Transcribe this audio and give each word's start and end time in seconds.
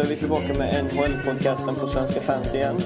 då 0.00 0.06
är 0.06 0.10
vi 0.10 0.16
tillbaka 0.16 0.54
med 0.54 0.84
NHL-podcasten 0.84 1.74
på 1.80 1.86
Svenska 1.86 2.20
fans 2.20 2.54
igen. 2.54 2.76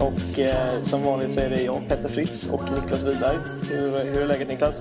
Och 0.00 0.38
eh, 0.38 0.82
som 0.82 1.02
vanligt 1.02 1.34
så 1.34 1.40
är 1.40 1.50
det 1.50 1.62
jag, 1.62 1.88
Petter 1.88 2.08
Fritz 2.08 2.46
och 2.46 2.62
Niklas 2.62 3.02
Wiberg. 3.02 3.36
Hur, 3.70 4.12
hur 4.14 4.22
är 4.22 4.26
läget 4.26 4.48
Niklas? 4.48 4.80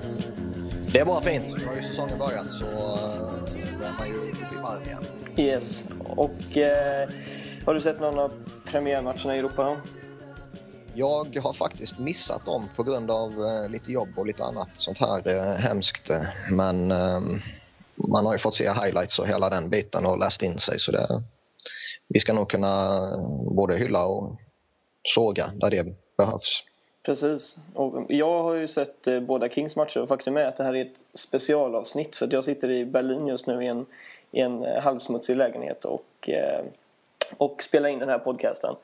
Det 0.91 0.99
är 0.99 1.05
bara 1.05 1.21
fint. 1.21 1.45
Nu 1.47 1.65
har 1.65 1.75
ju 1.75 1.81
säsongen 1.81 2.19
börjat 2.19 2.47
så 2.47 2.65
uh, 2.65 3.87
är 3.87 3.97
man 3.99 4.07
ju 4.07 4.15
uppe 4.15 4.55
i 4.55 4.61
varv 4.63 4.81
igen. 4.85 5.03
Yes. 5.37 5.85
Och 5.99 6.57
eh, 6.57 7.09
har 7.65 7.73
du 7.73 7.81
sett 7.81 7.99
någon 7.99 8.19
av 8.19 8.33
premiärmatcherna 8.65 9.35
i 9.35 9.39
Europa 9.39 9.63
då? 9.63 9.77
Jag 10.93 11.37
har 11.43 11.53
faktiskt 11.53 11.99
missat 11.99 12.45
dem 12.45 12.69
på 12.75 12.83
grund 12.83 13.11
av 13.11 13.39
uh, 13.39 13.69
lite 13.69 13.91
jobb 13.91 14.09
och 14.15 14.25
lite 14.25 14.43
annat 14.43 14.69
sånt 14.75 14.97
här 14.97 15.27
uh, 15.27 15.53
hemskt. 15.53 16.09
Men 16.49 16.91
um, 16.91 17.41
man 17.95 18.25
har 18.25 18.33
ju 18.33 18.39
fått 18.39 18.55
se 18.55 18.69
highlights 18.69 19.19
och 19.19 19.27
hela 19.27 19.49
den 19.49 19.69
biten 19.69 20.05
och 20.05 20.19
läst 20.19 20.41
in 20.41 20.59
sig 20.59 20.79
så 20.79 20.91
det, 20.91 21.23
vi 22.09 22.19
ska 22.19 22.33
nog 22.33 22.49
kunna 22.49 23.01
både 23.55 23.77
hylla 23.77 24.05
och 24.05 24.35
såga 25.03 25.51
där 25.55 25.69
det 25.69 25.85
behövs. 26.17 26.63
Precis. 27.03 27.57
Och 27.73 28.05
jag 28.09 28.43
har 28.43 28.53
ju 28.53 28.67
sett 28.67 29.07
eh, 29.07 29.19
båda 29.19 29.49
Kings 29.49 29.75
matcher 29.75 30.01
och 30.01 30.07
faktum 30.07 30.37
är 30.37 30.45
att 30.45 30.57
det 30.57 30.63
här 30.63 30.75
är 30.75 30.81
ett 30.81 30.99
specialavsnitt 31.13 32.15
för 32.15 32.25
att 32.25 32.33
jag 32.33 32.43
sitter 32.43 32.71
i 32.71 32.85
Berlin 32.85 33.27
just 33.27 33.47
nu 33.47 33.63
i 33.63 33.67
en, 33.67 33.85
i 34.31 34.41
en 34.41 34.63
eh, 34.63 34.81
halvsmutsig 34.81 35.37
lägenhet 35.37 35.85
och, 35.85 36.29
eh, 36.29 36.61
och 37.37 37.63
spelar 37.63 37.89
in 37.89 37.99
den 37.99 38.09
här 38.09 38.19
podcasten. 38.19 38.75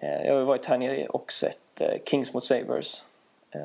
Jag 0.00 0.32
har 0.32 0.38
ju 0.38 0.44
varit 0.44 0.66
här 0.66 0.78
nere 0.78 1.06
och 1.06 1.32
sett 1.32 1.82
Kings 2.04 2.34
mot 2.34 2.44
Sabres 2.44 3.05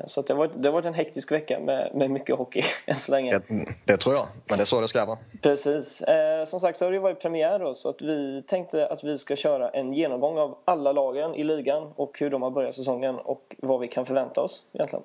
så 0.06 0.22
det, 0.22 0.32
har 0.32 0.38
varit, 0.38 0.50
det 0.54 0.68
har 0.68 0.72
varit 0.72 0.86
en 0.86 0.94
hektisk 0.94 1.32
vecka 1.32 1.60
med, 1.60 1.94
med 1.94 2.10
mycket 2.10 2.36
hockey 2.36 2.62
än 2.86 2.96
så 2.96 3.12
länge. 3.12 3.38
Det, 3.48 3.66
det, 3.84 3.96
tror 3.96 4.14
jag, 4.14 4.26
men 4.48 4.58
det 4.58 4.64
är 4.64 4.66
så 4.66 4.80
det 4.80 4.88
ska 4.88 5.04
vara. 5.04 5.18
Precis. 5.42 6.02
Eh, 6.02 6.44
som 6.44 6.60
sagt 6.60 6.78
så 6.78 6.84
har 6.84 6.92
det 6.92 6.98
varit 6.98 7.20
premiär 7.20 7.58
då, 7.58 7.74
så 7.74 7.88
att 7.88 8.02
vi 8.02 8.42
tänkte 8.46 8.86
att 8.86 9.04
vi 9.04 9.18
ska 9.18 9.36
köra 9.36 9.70
en 9.70 9.92
genomgång 9.92 10.38
av 10.38 10.58
alla 10.64 10.92
lagen 10.92 11.34
i 11.34 11.44
ligan 11.44 11.92
och 11.96 12.18
hur 12.20 12.30
de 12.30 12.42
har 12.42 12.50
börjat 12.50 12.74
säsongen 12.74 13.18
och 13.18 13.56
vad 13.58 13.80
vi 13.80 13.88
kan 13.88 14.06
förvänta 14.06 14.40
oss 14.40 14.64
egentligen. 14.72 15.04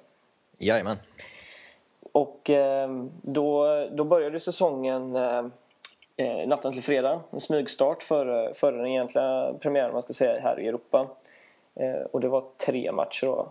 Jajamän. 0.58 0.98
Och 2.12 2.50
eh, 2.50 2.90
då, 3.22 3.88
då 3.92 4.04
började 4.04 4.40
säsongen 4.40 5.16
eh, 5.16 5.46
eh, 6.18 6.48
natten 6.48 6.74
till 6.74 6.84
fredag. 6.84 7.22
En 7.32 7.40
smygstart 7.40 8.04
före, 8.04 8.54
före 8.54 8.78
den 8.78 8.88
egentliga 8.88 9.54
premiären 9.60 9.94
man 9.94 10.02
ska 10.02 10.14
säga 10.14 10.40
här 10.40 10.60
i 10.60 10.68
Europa. 10.68 11.08
Eh, 11.76 12.02
och 12.12 12.22
det 12.22 12.28
var 12.28 12.44
tre 12.66 12.92
matcher 12.92 13.26
då 13.26 13.50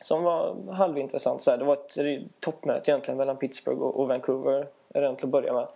som 0.00 0.22
var 0.22 0.72
halvintressant. 0.72 1.42
Så 1.42 1.50
här, 1.50 1.58
det 1.58 1.64
var 1.64 1.74
ett 1.74 2.22
toppmöte 2.40 2.90
egentligen 2.90 3.18
mellan 3.18 3.36
Pittsburgh 3.36 3.80
och, 3.80 4.08
Vancouver 4.08 4.66
redan 4.94 5.16
till 5.16 5.24
att 5.24 5.30
börja 5.30 5.52
med. 5.52 5.66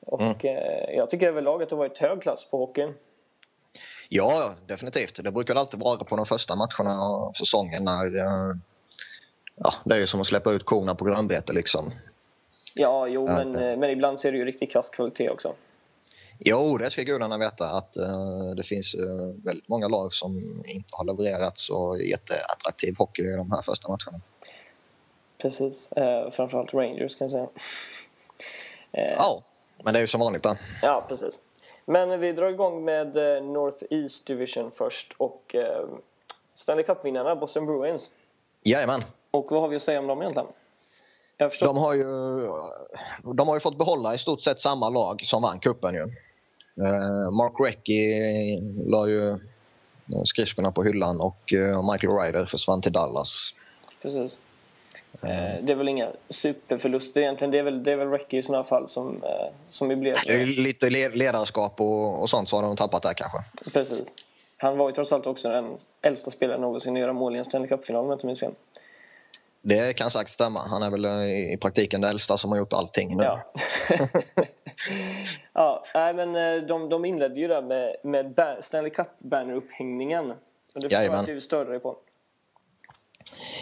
Och 0.00 0.20
mm. 0.20 0.56
eh, 0.56 0.96
jag 0.96 1.10
tycker 1.10 1.28
överlag 1.28 1.62
att 1.62 1.68
det 1.68 1.74
har 1.74 1.78
varit 1.78 1.98
hög 1.98 2.22
klass 2.22 2.50
på 2.50 2.58
hockeyn. 2.58 2.94
Ja, 4.08 4.54
definitivt. 4.66 5.24
Det 5.24 5.30
brukar 5.30 5.54
alltid 5.54 5.80
vara 5.80 6.04
på 6.04 6.16
de 6.16 6.26
första 6.26 6.54
matcherna 6.56 7.02
av 7.02 7.32
säsongen 7.32 7.84
när 7.84 8.16
eh, 8.16 8.56
ja, 9.54 9.74
det 9.84 9.94
är 9.94 9.98
ju 9.98 10.06
som 10.06 10.20
att 10.20 10.26
släppa 10.26 10.52
ut 10.52 10.64
korna 10.64 10.94
på 10.94 11.04
grönbete 11.04 11.52
liksom. 11.52 11.92
Ja, 12.74 13.06
jo, 13.06 13.26
men, 13.26 13.56
äh, 13.56 13.76
men 13.76 13.90
ibland 13.90 14.20
så 14.20 14.28
är 14.28 14.32
det 14.32 14.38
ju 14.38 14.44
riktigt 14.44 14.72
krass 14.72 14.90
kvalitet 14.90 15.30
också. 15.30 15.54
Jo, 16.38 16.78
det 16.78 16.90
ska 16.90 17.02
gudarna 17.02 17.38
veta 17.38 17.70
att 17.70 17.96
uh, 17.96 18.54
det 18.56 18.62
finns 18.62 18.94
uh, 18.94 19.44
väldigt 19.44 19.68
många 19.68 19.88
lag 19.88 20.14
som 20.14 20.62
inte 20.66 20.88
har 20.90 21.04
levererat 21.04 21.58
så 21.58 21.98
jätteattraktiv 22.00 22.94
hockey 22.98 23.22
i 23.22 23.36
de 23.36 23.50
här 23.50 23.62
första 23.62 23.88
matcherna. 23.88 24.20
Precis, 25.38 25.90
uh, 25.96 26.30
framförallt 26.30 26.74
Rangers 26.74 27.16
kan 27.16 27.24
jag 27.24 27.30
säga. 27.30 27.48
ja, 29.16 29.42
men 29.82 29.92
det 29.92 29.98
är 29.98 30.00
ju 30.00 30.08
som 30.08 30.20
vanligt 30.20 30.42
där. 30.42 30.58
Ja, 30.82 31.04
precis. 31.08 31.40
Men 31.84 32.20
vi 32.20 32.32
drar 32.32 32.48
igång 32.48 32.84
med 32.84 33.14
North 33.44 33.84
East 33.90 34.26
Division 34.26 34.70
först 34.70 35.14
och 35.16 35.56
Stanley 36.54 36.84
Cup-vinnarna 36.84 37.36
Boston 37.36 37.66
Bruins. 37.66 38.10
Jajamän. 38.62 39.00
Och 39.30 39.46
vad 39.50 39.60
har 39.60 39.68
vi 39.68 39.76
att 39.76 39.82
säga 39.82 39.98
om 39.98 40.06
dem 40.06 40.22
egentligen? 40.22 40.48
De 41.60 41.76
har, 41.76 41.94
ju, 41.94 42.04
de 43.34 43.48
har 43.48 43.56
ju 43.56 43.60
fått 43.60 43.78
behålla 43.78 44.14
i 44.14 44.18
stort 44.18 44.42
sett 44.42 44.60
samma 44.60 44.88
lag 44.88 45.22
som 45.24 45.42
vann 45.42 45.60
cupen 45.60 45.94
ju. 45.94 46.12
Eh, 46.80 47.30
Mark 47.30 47.52
Recchi 47.60 48.60
la 48.86 49.08
ju 49.08 49.38
skridskorna 50.24 50.72
på 50.72 50.84
hyllan 50.84 51.20
och 51.20 51.52
eh, 51.52 51.92
Michael 51.92 52.18
Ryder 52.18 52.46
försvann 52.46 52.82
till 52.82 52.92
Dallas. 52.92 53.54
Precis. 54.02 54.40
Eh, 55.22 55.62
det 55.62 55.72
är 55.72 55.74
väl 55.74 55.88
inga 55.88 56.08
superförluster 56.28 57.20
egentligen. 57.20 57.50
Det 57.50 57.58
är 57.58 57.62
väl, 57.62 57.84
det 57.84 57.92
är 57.92 57.96
väl 57.96 58.10
Recchi 58.10 58.36
i 58.36 58.42
sådana 58.42 58.64
fall 58.64 58.88
som, 58.88 59.22
som 59.68 59.88
blev... 60.00 60.16
Lite 60.58 60.90
ledarskap 60.90 61.80
och, 61.80 62.22
och 62.22 62.30
sånt 62.30 62.48
så 62.48 62.56
har 62.56 62.62
de 62.62 62.76
tappat 62.76 63.02
där 63.02 63.14
kanske. 63.14 63.38
Precis. 63.72 64.14
Han 64.56 64.78
var 64.78 64.88
ju 64.88 64.94
trots 64.94 65.12
allt 65.12 65.26
också 65.26 65.48
den 65.48 65.76
äldsta 66.02 66.30
spelaren 66.30 66.60
någonsin 66.60 66.92
att 66.96 67.00
göra 67.00 67.12
mål 67.12 67.34
i 67.34 67.38
en 67.38 67.44
Stanley 67.44 67.68
Cup-final 67.68 68.00
om 68.00 68.06
jag 68.06 68.16
inte 68.16 68.26
minns 68.26 68.40
fel. 68.40 68.52
Det 69.62 69.92
kan 69.92 70.10
säkert 70.10 70.32
stämma. 70.32 70.60
Han 70.60 70.82
är 70.82 70.90
väl 70.90 71.04
i 71.26 71.58
praktiken 71.60 72.00
den 72.00 72.10
äldsta 72.10 72.38
som 72.38 72.50
har 72.50 72.58
gjort 72.58 72.72
allting 72.72 73.16
nu. 73.16 73.22
Ja, 73.22 73.52
ja 75.52 75.84
nej, 75.94 76.14
men 76.14 76.36
eh, 76.36 76.62
de, 76.62 76.88
de 76.88 77.04
inledde 77.04 77.40
ju 77.40 77.48
där 77.48 77.62
med, 77.62 77.96
med 78.02 78.56
Stanley 78.60 78.90
Cup-bannerupphängningen. 78.90 80.30
Och 80.30 80.36
det 80.74 80.80
förstår 80.80 81.02
jag 81.02 81.14
att 81.14 81.26
du 81.26 81.40
störde 81.40 81.70
dig 81.70 81.80
på. 81.80 81.96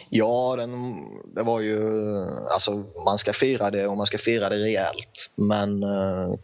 Ja, 0.08 0.54
den, 0.56 0.96
det 1.34 1.42
var 1.42 1.60
ju... 1.60 1.78
Alltså, 2.52 2.84
man 3.04 3.18
ska 3.18 3.32
fira 3.32 3.70
det 3.70 3.86
och 3.86 3.96
man 3.96 4.06
ska 4.06 4.18
fira 4.18 4.48
det 4.48 4.56
rejält. 4.56 5.30
Men 5.34 5.82
eh, 5.82 6.34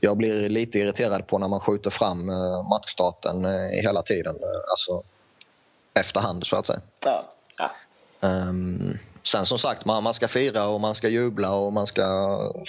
jag 0.00 0.16
blir 0.16 0.48
lite 0.48 0.78
irriterad 0.78 1.26
på 1.26 1.38
när 1.38 1.48
man 1.48 1.60
skjuter 1.60 1.90
fram 1.90 2.28
eh, 2.28 2.68
matchstarten 2.68 3.44
eh, 3.44 3.82
hela 3.82 4.02
tiden. 4.02 4.36
Eh, 4.36 4.70
alltså 4.70 5.02
efterhand, 5.94 6.46
så 6.46 6.56
att 6.56 6.66
säga. 6.66 6.80
Ja. 7.04 7.24
Um, 8.22 8.98
sen 9.24 9.46
som 9.46 9.58
sagt, 9.58 9.84
man, 9.84 10.02
man 10.02 10.14
ska 10.14 10.28
fira 10.28 10.68
och 10.68 10.80
man 10.80 10.94
ska 10.94 11.08
jubla 11.08 11.54
och 11.54 11.72
man 11.72 11.86
ska 11.86 12.04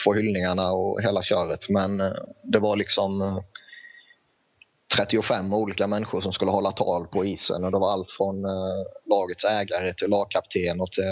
få 0.03 0.13
hyllningarna 0.13 0.71
och 0.71 1.01
hela 1.01 1.23
köret. 1.23 1.69
Men 1.69 2.01
uh, 2.01 2.13
det 2.43 2.59
var 2.59 2.75
liksom 2.75 3.21
uh, 3.21 3.27
eh, 3.27 3.43
35 4.97 5.53
olika 5.53 5.87
människor 5.87 6.21
som 6.21 6.33
skulle 6.33 6.51
hålla 6.51 6.71
tal 6.71 7.07
på 7.07 7.25
isen 7.25 7.63
och 7.63 7.71
det 7.71 7.79
var 7.79 7.91
allt 7.91 8.11
från 8.11 8.45
uh, 8.45 8.85
lagets 9.05 9.45
ägare 9.45 9.93
till 9.93 10.09
lagkapten 10.09 10.81
och 10.81 10.91
till 10.91 11.03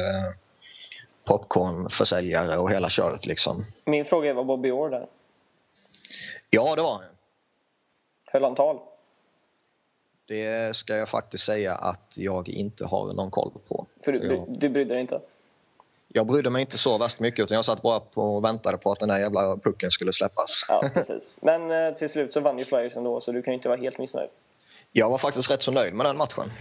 popcornförsäljare 1.26 2.58
och 2.58 2.72
hela 2.72 2.90
köret 2.90 3.26
liksom. 3.26 3.66
Min 3.86 4.06
fråga 4.06 4.30
är, 4.30 4.34
var 4.34 4.44
Bobby 4.44 4.72
Orr 4.72 4.90
där? 4.90 5.08
Ja, 6.50 6.76
det 6.76 6.82
var 6.82 6.94
han. 6.94 7.04
Höll 8.32 8.44
han 8.44 8.56
tal? 8.56 8.80
Det 10.32 10.76
ska 10.76 10.96
jag 10.96 11.10
faktiskt 11.10 11.44
säga 11.44 11.76
att 11.76 12.14
jag 12.16 12.50
inte 12.50 12.86
har 12.86 13.14
någon 13.14 13.32
koll 13.32 13.52
på. 13.68 13.86
För 14.06 14.12
du, 14.12 14.28
jag, 14.28 14.46
du 14.48 14.70
brydde 14.70 14.94
dig 14.94 15.02
inte? 15.02 15.22
Jag 16.08 16.28
brydde 16.28 16.50
mig 16.50 16.62
inte 16.62 16.78
så 16.78 16.98
värst 16.98 17.20
mycket 17.20 17.44
utan 17.44 17.56
jag 17.56 17.66
satt 17.66 17.82
bara 17.82 18.00
på 18.00 18.36
och 18.36 18.44
väntade 18.44 18.78
på 18.78 18.92
att 18.92 19.00
den 19.00 19.10
där 19.10 19.20
jävla 19.20 19.58
pucken 19.58 19.92
skulle 19.92 20.14
släppas. 20.14 20.66
Ja, 20.68 20.90
precis. 20.94 21.34
Men 21.42 21.72
eh, 21.72 21.94
till 21.94 22.10
slut 22.10 22.34
så 22.34 22.40
vann 22.40 22.60
ju 22.60 22.66
Flyers 22.66 22.98
ändå 22.98 23.22
så 23.22 23.32
du 23.32 23.42
kan 23.42 23.52
ju 23.52 23.56
inte 23.56 23.70
vara 23.70 23.80
helt 23.80 23.98
missnöjd. 23.98 24.30
Jag 24.92 25.10
var 25.10 25.18
faktiskt 25.18 25.52
rätt 25.52 25.62
så 25.62 25.72
nöjd 25.72 25.94
med 25.94 26.06
den 26.06 26.18
matchen. 26.18 26.52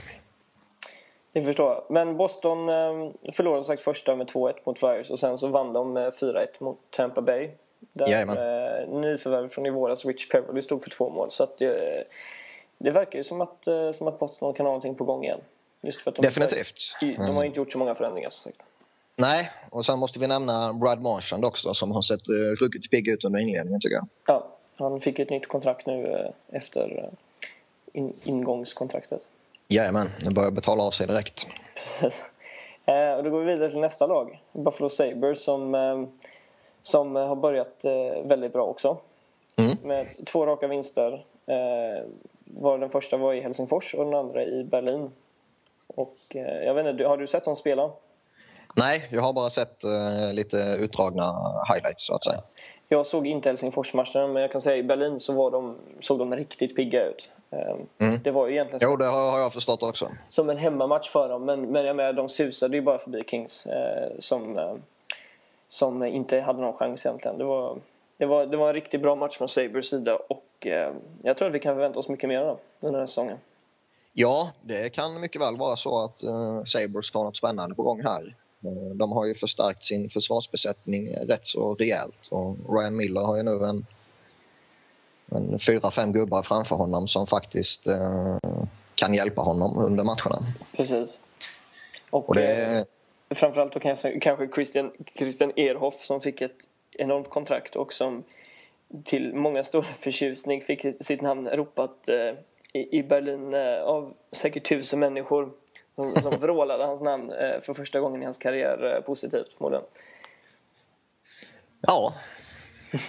Det 1.33 1.41
förstår 1.41 1.73
jag. 1.73 1.85
Men 1.89 2.17
Boston 2.17 2.69
eh, 2.69 3.33
förlorade 3.33 3.65
sagt 3.65 3.83
första 3.83 4.17
med 4.17 4.27
2-1 4.27 4.55
mot 4.65 4.79
Flyers 4.79 5.11
och 5.11 5.19
sen 5.19 5.39
så 5.39 5.49
vann 5.49 5.73
de 5.73 5.93
med 5.93 6.13
4-1 6.13 6.47
mot 6.59 6.79
Tampa 6.91 7.21
Bay. 7.21 7.51
Där 7.93 8.23
eh, 8.23 8.89
nyförvärv 8.89 9.49
från 9.49 9.67
i 9.67 9.71
våras, 9.71 10.05
Rich 10.05 10.29
Peverly, 10.29 10.63
stod 10.63 10.83
för 10.83 10.91
två 10.91 11.11
mål. 11.11 11.31
Så 11.31 11.45
att, 11.45 11.63
eh, 11.63 11.71
det 12.85 12.91
verkar 12.91 13.19
ju 13.19 13.23
som 13.23 13.41
att, 13.41 13.67
eh, 13.67 13.91
som 13.91 14.09
att 14.09 14.19
Boston 14.19 14.55
kan 14.55 14.67
ha 14.67 14.71
någonting 14.71 14.95
på 14.95 15.05
gång 15.05 15.25
igen. 15.25 15.41
Just 15.83 16.01
för 16.01 16.11
att 16.11 16.17
de 16.17 16.23
Definitivt. 16.23 16.97
Inte, 17.03 17.27
de 17.27 17.37
har 17.37 17.45
inte 17.45 17.61
gjort 17.61 17.73
så 17.73 17.79
många 17.79 17.95
förändringar 17.95 18.31
som 18.31 18.51
sagt. 18.51 18.65
Nej, 19.17 19.51
och 19.71 19.87
sen 19.87 19.99
måste 19.99 20.19
vi 20.19 20.27
nämna 20.27 20.73
Brad 20.73 21.03
Marchand 21.03 21.45
också 21.45 21.75
som 21.75 21.93
har 21.93 22.03
sett 22.03 22.29
uh, 22.29 22.57
ruggigt 22.61 22.91
pigg 22.91 23.09
ut 23.09 23.25
under 23.25 23.39
inledningen 23.39 23.81
tycker 23.81 23.97
jag. 23.97 24.09
Ja, 24.27 24.47
han 24.79 25.01
fick 25.01 25.19
ett 25.19 25.31
nytt 25.31 25.49
kontrakt 25.49 25.87
nu 25.87 26.07
uh, 26.07 26.57
efter 26.57 27.11
in, 27.93 28.13
ingångskontraktet. 28.25 29.29
Jajamän, 29.69 30.11
det 30.25 30.35
börjar 30.35 30.51
betala 30.51 30.83
av 30.83 30.91
sig 30.91 31.07
direkt. 31.07 31.47
Precis. 31.75 32.25
Eh, 32.85 33.13
och 33.13 33.25
då 33.25 33.31
går 33.31 33.41
vi 33.41 33.53
vidare 33.53 33.71
till 33.71 33.81
nästa 33.81 34.07
lag, 34.07 34.41
Buffalo 34.53 34.89
Sabres 34.89 35.45
som, 35.45 35.75
eh, 35.75 36.05
som 36.83 37.17
har 37.17 37.37
börjat 37.37 37.85
eh, 37.85 38.23
väldigt 38.25 38.53
bra 38.53 38.65
också. 38.65 38.97
Mm. 39.57 39.77
Med 39.83 40.07
två 40.27 40.47
raka 40.47 40.69
vinster 40.69 41.25
var 42.55 42.79
den 42.79 42.91
första 42.91 43.17
var 43.17 43.35
i 43.35 43.41
Helsingfors 43.41 43.95
och 43.95 44.05
den 44.05 44.15
andra 44.15 44.45
i 44.45 44.65
Berlin. 44.65 45.11
Och 45.87 46.17
eh, 46.29 46.65
jag 46.65 46.75
vet 46.75 46.87
inte, 46.87 47.05
har 47.05 47.17
du 47.17 47.27
sett 47.27 47.45
dem 47.45 47.57
spela? 47.57 47.91
Nej, 48.77 49.09
jag 49.11 49.23
har 49.23 49.33
bara 49.33 49.51
sett 49.51 49.85
uh, 49.85 50.33
lite 50.33 50.57
utdragna 50.57 51.35
highlights 51.75 52.07
så 52.07 52.15
att 52.15 52.25
säga. 52.25 52.43
Jag 52.89 53.07
såg 53.07 53.27
inte 53.27 53.49
Helsingfors-matchen 53.49 54.33
men 54.33 54.43
jag 54.43 54.53
kan 54.53 54.61
säga 54.61 54.77
i 54.77 54.83
Berlin 54.83 55.21
så 55.21 55.33
var 55.33 55.51
de, 55.51 55.77
såg 56.01 56.19
de 56.19 56.37
riktigt 56.37 56.77
pigga 56.77 57.07
ut. 57.07 57.31
Um, 57.51 57.87
mm. 57.99 58.21
Det 58.25 58.31
var 58.31 58.47
ju 58.47 58.53
egentligen 58.53 58.91
jo, 58.91 58.97
det 58.97 59.07
har, 59.07 59.39
jag 59.39 59.53
förstått 59.53 59.83
också. 59.83 60.09
Som 60.29 60.51
en 60.51 60.57
hemmamatch 60.57 61.11
för 61.11 61.29
dem 61.29 61.45
men, 61.45 61.61
men 61.61 61.85
jag 61.85 61.97
menar, 61.97 62.13
de 62.13 62.29
susade 62.29 62.77
ju 62.77 62.83
bara 62.83 62.99
förbi 62.99 63.25
Kings 63.27 63.67
uh, 63.67 64.19
som, 64.19 64.59
uh, 64.59 64.75
som 65.69 66.05
inte 66.05 66.41
hade 66.41 66.61
någon 66.61 66.77
chans 66.77 67.07
egentligen. 67.07 67.39
Det 67.39 67.45
var, 67.45 67.77
det 68.21 68.27
var, 68.27 68.47
det 68.47 68.57
var 68.57 68.69
en 68.69 68.75
riktigt 68.75 69.03
bra 69.03 69.15
match 69.15 69.37
från 69.37 69.49
Sabres 69.49 69.89
sida 69.89 70.17
och 70.17 70.67
eh, 70.67 70.93
jag 71.23 71.37
tror 71.37 71.49
att 71.49 71.55
vi 71.55 71.59
kan 71.59 71.75
förvänta 71.75 71.99
oss 71.99 72.09
mycket 72.09 72.29
mer 72.29 72.41
av 72.41 72.59
den 72.81 72.95
här 72.95 73.07
säsongen. 73.07 73.39
Ja, 74.13 74.51
det 74.63 74.91
kan 74.91 75.21
mycket 75.21 75.41
väl 75.41 75.57
vara 75.57 75.77
så 75.77 76.05
att 76.05 76.25
uh, 76.25 76.65
Sabres 76.65 77.15
har 77.15 77.25
något 77.25 77.37
spännande 77.37 77.75
på 77.75 77.83
gång 77.83 78.03
här. 78.03 78.35
Uh, 78.65 78.95
de 78.95 79.13
har 79.13 79.27
ju 79.27 79.35
förstärkt 79.35 79.85
sin 79.85 80.11
försvarsbesättning 80.11 81.15
rätt 81.15 81.47
så 81.47 81.75
rejält 81.75 82.29
och 82.31 82.57
Ryan 82.69 82.97
Miller 82.97 83.21
har 83.21 83.37
ju 83.37 83.43
nu 83.43 83.65
en, 83.65 83.87
en 85.31 85.61
fyra, 85.61 85.91
fem 85.91 86.13
gubbar 86.13 86.43
framför 86.43 86.77
honom 86.77 87.09
som 87.09 87.27
faktiskt 87.27 87.87
uh, 87.87 88.37
kan 88.95 89.15
hjälpa 89.15 89.43
honom 89.43 89.79
under 89.79 90.05
matcherna. 90.05 90.47
Precis. 90.77 91.19
Och, 92.11 92.29
och 92.29 92.35
det... 92.35 92.87
Framförallt 93.35 93.73
då 93.73 93.81
kanske, 93.81 94.21
kanske 94.21 94.49
Christian, 94.55 94.93
Christian 95.19 95.53
Erhoff 95.57 95.95
som 95.95 96.21
fick 96.21 96.41
ett 96.41 96.67
enormt 97.01 97.31
kontrakt 97.31 97.77
och 97.77 97.93
som 97.93 98.25
till 99.05 99.35
många 99.35 99.63
stora 99.63 99.83
förtjusning 99.97 100.61
fick 100.61 100.87
sitt 101.01 101.21
namn 101.21 101.49
ropat 101.49 102.09
eh, 102.09 102.35
i 102.73 103.03
Berlin 103.03 103.55
eh, 103.55 103.83
av 103.83 104.15
säkert 104.33 104.69
tusen 104.69 104.99
människor 104.99 105.53
som, 105.95 106.23
som 106.23 106.33
vrålade 106.41 106.85
hans 106.85 107.01
namn 107.01 107.33
eh, 107.33 107.61
för 107.61 107.75
första 107.75 108.01
gången 108.01 108.23
i 108.23 108.25
hans 108.25 108.39
karriär 108.39 108.95
eh, 108.97 109.01
positivt 109.01 109.53
förmodligen. 109.53 109.85
Ja, 111.81 112.15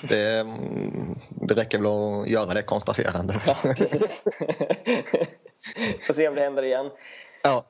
det, 0.10 0.40
mm, 0.40 1.16
det 1.30 1.54
räcker 1.54 1.78
väl 1.78 1.88
att 1.88 2.28
göra 2.30 2.54
det 2.54 2.64
konstaterandet. 2.64 3.42
Ja, 3.48 3.56
precis. 3.78 4.24
Får 6.08 6.14
se 6.14 6.28
om 6.28 6.36
det 6.36 6.42
händer 6.42 6.64
igen. 6.64 6.90
Ja. 7.44 7.66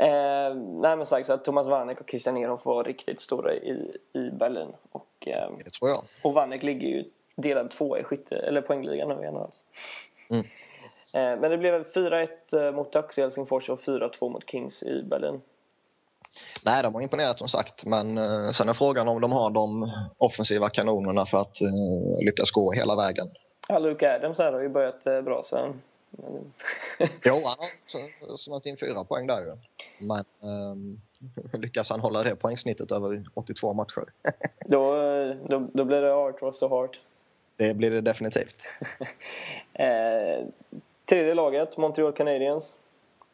Eh, 0.00 0.54
nej 0.54 0.96
men 0.96 1.06
sagt 1.06 1.26
så 1.26 1.32
att 1.32 1.44
Thomas 1.44 1.66
Vanek 1.66 2.00
och 2.00 2.10
Christian 2.10 2.36
Ehrhoff 2.36 2.66
var 2.66 2.84
riktigt 2.84 3.20
stora 3.20 3.54
i, 3.54 3.96
i 4.12 4.30
Berlin. 4.30 4.68
Och, 4.92 5.28
eh, 5.28 5.50
det 5.64 5.70
tror 5.70 5.90
jag. 5.90 6.04
Och 6.22 6.34
Vanek 6.34 6.62
ligger 6.62 6.88
ju 6.88 7.04
delad 7.36 7.70
tvåa 7.70 7.98
i 7.98 8.04
skytte, 8.04 8.36
eller 8.36 8.60
poängligan 8.60 9.08
nu 9.08 9.22
igen 9.22 9.36
alltså. 9.36 9.64
Mm. 10.30 10.44
Eh, 11.12 11.40
men 11.40 11.50
det 11.50 11.58
blev 11.58 11.84
4-1 11.84 12.28
eh, 12.52 12.72
mot 12.72 12.92
Ducks 12.92 13.18
i 13.18 13.20
Helsingfors 13.20 13.68
och 13.68 13.78
4-2 13.78 14.30
mot 14.30 14.50
Kings 14.50 14.82
i 14.82 15.02
Berlin. 15.02 15.40
Nej, 16.64 16.82
de 16.82 16.94
har 16.94 17.02
imponerat 17.02 17.38
som 17.38 17.48
sagt. 17.48 17.84
Men 17.84 18.18
eh, 18.18 18.50
sen 18.50 18.68
är 18.68 18.74
frågan 18.74 19.08
om 19.08 19.20
de 19.20 19.32
har 19.32 19.50
de 19.50 19.90
offensiva 20.18 20.70
kanonerna 20.70 21.26
för 21.26 21.40
att 21.40 21.60
eh, 21.60 22.24
lyckas 22.24 22.50
gå 22.50 22.72
hela 22.72 22.96
vägen. 22.96 23.28
Ja, 23.68 23.78
Luke 23.78 24.14
Adams 24.14 24.38
här 24.38 24.52
har 24.52 24.60
ju 24.60 24.68
börjat 24.68 25.06
eh, 25.06 25.20
bra 25.20 25.40
så... 25.44 25.74
jo, 27.24 27.40
han 27.44 27.68
har 28.28 28.36
snart 28.36 28.66
in 28.66 28.76
fyra 28.76 29.04
poäng 29.04 29.26
där 29.26 29.40
ju. 29.40 29.56
Men 30.06 30.24
eh, 30.42 31.58
lyckas 31.60 31.90
han 31.90 32.00
hålla 32.00 32.22
det 32.22 32.36
poängsnittet 32.36 32.92
över 32.92 33.24
82 33.34 33.74
matcher? 33.74 34.04
då, 34.66 34.94
då, 35.48 35.68
då 35.72 35.84
blir 35.84 36.02
det 36.02 36.14
art 36.14 36.42
was 36.42 36.58
so 36.58 36.68
hard. 36.68 36.96
Det 37.56 37.74
blir 37.74 37.90
det 37.90 38.00
definitivt. 38.00 38.54
eh, 39.72 40.46
tredje 41.04 41.34
laget, 41.34 41.76
Montreal 41.76 42.12
Canadiens. 42.12 42.78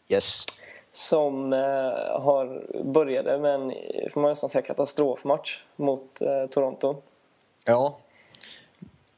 Yes. 0.08 0.44
Som 0.90 1.52
eh, 1.52 1.58
har 2.20 2.66
började 2.84 3.38
med 3.38 3.54
en, 3.54 3.72
får 4.10 4.20
man 4.20 4.30
nästan 4.30 4.50
säga, 4.50 4.62
katastrofmatch 4.62 5.60
mot 5.76 6.20
eh, 6.20 6.46
Toronto. 6.46 6.96
Ja. 7.64 7.98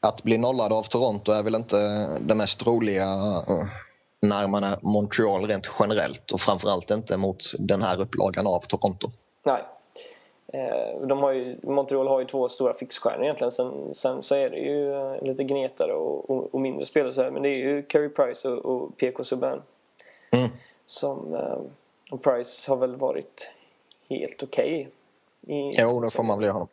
Att 0.00 0.22
bli 0.22 0.38
nollad 0.38 0.72
av 0.72 0.82
Toronto 0.82 1.32
är 1.32 1.42
väl 1.42 1.54
inte 1.54 2.08
det 2.20 2.34
mest 2.34 2.66
roliga 2.66 3.06
uh, 3.48 3.64
när 4.20 4.46
man 4.46 4.64
är 4.64 4.78
Montreal 4.82 5.46
rent 5.46 5.66
generellt 5.78 6.30
och 6.30 6.40
framförallt 6.40 6.90
inte 6.90 7.16
mot 7.16 7.38
den 7.58 7.82
här 7.82 8.00
upplagan 8.00 8.46
av 8.46 8.60
Toronto. 8.60 9.10
Nej, 9.42 9.62
Eh, 10.52 11.06
de 11.06 11.18
har 11.18 11.32
ju, 11.32 11.58
Montreal 11.62 12.08
har 12.08 12.20
ju 12.20 12.26
två 12.26 12.48
stora 12.48 12.74
fixstjärnor 12.74 13.24
egentligen. 13.24 13.50
Sen, 13.50 13.94
sen 13.94 14.22
så 14.22 14.34
är 14.34 14.50
det 14.50 14.58
ju 14.58 14.92
eh, 14.92 15.22
lite 15.22 15.44
gnetare 15.44 15.92
och, 15.92 16.30
och, 16.30 16.54
och 16.54 16.60
mindre 16.60 16.84
spelare 16.84 17.12
så 17.12 17.22
här. 17.22 17.30
Men 17.30 17.42
det 17.42 17.48
är 17.48 17.56
ju 17.56 17.82
Carey 17.82 18.08
Price 18.08 18.48
och, 18.48 18.64
och 18.64 18.96
PK 18.96 19.24
Subban. 19.24 19.62
Mm. 20.30 20.50
Som, 20.86 21.34
eh, 21.34 21.58
och 22.12 22.22
Price 22.22 22.70
har 22.70 22.76
väl 22.76 22.96
varit 22.96 23.50
helt 24.08 24.42
okej. 24.42 24.88
Okay 25.42 25.82
jo, 25.82 26.00
det 26.00 26.10
får 26.10 26.22
man 26.22 26.38
väl 26.38 26.46
ge 26.46 26.52
honom. 26.52 26.68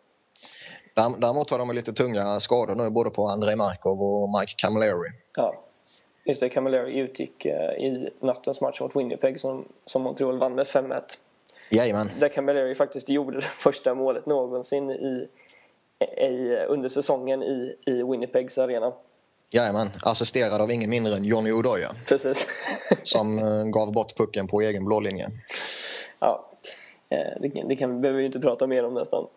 Däremot 0.93 1.49
har 1.49 1.57
de 1.57 1.71
lite 1.71 1.93
tunga 1.93 2.39
skador 2.39 2.75
nu 2.75 2.89
både 2.89 3.09
på 3.09 3.27
Andrei 3.27 3.55
Markov 3.55 4.01
och 4.01 4.39
Mike 4.39 4.53
Camilleri. 4.57 5.09
Ja, 5.35 5.63
just 6.25 6.41
det. 6.41 6.49
Camilleri 6.49 6.97
utgick 6.97 7.45
i 7.45 8.09
nattens 8.19 8.61
match 8.61 8.81
mot 8.81 8.95
Winnipeg 8.95 9.39
som, 9.39 9.65
som 9.85 10.01
Montreal 10.01 10.37
vann 10.37 10.55
med 10.55 10.65
5-1. 10.65 11.01
Jajamän. 11.69 12.09
Där 12.19 12.29
Camilleri 12.29 12.75
faktiskt 12.75 13.09
gjorde 13.09 13.37
det 13.37 13.41
första 13.41 13.93
målet 13.93 14.25
någonsin 14.25 14.89
i, 14.89 15.27
i, 16.17 16.57
under 16.67 16.89
säsongen 16.89 17.43
i, 17.43 17.75
i 17.85 18.03
Winnipegs 18.03 18.57
arena. 18.57 18.93
Jajamän, 19.49 19.89
assisterad 20.01 20.61
av 20.61 20.71
ingen 20.71 20.89
mindre 20.89 21.15
än 21.15 21.23
Johnny 21.23 21.51
Odoja. 21.51 21.95
Precis. 22.07 22.47
som 23.03 23.39
uh, 23.39 23.65
gav 23.69 23.91
bort 23.91 24.17
pucken 24.17 24.47
på 24.47 24.61
egen 24.61 24.85
blålinje. 24.85 25.29
Ja, 26.19 26.52
eh, 27.13 27.41
det, 27.41 27.63
det 27.67 27.75
kan, 27.75 28.01
behöver 28.01 28.19
vi 28.19 28.25
inte 28.25 28.39
prata 28.39 28.67
mer 28.67 28.85
om 28.85 28.93
nästan. 28.93 29.27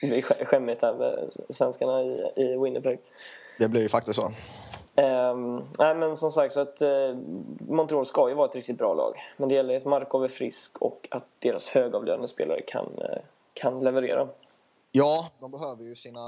Det 0.00 0.06
blir 0.06 0.22
skämmigt 0.22 0.82
här 0.82 0.94
med 0.94 1.32
svenskarna 1.48 2.02
i, 2.02 2.32
i 2.36 2.56
Winnipeg. 2.56 3.00
Det 3.58 3.68
blir 3.68 3.80
ju 3.80 3.88
faktiskt 3.88 4.16
så. 4.16 4.32
Um, 5.02 5.64
nej, 5.78 5.94
men 5.94 6.16
som 6.16 6.30
sagt, 6.30 6.54
så 6.54 6.60
att 6.60 6.82
uh, 6.82 7.18
Montreal 7.68 8.06
ska 8.06 8.28
ju 8.28 8.34
vara 8.34 8.48
ett 8.48 8.54
riktigt 8.54 8.78
bra 8.78 8.94
lag. 8.94 9.14
Men 9.36 9.48
det 9.48 9.54
gäller 9.54 9.76
att 9.76 9.84
Markov 9.84 10.24
är 10.24 10.28
frisk 10.28 10.82
och 10.82 11.08
att 11.10 11.26
deras 11.38 11.68
högavlönade 11.68 12.28
spelare 12.28 12.60
kan, 12.62 12.86
uh, 12.86 13.18
kan 13.52 13.78
leverera. 13.78 14.28
Ja, 14.92 15.30
de 15.40 15.50
behöver 15.50 15.84
ju 15.84 15.96
sina 15.96 16.20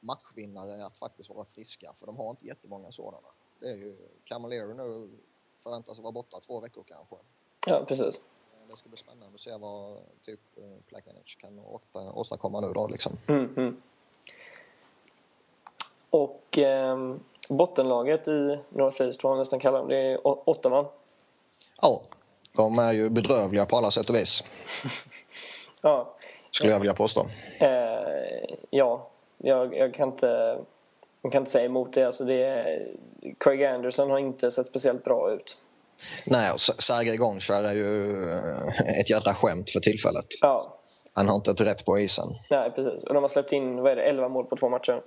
matchvinnare 0.00 0.86
att 0.86 0.98
faktiskt 0.98 1.30
vara 1.30 1.44
friska, 1.44 1.92
för 1.98 2.06
de 2.06 2.16
har 2.16 2.30
inte 2.30 2.46
jättemånga 2.46 2.92
sådana. 2.92 3.28
Det 3.60 3.66
är 3.66 3.76
ju 3.76 3.96
Camilleri 4.24 4.74
nu 4.74 5.08
förväntas 5.62 5.98
vara 5.98 6.12
borta 6.12 6.40
två 6.46 6.60
veckor 6.60 6.84
kanske. 6.88 7.16
Ja, 7.66 7.84
precis. 7.88 8.20
Det 8.70 8.76
ska 8.76 8.88
bli 8.88 8.98
spännande 8.98 9.34
att 9.34 9.40
se 9.40 9.56
vad 9.56 9.98
typ 10.24 10.40
Plakanich 10.88 11.36
kan 11.38 11.58
åstadkomma 12.14 12.60
nu 12.60 12.72
då 12.72 12.86
liksom. 12.86 13.18
Mm, 13.28 13.54
mm. 13.56 13.82
Och 16.10 16.58
eh, 16.58 17.14
bottenlaget 17.48 18.28
i 18.28 18.58
Northeast 18.68 19.20
får 19.20 19.28
man 19.28 19.38
nästan 19.38 19.60
kalla 19.60 19.78
dem. 19.78 19.88
Det 19.88 19.98
är 19.98 20.20
Ottawa. 20.24 20.86
Ja, 21.80 22.02
de 22.56 22.78
är 22.78 22.92
ju 22.92 23.10
bedrövliga 23.10 23.66
på 23.66 23.76
alla 23.76 23.90
sätt 23.90 24.10
och 24.10 24.16
vis. 24.16 24.42
ja. 25.82 26.14
Skulle 26.50 26.72
jag 26.72 26.78
vilja 26.78 26.94
påstå. 26.94 27.26
Eh, 27.58 28.54
ja, 28.70 29.08
jag, 29.38 29.76
jag, 29.76 29.94
kan 29.94 30.08
inte, 30.08 30.58
jag 31.22 31.32
kan 31.32 31.42
inte 31.42 31.50
säga 31.50 31.64
emot 31.64 31.92
det. 31.92 32.04
Alltså 32.04 32.24
det 32.24 32.44
är, 32.44 32.88
Craig 33.38 33.64
Anderson 33.64 34.10
har 34.10 34.18
inte 34.18 34.50
sett 34.50 34.66
speciellt 34.66 35.04
bra 35.04 35.32
ut. 35.32 35.58
Nej, 36.24 36.52
och 36.52 36.60
Sergej 36.60 37.16
Gonchar 37.16 37.62
är 37.62 37.74
ju 37.74 38.22
eh, 38.32 39.00
ett 39.00 39.10
jädra 39.10 39.34
skämt 39.34 39.70
för 39.70 39.80
tillfället. 39.80 40.26
Ja. 40.40 40.78
Han 41.14 41.28
har 41.28 41.36
inte 41.36 41.50
ett 41.50 41.60
rätt 41.60 41.84
på 41.84 41.98
isen. 41.98 42.28
Nej, 42.50 42.70
precis. 42.70 43.04
Och 43.04 43.14
de 43.14 43.22
har 43.22 43.28
släppt 43.28 43.52
in, 43.52 43.76
vad 43.76 43.92
är 43.92 43.96
det, 43.96 44.02
11 44.02 44.28
mål 44.28 44.44
på 44.44 44.56
två 44.56 44.68
matcher. 44.68 45.02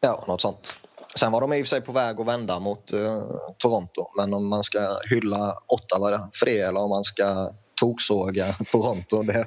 Ja, 0.00 0.24
något 0.28 0.40
sånt. 0.40 0.74
Sen 1.18 1.32
var 1.32 1.40
de 1.40 1.52
i 1.52 1.62
och 1.62 1.66
för 1.66 1.68
sig 1.68 1.80
på 1.80 1.92
väg 1.92 2.20
att 2.20 2.26
vända 2.26 2.58
mot 2.58 2.92
uh, 2.92 3.22
Toronto. 3.58 4.06
Men 4.16 4.34
om 4.34 4.48
man 4.48 4.64
ska 4.64 4.96
hylla 5.10 5.58
Ottawa 5.66 6.28
för 6.34 6.46
det 6.46 6.60
eller 6.60 6.80
om 6.80 6.90
man 6.90 7.04
ska 7.04 7.50
toksåga 7.80 8.44
Toronto. 8.72 9.22
Det, 9.22 9.46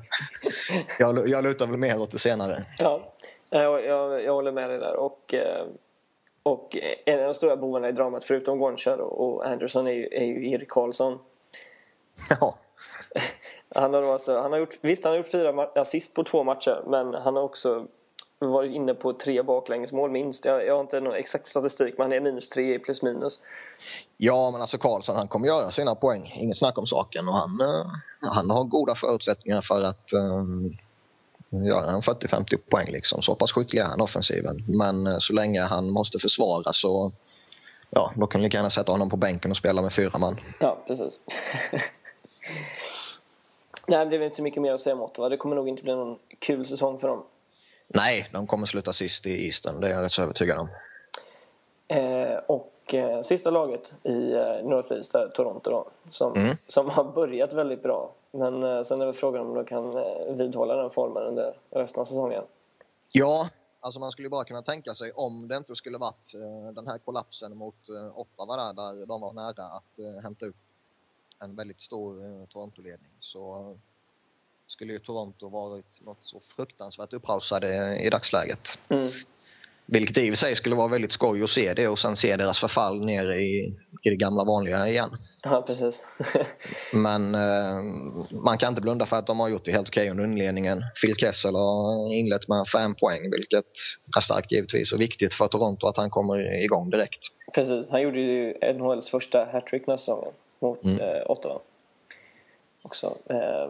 jag, 1.00 1.30
jag 1.30 1.44
lutar 1.44 1.68
väl 1.68 1.78
mer 1.78 2.02
åt 2.02 2.12
det 2.12 2.20
senare. 2.20 2.64
Ja, 2.78 3.14
jag, 3.50 3.86
jag, 3.86 4.24
jag 4.24 4.34
håller 4.34 4.52
med 4.52 4.70
dig 4.70 4.80
där. 4.80 5.02
Och, 5.02 5.34
eh, 5.34 5.66
och 6.48 6.78
en 7.06 7.20
av 7.20 7.26
de 7.26 7.34
stora 7.34 7.58
bovarna 7.58 7.90
i 7.90 7.92
dramat 7.92 8.24
förutom 8.24 8.60
Gonchar 8.60 8.98
och 8.98 9.46
Anderson 9.46 9.88
är 9.88 9.92
ju, 9.92 10.10
är 10.12 10.26
ju 10.26 10.52
Erik 10.52 10.70
Karlsson. 10.70 11.20
Ja. 12.40 12.58
Han 13.76 13.94
har, 13.94 14.04
alltså, 14.04 14.40
han 14.40 14.52
har 14.52 14.60
gjort, 14.60 14.76
visst, 14.82 15.04
han 15.04 15.12
har 15.12 15.18
gjort 15.18 15.32
fyra 15.32 15.68
assist 15.76 16.16
på 16.16 16.24
två 16.24 16.44
matcher 16.44 16.84
men 16.88 17.14
han 17.14 17.36
har 17.36 17.44
också 17.44 17.88
varit 18.40 18.72
inne 18.72 18.94
på 18.94 19.14
tre 19.14 19.44
baklängesmål 19.44 20.12
minst. 20.12 20.46
Jag, 20.46 20.66
jag 20.66 20.74
har 20.74 20.82
inte 20.82 21.00
någon 21.00 21.14
exakt 21.14 21.48
statistik 21.48 21.98
men 21.98 22.06
han 22.06 22.14
är 22.14 22.20
minus 22.20 22.50
tre 22.50 22.76
i 22.76 22.80
plus 22.80 23.04
minus. 23.04 23.40
Ja 24.18 24.52
men 24.52 24.62
alltså 24.62 24.78
Karlsson 24.78 25.16
han 25.16 25.28
kommer 25.28 25.48
göra 25.48 25.72
sina 25.72 25.96
poäng, 25.96 26.34
inget 26.36 26.58
snack 26.58 26.78
om 26.78 26.88
saken 26.88 27.28
och 27.28 27.34
han, 27.34 27.62
uh, 27.62 27.88
han 28.22 28.50
har 28.50 28.64
goda 28.64 28.96
förutsättningar 28.96 29.62
för 29.62 29.84
att 29.84 30.14
uh, 30.14 30.44
göra 31.50 31.92
en 31.92 32.02
40-50 32.02 32.58
poäng 32.70 32.88
liksom. 32.92 33.22
Så 33.22 33.36
pass 33.36 33.52
skicklig 33.52 33.82
är 33.82 33.86
han 33.86 34.02
offensiven. 34.02 34.64
Men 34.68 35.08
uh, 35.08 35.20
så 35.20 35.34
länge 35.34 35.62
han 35.62 35.90
måste 35.90 36.20
försvara 36.20 36.74
så 36.74 37.12
ja, 37.90 38.14
då 38.16 38.28
kan 38.28 38.42
vi 38.42 38.48
lika 38.48 38.58
gärna 38.58 38.70
sätta 38.70 38.92
honom 38.92 39.10
på 39.10 39.18
bänken 39.18 39.52
och 39.52 39.58
spela 39.58 39.82
med 39.82 39.94
fyra 39.94 40.18
man. 40.18 40.40
Ja, 40.60 40.78
precis. 40.88 41.20
Nej, 43.88 44.06
det 44.06 44.16
är 44.16 44.20
väl 44.20 44.24
inte 44.24 44.36
så 44.36 44.44
mycket 44.44 44.62
mer 44.62 44.74
att 44.74 44.80
säga 44.80 44.96
om 44.96 45.02
Ottawa. 45.02 45.30
Det 45.30 45.38
kommer 45.38 45.56
nog 45.56 45.70
inte 45.70 45.84
bli 45.84 45.96
någon 45.96 46.20
kul 46.40 46.66
säsong 46.66 47.00
för 47.00 47.08
dem. 47.08 47.24
Nej, 47.88 48.30
de 48.32 48.48
kommer 48.48 48.66
sluta 48.66 48.94
sist 48.94 49.26
i 49.26 49.46
Eastern. 49.46 49.82
Det 49.82 49.88
är 49.88 49.92
jag 49.92 50.04
rätt 50.04 50.12
så 50.12 50.22
övertygad 50.22 50.58
om. 50.60 50.70
Eh, 51.88 52.38
och 52.48 52.94
eh, 52.94 53.22
sista 53.22 53.50
laget 53.50 53.94
i 54.04 54.34
eh, 54.34 54.64
Northeast 54.64 55.16
är 55.16 55.28
Toronto 55.28 55.70
då, 55.70 55.88
som, 56.10 56.36
mm. 56.36 56.58
som 56.68 56.90
har 56.90 57.04
börjat 57.04 57.54
väldigt 57.54 57.84
bra. 57.84 58.12
Men 58.38 58.64
eh, 58.64 58.84
sen 58.84 59.02
är 59.02 59.06
väl 59.06 59.16
frågan 59.16 59.48
om 59.48 59.54
de 59.54 59.66
kan 59.66 59.98
eh, 59.98 60.36
vidhålla 60.36 60.76
den 60.76 60.90
formen 60.90 61.24
under 61.24 61.54
resten 61.70 62.02
av 62.02 62.06
säsongen. 62.06 62.44
Ja, 63.12 63.50
Alltså 63.80 64.00
man 64.00 64.12
skulle 64.12 64.30
bara 64.30 64.46
kunna 64.46 64.62
tänka 64.62 64.96
sig 64.96 65.12
om 65.12 65.48
det 65.48 65.58
inte 65.58 65.76
skulle 65.76 65.98
varit 65.98 66.34
uh, 66.36 66.74
den 66.74 66.88
här 66.88 66.98
kollapsen 66.98 67.58
mot 67.58 67.90
Ottawa 68.14 68.74
där, 68.74 68.74
där 68.74 69.06
de 69.06 69.22
var 69.22 69.34
nära 69.34 69.64
att 69.64 70.24
hämta 70.24 70.46
upp 70.46 70.56
en 71.40 71.56
väldigt 71.56 71.82
stor 71.82 72.46
Toronto-ledning 72.46 73.12
så 73.20 73.76
skulle 74.68 74.94
ju 74.94 75.00
Toronto 75.00 75.50
varit 75.50 76.06
något 76.06 76.18
så 76.22 76.40
fruktansvärt 76.40 77.14
upphausade 77.14 78.00
i 78.00 78.10
dagsläget. 78.10 78.80
Mm. 78.90 79.12
Vilket 79.88 80.18
i 80.18 80.30
och 80.30 80.32
för 80.32 80.38
sig 80.38 80.56
skulle 80.56 80.76
vara 80.76 80.88
väldigt 80.88 81.12
skoj 81.12 81.44
att 81.44 81.50
se 81.50 81.74
det 81.74 81.88
och 81.88 82.00
sen 82.00 82.16
se 82.16 82.36
deras 82.36 82.60
förfall 82.60 83.06
ner 83.06 83.32
i, 83.32 83.76
i 84.04 84.10
det 84.10 84.16
gamla 84.16 84.44
vanliga 84.44 84.88
igen. 84.88 85.10
Ja, 85.44 85.64
precis. 85.68 86.06
Men 86.94 87.36
eh, 87.36 87.82
man 88.44 88.58
kan 88.58 88.70
inte 88.70 88.82
blunda 88.82 89.06
för 89.06 89.16
att 89.16 89.28
de 89.28 89.40
har 89.40 89.48
gjort 89.48 89.66
det 89.66 89.72
helt 89.72 89.88
okej 89.88 90.10
under 90.10 90.24
inledningen. 90.24 90.84
Phil 91.02 91.16
Kessel 91.16 91.56
har 91.56 92.14
inlett 92.14 92.48
med 92.48 92.68
fem 92.68 92.96
poäng, 92.96 93.32
vilket 93.32 93.66
är 94.18 94.22
starkt 94.22 94.52
givetvis 94.52 94.94
och 94.94 95.02
viktigt 95.02 95.34
för 95.34 95.48
Toronto 95.48 95.88
att 95.88 95.98
han 95.98 96.10
kommer 96.10 96.64
igång 96.64 96.90
direkt. 96.90 97.20
Precis, 97.54 97.90
han 97.90 98.02
gjorde 98.02 98.20
ju 98.20 98.54
NHLs 98.74 99.10
första 99.10 99.48
hattrick 99.52 99.88
nästa 99.88 99.98
säsongen 99.98 100.34
mot 100.60 100.84
mm. 100.84 101.00
eh, 101.00 101.32
Ottawa. 101.32 101.60
Också. 102.82 103.18
Eh, 103.30 103.70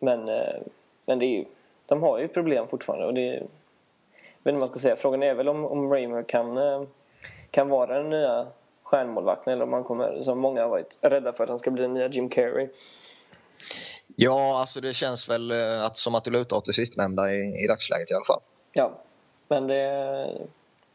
men, 0.00 0.28
eh, 0.28 0.60
men 1.06 1.18
det 1.18 1.26
är 1.26 1.38
ju, 1.38 1.44
de 1.86 2.02
har 2.02 2.18
ju 2.18 2.28
problem 2.28 2.66
fortfarande 2.68 3.06
och 3.06 3.14
det 3.14 3.42
vet 4.44 4.52
inte 4.52 4.60
vad 4.60 4.60
man 4.60 4.68
ska 4.68 4.78
säga. 4.78 4.96
Frågan 4.96 5.22
är 5.22 5.34
väl 5.34 5.48
om, 5.48 5.64
om 5.64 5.92
Raymer 5.92 6.22
kan, 6.22 6.56
eh, 6.56 6.82
kan 7.50 7.68
vara 7.68 7.98
den 7.98 8.10
nya 8.10 8.46
stjärnmålvakten 8.82 9.52
eller 9.52 9.64
om 9.64 9.72
han 9.72 9.84
kommer, 9.84 10.22
som 10.22 10.38
många 10.38 10.62
har 10.62 10.68
varit 10.68 10.98
rädda 11.02 11.32
för, 11.32 11.44
att 11.44 11.50
han 11.50 11.58
ska 11.58 11.70
bli 11.70 11.82
den 11.82 11.94
nya 11.94 12.08
Jim 12.08 12.28
Carrey. 12.28 12.68
Ja, 14.16 14.60
alltså 14.60 14.80
det 14.80 14.94
känns 14.94 15.28
väl 15.28 15.50
eh, 15.50 15.84
att, 15.84 15.96
som 15.96 16.14
att 16.14 16.24
du 16.24 16.30
lutar 16.30 16.56
åt 16.56 16.64
det 16.64 16.72
sistnämnda 16.72 17.32
i, 17.32 17.64
i 17.64 17.66
dagsläget 17.68 18.10
i 18.10 18.14
alla 18.14 18.24
fall. 18.24 18.40
Ja, 18.72 18.92
men 19.48 19.66
det, 19.66 20.38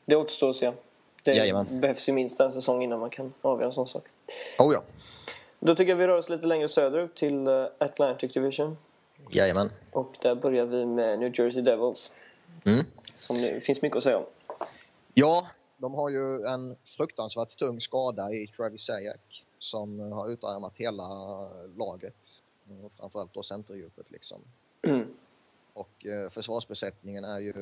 det 0.06 0.16
återstår 0.16 0.50
att 0.50 0.56
se. 0.56 0.72
Det 1.24 1.34
Jajamän. 1.34 1.80
behövs 1.80 2.10
ju 2.10 2.14
minst 2.14 2.40
en 2.40 2.52
säsong 2.52 2.84
innan 2.84 3.00
man 3.00 3.10
kan 3.10 3.34
avgöra 3.42 3.66
en 3.66 3.74
sån 3.74 3.88
sak. 3.88 4.04
Oh 4.60 4.74
ja. 4.74 4.84
Då 5.60 5.76
tycker 5.76 5.92
jag 5.92 5.98
vi 5.98 6.08
rör 6.08 6.18
oss 6.18 6.30
lite 6.30 6.48
längre 6.48 6.68
söderut 6.68 7.16
till 7.16 7.48
eh, 7.48 7.66
Atlantic 7.78 8.34
Division. 8.34 8.78
Jajamän. 9.30 9.72
Och 9.92 10.16
där 10.22 10.36
börjar 10.36 10.66
vi 10.66 10.86
med 10.86 11.20
New 11.20 11.40
Jersey 11.40 11.62
Devils. 11.62 12.12
Mm. 12.66 12.86
Som 13.18 13.42
det 13.42 13.66
finns 13.66 13.82
mycket 13.82 13.98
att 13.98 14.04
säga 14.04 14.18
om. 14.18 14.26
Ja, 15.14 15.48
de 15.78 15.94
har 15.94 16.10
ju 16.10 16.46
en 16.46 16.76
fruktansvärt 16.98 17.58
tung 17.58 17.82
skada 17.82 18.32
i 18.32 18.48
Travis 18.48 18.86
Sajak 18.86 19.46
som 19.60 20.12
har 20.12 20.30
utarmat 20.30 20.74
hela 20.76 21.08
laget. 21.78 22.16
Framförallt 23.00 23.34
då 23.34 23.44
centerdjupet 23.44 24.12
liksom. 24.12 24.42
Mm. 24.88 25.08
Och 25.74 26.06
eh, 26.06 26.30
försvarsbesättningen 26.30 27.24
är 27.24 27.40
ju 27.40 27.54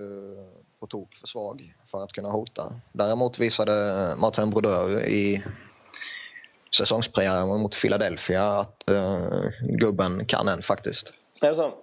på 0.80 0.88
tok 0.88 1.16
för 1.16 1.28
svag 1.28 1.76
för 1.92 2.04
att 2.04 2.12
kunna 2.12 2.30
hota. 2.30 2.74
Däremot 2.92 3.40
visade 3.40 4.16
Martin 4.18 4.50
Brodeur 4.50 5.06
i 5.06 5.44
säsongspremiären 6.78 7.62
mot 7.62 7.82
Philadelphia 7.82 8.60
att 8.60 8.84
uh, 8.92 9.50
gubben 9.60 10.26
kan 10.26 10.48
en 10.48 10.62
faktiskt. 10.62 11.14
Är 11.42 11.50
det 11.50 11.56
så? 11.56 11.74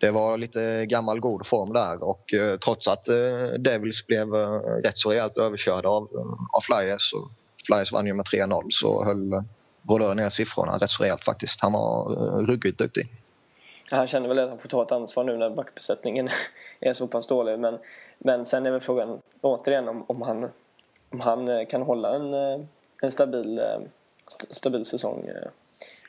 Det 0.00 0.10
var 0.10 0.38
lite 0.38 0.86
gammal 0.86 1.20
god 1.20 1.46
form 1.46 1.72
där 1.72 2.04
och 2.04 2.34
eh, 2.34 2.58
trots 2.58 2.88
att 2.88 3.08
eh, 3.08 3.46
Devils 3.58 4.06
blev 4.06 4.34
eh, 4.34 4.60
rätt 4.60 4.98
så 4.98 5.10
rejält 5.10 5.38
överkörda 5.38 5.88
av, 5.88 6.02
eh, 6.02 6.56
av 6.56 6.60
Flyers 6.60 7.12
och 7.12 7.30
Flyers 7.66 7.92
vann 7.92 8.06
ju 8.06 8.14
med 8.14 8.26
3-0 8.26 8.66
så 8.70 9.04
höll 9.04 9.32
eh, 9.32 9.42
Brodeur 9.82 10.14
ner 10.14 10.30
siffrorna 10.30 10.78
rätt 10.78 10.90
så 10.90 11.02
rejält 11.02 11.24
faktiskt. 11.24 11.60
Han 11.60 11.72
var 11.72 12.12
eh, 12.12 12.46
ruggigt 12.46 12.78
duktig. 12.78 13.08
Han 13.90 14.06
känner 14.06 14.28
väl 14.28 14.38
att 14.38 14.48
han 14.48 14.58
får 14.58 14.68
ta 14.68 14.82
ett 14.82 14.92
ansvar 14.92 15.24
nu 15.24 15.36
när 15.36 15.50
backbesättningen 15.50 16.28
är 16.80 16.92
så 16.92 17.06
pass 17.06 17.26
dålig. 17.26 17.58
Men, 17.58 17.78
men 18.18 18.44
sen 18.44 18.66
är 18.66 18.70
väl 18.70 18.80
frågan 18.80 19.18
återigen 19.40 19.88
om, 19.88 20.04
om, 20.06 20.22
han, 20.22 20.48
om 21.10 21.20
han 21.20 21.66
kan 21.66 21.82
hålla 21.82 22.14
en, 22.16 22.34
en 23.02 23.10
stabil, 23.10 23.60
stabil 24.50 24.84
säsong. 24.84 25.30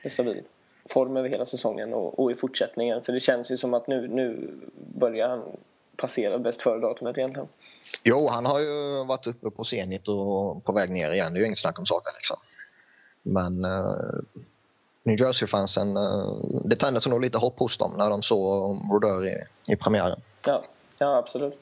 En 0.03 0.09
stabil 0.09 0.43
form 0.89 1.17
över 1.17 1.29
hela 1.29 1.45
säsongen 1.45 1.93
och, 1.93 2.19
och, 2.19 2.31
i 2.31 2.35
fortsättningen. 2.35 3.01
För 3.01 3.13
det 3.13 3.19
känns 3.19 3.51
ju 3.51 3.57
som 3.57 3.73
att 3.73 3.87
nu, 3.87 4.07
nu 4.07 4.53
börjar 4.75 5.29
han 5.29 5.43
passera 5.95 6.39
bäst 6.39 6.61
före-datumet 6.61 7.17
egentligen. 7.17 7.47
Jo, 8.03 8.27
han 8.27 8.45
har 8.45 8.59
ju 8.59 9.03
varit 9.05 9.27
uppe 9.27 9.49
på 9.49 9.63
Zenit 9.63 10.07
och 10.07 10.63
på 10.63 10.71
väg 10.71 10.91
ner 10.91 11.11
igen. 11.11 11.33
Det 11.33 11.37
är 11.37 11.41
ju 11.41 11.47
inget 11.47 11.59
snack 11.59 11.79
om 11.79 11.85
saken 11.85 12.11
liksom. 12.15 12.37
Men 13.21 13.65
uh, 13.65 14.21
New 15.03 15.19
Jersey-fansen, 15.19 15.97
uh, 15.97 16.35
det 16.65 16.75
tändes 16.75 17.07
nog 17.07 17.21
lite 17.21 17.37
hopp 17.37 17.59
hos 17.59 17.77
dem 17.77 17.93
när 17.97 18.09
de 18.09 18.21
såg 18.21 18.87
Brodeur 18.89 19.27
i, 19.27 19.43
i 19.67 19.75
premiären. 19.75 20.21
Ja, 20.47 20.63
ja, 20.97 21.17
absolut. 21.17 21.59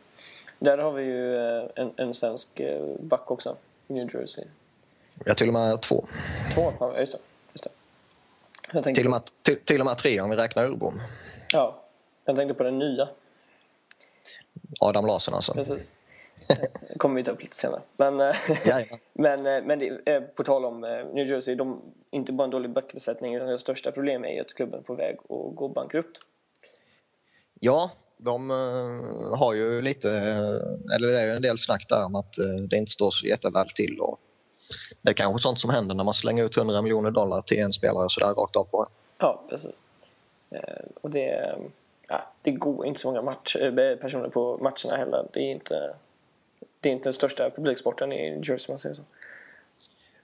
Där 0.60 0.78
har 0.78 0.92
vi 0.92 1.04
ju 1.04 1.36
uh, 1.36 1.70
en, 1.76 1.92
en 1.98 2.14
svensk 2.14 2.62
back 3.00 3.32
också, 3.32 3.56
New 3.88 4.16
Jersey. 4.16 4.46
Ja, 5.26 5.34
till 5.34 5.48
och 5.48 5.54
med 5.54 5.82
två. 5.82 6.06
Två? 6.54 6.74
Ja, 6.80 7.00
just 7.00 7.12
det. 7.12 7.20
Till 8.70 9.06
och, 9.06 9.12
med, 9.12 9.22
till, 9.42 9.60
till 9.60 9.80
och 9.80 9.86
med 9.86 9.98
tre 9.98 10.22
om 10.22 10.30
vi 10.30 10.36
räknar 10.36 10.66
Urbom. 10.66 11.02
Ja, 11.54 11.84
jag 12.26 12.36
tänkte 12.36 12.54
på 12.54 12.64
den 12.64 12.80
nya. 12.80 13.08
Adam 14.80 15.06
Larsson 15.06 15.34
alltså. 15.34 15.54
Precis. 15.54 15.94
Kommer 16.98 17.16
vi 17.16 17.24
ta 17.24 17.32
upp 17.32 17.42
lite 17.42 17.56
senare. 17.56 17.82
Men, 17.98 18.20
eh, 18.20 18.36
men, 19.14 19.46
eh, 19.46 19.64
men 19.64 19.80
det, 19.80 20.36
på 20.36 20.44
tal 20.44 20.66
om 20.66 20.84
eh, 20.84 21.06
New 21.14 21.28
Jersey, 21.28 21.56
de 21.56 21.82
inte 22.12 22.32
bara 22.32 22.44
en 22.44 22.50
dålig 22.50 22.72
backbesättning 22.72 23.36
utan 23.36 23.48
det 23.48 23.58
största 23.58 23.92
problemet 23.92 24.32
är 24.32 24.42
att 24.42 24.54
klubben 24.54 24.80
är 24.80 24.84
på 24.84 24.96
väg 24.96 25.18
att 25.20 25.56
gå 25.56 25.68
bankrutt. 25.68 26.20
Ja, 27.60 27.92
de 28.18 28.50
har 29.38 29.54
ju 29.54 29.82
lite, 29.82 30.10
eller 30.96 31.08
det 31.08 31.22
är 31.22 31.26
ju 31.26 31.32
en 31.32 31.42
del 31.42 31.60
snack 31.60 31.86
där 31.90 32.06
om 32.06 32.16
att 32.16 32.34
det 32.70 32.78
inte 32.78 32.92
står 32.92 33.12
så 33.12 33.28
jätteväl 33.28 33.70
till 33.70 34.00
och 34.00 34.20
det 35.02 35.10
är 35.10 35.14
kanske 35.14 35.42
sånt 35.42 35.62
som 35.62 35.70
händer 35.70 35.96
när 35.96 36.04
man 36.04 36.14
slänger 36.14 36.44
ut 36.44 36.58
100 36.58 36.82
miljoner 36.82 37.12
dollar 37.12 37.42
till 37.42 37.60
en 37.60 37.74
spelare 37.74 38.10
sådär 38.10 38.34
rakt 38.34 38.56
av 38.56 38.64
på 38.64 38.88
Ja, 39.18 39.42
precis. 39.50 39.82
Eh, 40.50 40.86
och 41.02 41.10
det, 41.10 41.56
ja, 42.08 42.22
det 42.42 42.52
går 42.52 42.86
inte 42.86 43.00
så 43.00 43.08
många 43.08 43.22
match, 43.22 43.56
eh, 43.56 43.96
personer 43.96 44.30
på 44.30 44.58
matcherna 44.58 44.98
heller. 44.98 45.28
Det 45.34 45.40
är 45.40 45.52
inte, 45.52 45.96
det 46.80 46.90
är 46.90 46.94
inte 46.94 47.04
den 47.04 47.14
största 47.14 47.50
publiksporten 47.50 48.14
i 48.14 48.42
Jersey 48.44 48.72
om 48.72 48.74
man 48.74 48.80
säger 48.80 48.96
så. 48.96 49.02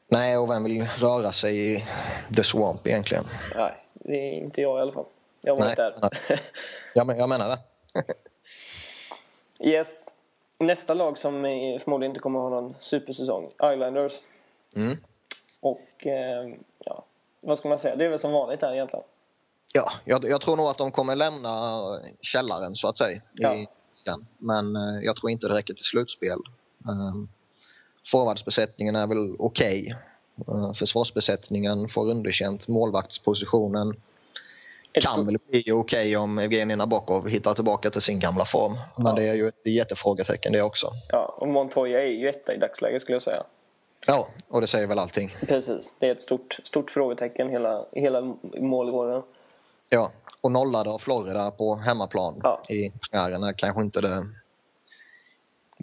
Nej, 0.08 0.38
och 0.38 0.50
vem 0.50 0.64
vill 0.64 0.88
röra 1.00 1.32
sig 1.32 1.74
i 1.74 1.86
The 2.36 2.44
Swamp 2.44 2.88
egentligen? 2.88 3.26
Nej, 3.56 3.74
det 3.94 4.16
är 4.16 4.34
inte 4.34 4.62
jag 4.62 4.80
i 4.80 4.82
alla 4.82 4.92
fall. 4.92 5.06
Jag 5.44 5.56
var 5.56 5.70
inte 5.70 5.90
där. 5.90 6.10
ja, 6.94 7.04
men 7.04 7.18
jag 7.18 7.30
menar 7.30 7.50
det. 7.50 7.60
yes. 9.70 10.16
Nästa 10.58 10.94
lag 10.94 11.18
som 11.18 11.34
förmodligen 11.80 12.12
inte 12.12 12.20
kommer 12.20 12.40
att 12.40 12.52
ha 12.52 12.62
någon 12.62 12.76
supersäsong, 12.80 13.52
Islanders. 13.74 14.20
Mm. 14.76 14.98
Och 15.60 16.08
eh, 16.08 16.56
ja, 16.86 17.06
vad 17.42 17.58
ska 17.58 17.70
man 17.70 17.80
säga? 17.80 17.96
Det 17.96 18.06
är 18.06 18.10
väl 18.10 18.20
som 18.20 18.32
vanligt 18.32 18.62
här 18.62 18.74
egentligen. 18.74 19.06
Ja, 19.74 19.94
jag, 20.06 20.24
jag 20.24 20.42
tror 20.42 20.56
nog 20.56 20.68
att 20.68 20.78
de 20.78 20.92
kommer 20.92 21.16
lämna 21.16 21.82
källaren 22.22 22.76
så 22.76 22.88
att 22.88 22.98
säga. 22.98 23.22
Ja. 23.34 23.56
I 23.56 23.68
den. 24.06 24.28
Men 24.38 24.76
eh, 24.76 25.04
jag 25.04 25.16
tror 25.16 25.32
inte 25.32 25.48
det 25.48 25.54
räcker 25.54 25.74
till 25.74 25.84
slutspel. 25.84 26.40
Um, 26.90 27.30
forwardsbesättningen 28.12 28.96
är 28.96 29.08
väl 29.08 29.36
okej. 29.40 29.96
Okay. 30.38 30.56
Uh, 30.56 30.74
försvarsbesättningen 30.74 31.90
får 31.90 32.10
underkänt. 32.10 32.68
Målvaktspositionen 32.68 33.96
kan 34.94 35.26
väl 35.26 35.38
bli 35.50 35.60
okej 35.60 35.74
okay 35.74 36.16
om 36.16 36.40
Evgenij 36.40 36.78
Nabokov 36.78 37.28
hittar 37.28 37.54
tillbaka 37.54 37.90
till 37.90 38.02
sin 38.02 38.20
gamla 38.20 38.46
form. 38.46 38.78
Men 38.98 39.06
ja. 39.06 39.14
det 39.14 39.24
är 39.28 39.34
ju 39.34 39.48
ett 39.48 39.66
jättefrågetecken 39.66 40.54
det 40.54 40.62
också. 40.62 40.92
Ja, 41.10 41.36
och 41.38 41.48
Montoya 41.48 42.04
är 42.04 42.12
ju 42.12 42.30
etta 42.30 42.54
i 42.54 42.58
dagsläget 42.58 43.02
skulle 43.02 43.16
jag 43.16 43.22
säga. 43.22 43.44
Ja, 44.08 44.28
och 44.48 44.62
det 44.62 44.68
säger 44.68 44.88
väl 44.88 45.00
allting. 45.00 45.36
Precis, 45.48 45.96
det 46.00 46.08
är 46.08 46.12
ett 46.12 46.22
stort, 46.22 46.54
stort 46.64 46.92
frågetecken 46.92 47.50
hela, 47.50 47.86
hela 47.92 48.36
målgården. 48.58 49.24
Ja, 49.90 50.12
och 50.42 50.52
nollade 50.52 50.90
av 50.90 51.00
Florida 51.00 51.52
på 51.52 51.76
hemmaplan 51.76 52.40
ja. 52.44 52.64
i 52.70 52.92
premiären 52.92 53.44
är 53.44 53.54
kanske 53.54 53.82
inte 53.82 54.02
det, 54.02 54.28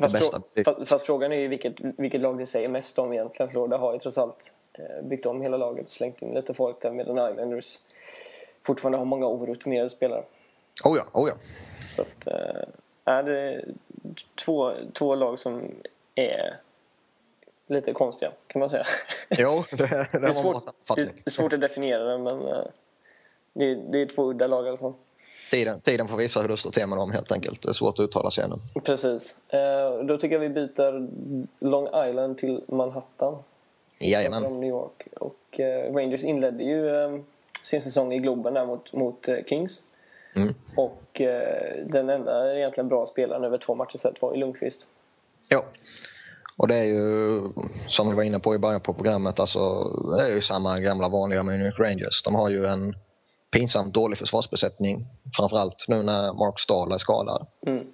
fast, 0.01 0.15
bästa. 0.15 0.43
Fast, 0.65 0.89
fast, 0.89 1.07
frågan 1.07 1.33
är 1.33 1.37
ju 1.37 1.49
vilket, 1.49 1.81
vilket 1.81 2.21
lag 2.21 2.39
det 2.39 2.47
säger 2.47 2.69
mest 2.69 2.99
om 2.99 3.13
egentligen. 3.13 3.51
Florida 3.53 3.77
har 3.77 3.93
ju 3.93 3.99
trots 3.99 4.19
allt 4.19 4.53
eh, 4.73 5.05
byggt 5.05 5.27
om 5.27 5.43
hela 5.43 5.57
laget 5.57 5.87
och 5.87 5.93
slängt 5.93 6.23
in 6.23 6.35
lite 6.35 6.55
folk 6.55 6.81
där 6.81 6.91
medan 6.91 7.33
Islanders 7.33 7.79
fortfarande 8.63 8.99
har 8.99 9.05
många 9.05 9.27
orutinerade 9.27 9.91
spelare. 9.91 10.25
Oh 10.85 10.97
ja, 10.97 11.05
oh 11.13 11.29
ja. 11.29 11.35
Så 11.89 12.03
att, 12.03 12.27
äh, 12.27 12.65
är 13.05 13.23
det 13.23 13.65
två, 14.45 14.73
två 14.93 15.15
lag 15.15 15.39
som 15.39 15.63
är 16.15 16.57
lite 17.73 17.93
konstiga 17.93 18.33
kan 18.47 18.61
man 18.61 18.71
säga. 18.71 18.85
Jo, 19.39 19.65
det, 19.71 19.77
det, 19.77 20.09
det, 20.13 20.29
är 20.29 20.33
svårt, 20.33 20.65
det 20.97 21.03
är 21.25 21.31
svårt 21.31 21.53
att 21.53 21.61
definiera 21.61 22.05
det 22.05 22.19
men 22.19 22.39
det, 23.53 23.75
det 23.75 24.03
är 24.03 24.07
två 24.07 24.31
udda 24.31 24.47
lag 24.47 24.67
i 24.67 24.69
alla 24.69 24.79
fall. 24.79 24.93
Tiden, 25.51 25.81
tiden 25.81 26.09
får 26.09 26.17
visa 26.17 26.41
hur 26.41 26.49
det 26.49 26.57
står 26.57 26.71
till 26.71 26.87
med 26.87 26.99
dem 26.99 27.11
helt 27.11 27.33
enkelt. 27.33 27.63
Det 27.63 27.69
är 27.69 27.73
svårt 27.73 27.99
att 27.99 28.05
uttala 28.05 28.31
sig 28.31 28.45
ännu. 28.45 28.57
Precis. 28.85 29.41
Eh, 29.49 30.05
då 30.05 30.19
tycker 30.19 30.35
jag 30.35 30.41
vi 30.41 30.49
byter 30.49 31.09
Long 31.59 32.09
Island 32.09 32.39
till 32.39 32.61
Manhattan. 32.69 33.43
Jajamän. 33.99 34.43
Från 34.43 34.61
New 34.61 34.69
York. 34.69 35.07
Och 35.21 35.61
eh, 35.61 35.95
Rangers 35.95 36.25
inledde 36.25 36.65
ju 36.65 36.97
eh, 36.97 37.19
sin 37.63 37.83
säsong 37.83 38.13
i 38.13 38.19
Globen 38.19 38.55
där 38.55 38.67
mot, 38.67 38.93
mot 38.93 39.29
eh, 39.29 39.37
Kings. 39.47 39.81
Mm. 40.35 40.55
Och 40.77 41.21
eh, 41.21 41.87
den 41.87 42.11
enda 42.11 42.57
egentligen 42.57 42.89
bra 42.89 43.07
spelaren 43.07 43.45
över 43.45 43.59
två 43.59 43.75
matcher 43.75 43.99
sett 43.99 44.23
var 44.23 44.35
ju 44.35 44.41
Lundqvist. 44.41 44.87
Ja. 45.49 45.65
Och 46.57 46.69
det 46.69 46.77
är 46.77 46.85
ju, 46.85 47.43
som 47.89 48.09
vi 48.09 48.15
var 48.17 48.23
inne 48.23 48.39
på 48.39 48.55
i 48.55 48.59
början 48.59 48.81
på 48.81 48.95
programmet, 48.95 49.41
alltså, 49.41 49.85
det 50.17 50.23
är 50.23 50.35
ju 50.35 50.43
samma 50.43 50.81
gamla 50.81 51.09
vanliga 51.09 51.41
York 51.41 51.79
Rangers. 51.79 52.23
De 52.23 52.35
har 52.35 52.49
ju 52.49 52.67
en 52.67 52.95
pinsamt 53.51 53.95
dålig 53.95 54.19
försvarsbesättning. 54.19 55.07
Framförallt 55.37 55.85
nu 55.89 56.03
när 56.03 56.33
Mark 56.33 56.61
Stahl 56.61 56.93
är 56.93 56.99
skadad. 56.99 57.47
Mm. 57.67 57.87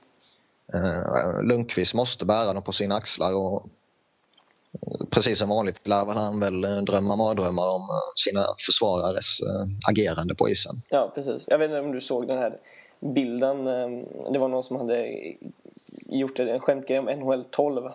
Uh, 0.74 1.42
Lundqvist 1.42 1.94
måste 1.94 2.24
bära 2.24 2.52
dem 2.52 2.62
på 2.62 2.72
sina 2.72 2.96
axlar 2.96 3.34
och 3.34 3.66
precis 5.10 5.38
som 5.38 5.48
vanligt 5.48 5.86
lär 5.86 6.04
han 6.04 6.40
väl 6.40 6.84
drömma 6.84 7.16
mardrömmar 7.16 7.68
om 7.68 7.82
eh, 7.82 8.12
sina 8.16 8.46
försvarares 8.66 9.40
uh, 9.40 9.66
agerande 9.88 10.34
på 10.34 10.48
isen. 10.48 10.82
Ja, 10.88 11.12
precis. 11.14 11.44
Jag 11.48 11.58
vet 11.58 11.70
inte 11.70 11.80
om 11.80 11.92
du 11.92 12.00
såg 12.00 12.26
den 12.26 12.38
här 12.38 12.58
bilden. 13.00 13.64
Det 14.32 14.38
var 14.38 14.48
någon 14.48 14.62
som 14.62 14.76
hade 14.76 15.08
gjort 16.06 16.38
en 16.38 16.60
skämtgrej 16.60 16.98
om 16.98 17.04
NHL 17.04 17.44
12. 17.50 17.90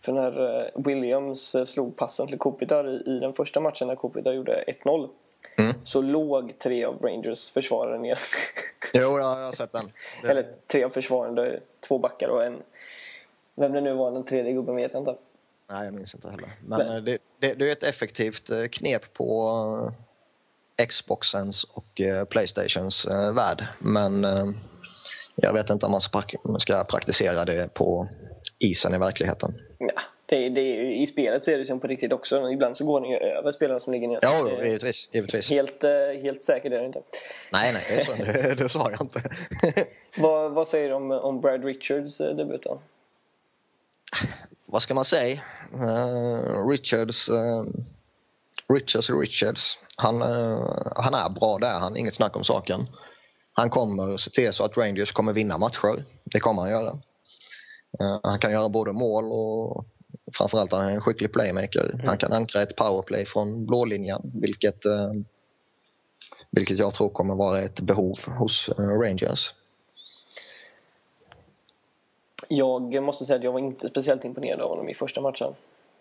För 0.00 0.12
när 0.12 0.70
Williams 0.74 1.56
slog 1.66 1.96
passen 1.96 2.26
till 2.26 2.38
Kopitar 2.38 2.88
i, 2.88 3.02
i 3.06 3.18
den 3.18 3.32
första 3.32 3.60
matchen 3.60 3.88
när 3.88 3.96
Kopitar 3.96 4.32
gjorde 4.32 4.64
1-0 4.84 5.08
Mm. 5.56 5.74
Så 5.82 6.02
låg 6.02 6.58
tre 6.58 6.84
av 6.84 6.98
Rangers 7.02 7.50
försvarare 7.50 7.98
ner. 7.98 8.18
jo, 8.94 9.18
jag 9.18 9.24
har 9.24 9.52
sett 9.52 9.72
den. 9.72 9.92
Det... 10.22 10.28
Eller 10.30 10.46
tre 10.66 10.84
av 10.84 10.90
försvararna, 10.90 11.50
två 11.80 11.98
backar 11.98 12.28
och 12.28 12.44
en... 12.44 12.62
Vem 13.54 13.72
det 13.72 13.80
nu 13.80 13.94
var, 13.94 14.10
den 14.10 14.24
tredje 14.24 14.52
gubben 14.52 14.76
vet 14.76 14.92
jag 14.92 15.00
inte. 15.00 15.16
Nej, 15.70 15.84
jag 15.84 15.94
minns 15.94 16.14
inte 16.14 16.30
heller. 16.30 16.48
Men, 16.66 16.78
Men... 16.78 16.96
Eh, 16.96 17.02
det, 17.02 17.18
det, 17.38 17.54
det, 17.54 17.68
är 17.68 17.72
ett 17.72 17.82
effektivt 17.82 18.50
eh, 18.50 18.66
knep 18.66 19.14
på 19.14 19.92
eh, 20.76 20.86
Xboxens 20.86 21.64
och 21.64 22.00
Playstations 22.28 23.06
värld. 23.34 23.66
Men 23.78 24.26
jag 25.34 25.52
vet 25.52 25.70
inte 25.70 25.86
om 25.86 25.92
man 26.44 26.60
ska 26.60 26.84
praktisera 26.84 27.44
det 27.44 27.74
på 27.74 28.08
isen 28.58 28.94
i 28.94 28.98
verkligheten. 28.98 29.54
Ja, 29.78 30.02
det, 30.26 30.48
det, 30.48 30.60
I 30.94 31.06
spelet 31.06 31.44
så 31.44 31.50
är 31.50 31.58
det 31.58 31.64
som 31.64 31.80
på 31.80 31.86
riktigt 31.86 32.12
också. 32.12 32.50
Ibland 32.50 32.76
så 32.76 32.84
går 32.84 33.00
den 33.00 33.10
ju 33.10 33.16
över 33.16 33.52
spelarna 33.52 33.80
som 33.80 33.92
ligger 33.92 34.08
ner. 34.08 34.18
Ja, 34.22 34.64
givetvis. 34.64 35.08
givetvis. 35.12 35.50
Helt, 35.50 35.84
eh, 35.84 35.90
helt 36.22 36.44
säkert 36.44 36.72
är 36.72 36.80
det 36.80 36.86
inte. 36.86 37.02
Nej, 37.52 37.72
nej, 37.72 37.82
det, 37.88 38.04
så, 38.04 38.24
det, 38.24 38.54
det 38.54 38.68
sa 38.68 38.90
jag 38.90 39.00
inte. 39.00 39.22
vad, 40.16 40.52
vad 40.52 40.68
säger 40.68 40.88
du 40.88 40.94
om, 40.94 41.10
om 41.10 41.40
Brad 41.40 41.64
Richards 41.64 42.20
eh, 42.20 42.36
debut 42.36 42.62
då? 42.62 42.80
Vad 44.66 44.82
ska 44.82 44.94
man 44.94 45.04
säga? 45.04 45.40
Uh, 45.74 46.68
Richards... 46.68 47.28
Uh, 47.28 47.64
Richards 48.68 49.10
Richards. 49.10 49.78
Han, 49.96 50.22
uh, 50.22 50.92
han 50.96 51.14
är 51.14 51.28
bra 51.28 51.58
där, 51.58 51.78
han 51.78 51.96
inget 51.96 52.14
snack 52.14 52.36
om 52.36 52.44
saken. 52.44 52.86
Han 53.52 53.70
kommer 53.70 54.16
se 54.16 54.30
till 54.30 54.52
så 54.52 54.64
att 54.64 54.76
Rangers 54.76 55.12
kommer 55.12 55.32
vinna 55.32 55.58
matcher. 55.58 56.04
Det 56.24 56.40
kommer 56.40 56.62
han 56.62 56.70
göra. 56.70 56.98
Han 58.22 58.38
kan 58.38 58.52
göra 58.52 58.68
både 58.68 58.92
mål 58.92 59.32
och 59.32 59.84
framförallt 60.32 60.72
är 60.72 60.76
han 60.76 60.92
en 60.92 61.00
skicklig 61.00 61.32
playmaker. 61.32 61.90
Mm. 61.94 62.06
Han 62.06 62.18
kan 62.18 62.32
ankra 62.32 62.62
ett 62.62 62.76
powerplay 62.76 63.26
från 63.26 63.66
blålinjen 63.66 64.32
vilket, 64.34 64.84
eh, 64.84 65.12
vilket 66.50 66.78
jag 66.78 66.94
tror 66.94 67.08
kommer 67.08 67.34
vara 67.34 67.60
ett 67.60 67.80
behov 67.80 68.18
hos 68.38 68.68
eh, 68.68 68.84
Rangers. 68.84 69.52
Jag 72.48 73.02
måste 73.02 73.24
säga 73.24 73.36
att 73.36 73.44
jag 73.44 73.52
var 73.52 73.58
inte 73.58 73.88
speciellt 73.88 74.24
imponerad 74.24 74.60
av 74.60 74.68
honom 74.68 74.88
i 74.88 74.94
första 74.94 75.20
matchen. 75.20 75.54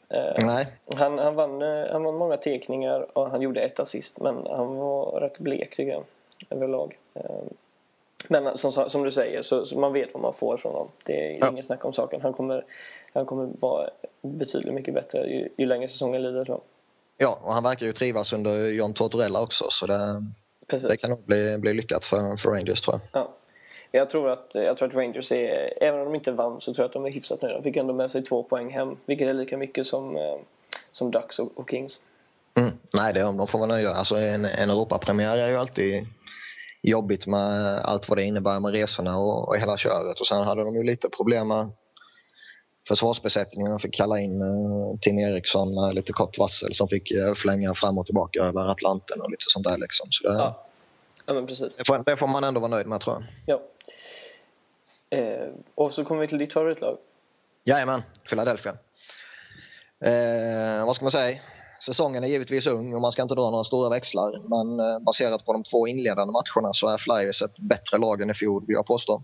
Eh, 0.09 0.45
Nej. 0.45 0.67
Han, 0.95 1.19
han, 1.19 1.35
vann, 1.35 1.61
han 1.91 2.03
vann 2.03 2.15
många 2.15 2.37
tekningar 2.37 3.17
och 3.17 3.29
han 3.29 3.41
gjorde 3.41 3.61
ett 3.61 3.79
assist 3.79 4.19
men 4.19 4.35
han 4.35 4.75
var 4.75 5.19
rätt 5.19 5.39
blek 5.39 5.75
tycker 5.75 5.91
jag 5.91 6.03
överlag. 6.49 6.97
Men 8.27 8.57
som, 8.57 8.71
som 8.71 9.03
du 9.03 9.11
säger, 9.11 9.41
så, 9.41 9.65
så, 9.65 9.79
man 9.79 9.93
vet 9.93 10.13
vad 10.13 10.21
man 10.21 10.33
får 10.33 10.57
från 10.57 10.71
honom. 10.71 10.87
Det 11.03 11.35
är 11.35 11.39
ja. 11.39 11.49
inget 11.49 11.65
snack 11.65 11.85
om 11.85 11.93
saken. 11.93 12.21
Han 12.21 12.33
kommer, 12.33 12.65
han 13.13 13.25
kommer 13.25 13.49
vara 13.59 13.89
betydligt 14.21 14.73
mycket 14.73 14.93
bättre 14.93 15.27
ju, 15.27 15.49
ju 15.57 15.65
längre 15.65 15.87
säsongen 15.87 16.21
lider. 16.21 16.45
Så. 16.45 16.61
Ja, 17.17 17.39
och 17.43 17.53
han 17.53 17.63
verkar 17.63 17.85
ju 17.85 17.93
trivas 17.93 18.33
under 18.33 18.67
John 18.67 18.93
Tortorella 18.93 19.41
också. 19.41 19.65
Så 19.69 19.87
det, 19.87 20.23
det 20.67 20.97
kan 20.97 21.09
nog 21.09 21.23
bli, 21.23 21.57
bli 21.57 21.73
lyckat 21.73 22.05
för, 22.05 22.37
för 22.37 22.49
Rangers 22.49 22.81
tror 22.81 22.99
jag. 23.11 23.21
Ja. 23.21 23.33
Jag 23.95 24.09
tror, 24.09 24.29
att, 24.29 24.55
jag 24.55 24.77
tror 24.77 24.87
att 24.87 24.95
Rangers 24.95 25.31
är, 25.31 25.73
även 25.83 25.99
om 25.99 26.05
de 26.05 26.15
inte 26.15 26.31
vann, 26.31 26.61
så 26.61 26.73
tror 26.73 26.83
jag 26.83 26.87
att 26.87 26.93
de 26.93 27.05
är 27.05 27.09
hyfsat 27.09 27.41
nöjda. 27.41 27.57
De 27.57 27.63
fick 27.63 27.75
ändå 27.75 27.93
med 27.93 28.11
sig 28.11 28.23
två 28.23 28.43
poäng 28.43 28.69
hem, 28.73 28.97
vilket 29.05 29.29
är 29.29 29.33
lika 29.33 29.57
mycket 29.57 29.87
som, 29.87 30.17
eh, 30.17 30.35
som 30.91 31.11
Ducks 31.11 31.39
och, 31.39 31.51
och 31.55 31.69
Kings. 31.69 31.99
Mm. 32.55 32.71
Nej, 32.93 33.13
det, 33.13 33.19
de 33.19 33.47
får 33.47 33.59
vara 33.59 33.67
nöjda. 33.67 33.93
Alltså 33.93 34.15
en, 34.15 34.45
en 34.45 34.69
Europapremiär 34.69 35.37
är 35.37 35.49
ju 35.49 35.57
alltid 35.57 36.07
jobbigt 36.83 37.27
med 37.27 37.79
allt 37.79 38.09
vad 38.09 38.17
det 38.17 38.23
innebär 38.23 38.59
med 38.59 38.71
resorna 38.71 39.17
och, 39.17 39.47
och 39.47 39.57
hela 39.57 39.77
köret. 39.77 40.19
Och 40.19 40.27
sen 40.27 40.43
hade 40.43 40.63
de 40.63 40.75
ju 40.75 40.83
lite 40.83 41.09
problem 41.09 41.47
med 41.47 41.69
försvarsbesättningen. 42.87 43.79
Fick 43.79 43.93
kalla 43.93 44.19
in 44.19 44.41
uh, 44.41 44.97
Tim 45.01 45.19
Eriksson 45.19 45.73
med 45.75 45.95
lite 45.95 46.13
kort 46.13 46.37
varsel 46.37 46.75
som 46.75 46.87
fick 46.87 47.11
uh, 47.11 47.33
flänga 47.33 47.73
fram 47.73 47.97
och 47.97 48.05
tillbaka 48.05 48.39
över 48.39 48.71
Atlanten 48.71 49.21
och 49.21 49.31
lite 49.31 49.45
sånt 49.47 49.65
där. 49.65 49.77
Liksom. 49.77 50.07
Så 50.09 50.27
det, 50.27 50.33
ja. 50.33 50.65
ja, 51.25 51.33
men 51.33 51.47
precis. 51.47 51.75
Det 51.75 51.87
får, 51.87 52.03
det 52.05 52.17
får, 52.17 52.27
man 52.27 52.43
ändå 52.43 52.59
vara 52.59 52.71
nöjd 52.71 52.87
med 52.87 53.01
tror 53.01 53.15
jag. 53.15 53.23
Ja. 53.55 53.61
Eh, 55.17 55.49
och 55.75 55.93
så 55.93 56.05
kommer 56.05 56.21
vi 56.21 56.27
till 56.27 56.37
ditt 56.37 56.53
favoritlag. 56.53 56.97
Jajamän, 57.63 58.01
Philadelphia. 58.29 58.77
Eh, 59.99 60.85
vad 60.85 60.95
ska 60.95 61.05
man 61.05 61.11
säga? 61.11 61.39
Säsongen 61.85 62.23
är 62.23 62.27
givetvis 62.27 62.67
ung 62.67 62.93
och 62.93 63.01
man 63.01 63.11
ska 63.11 63.21
inte 63.21 63.35
dra 63.35 63.49
några 63.49 63.63
stora 63.63 63.89
växlar 63.89 64.41
men 64.47 64.79
eh, 64.79 64.99
baserat 64.99 65.45
på 65.45 65.53
de 65.53 65.63
två 65.63 65.87
inledande 65.87 66.31
matcherna 66.31 66.73
så 66.73 66.87
är 66.87 66.97
Flyers 66.97 67.41
ett 67.41 67.57
bättre 67.57 67.97
lag 67.97 68.21
än 68.21 68.29
i 68.29 68.33
fjol 68.33 68.65
vill 68.67 68.73
jag 68.73 68.85
påstå. 68.85 69.23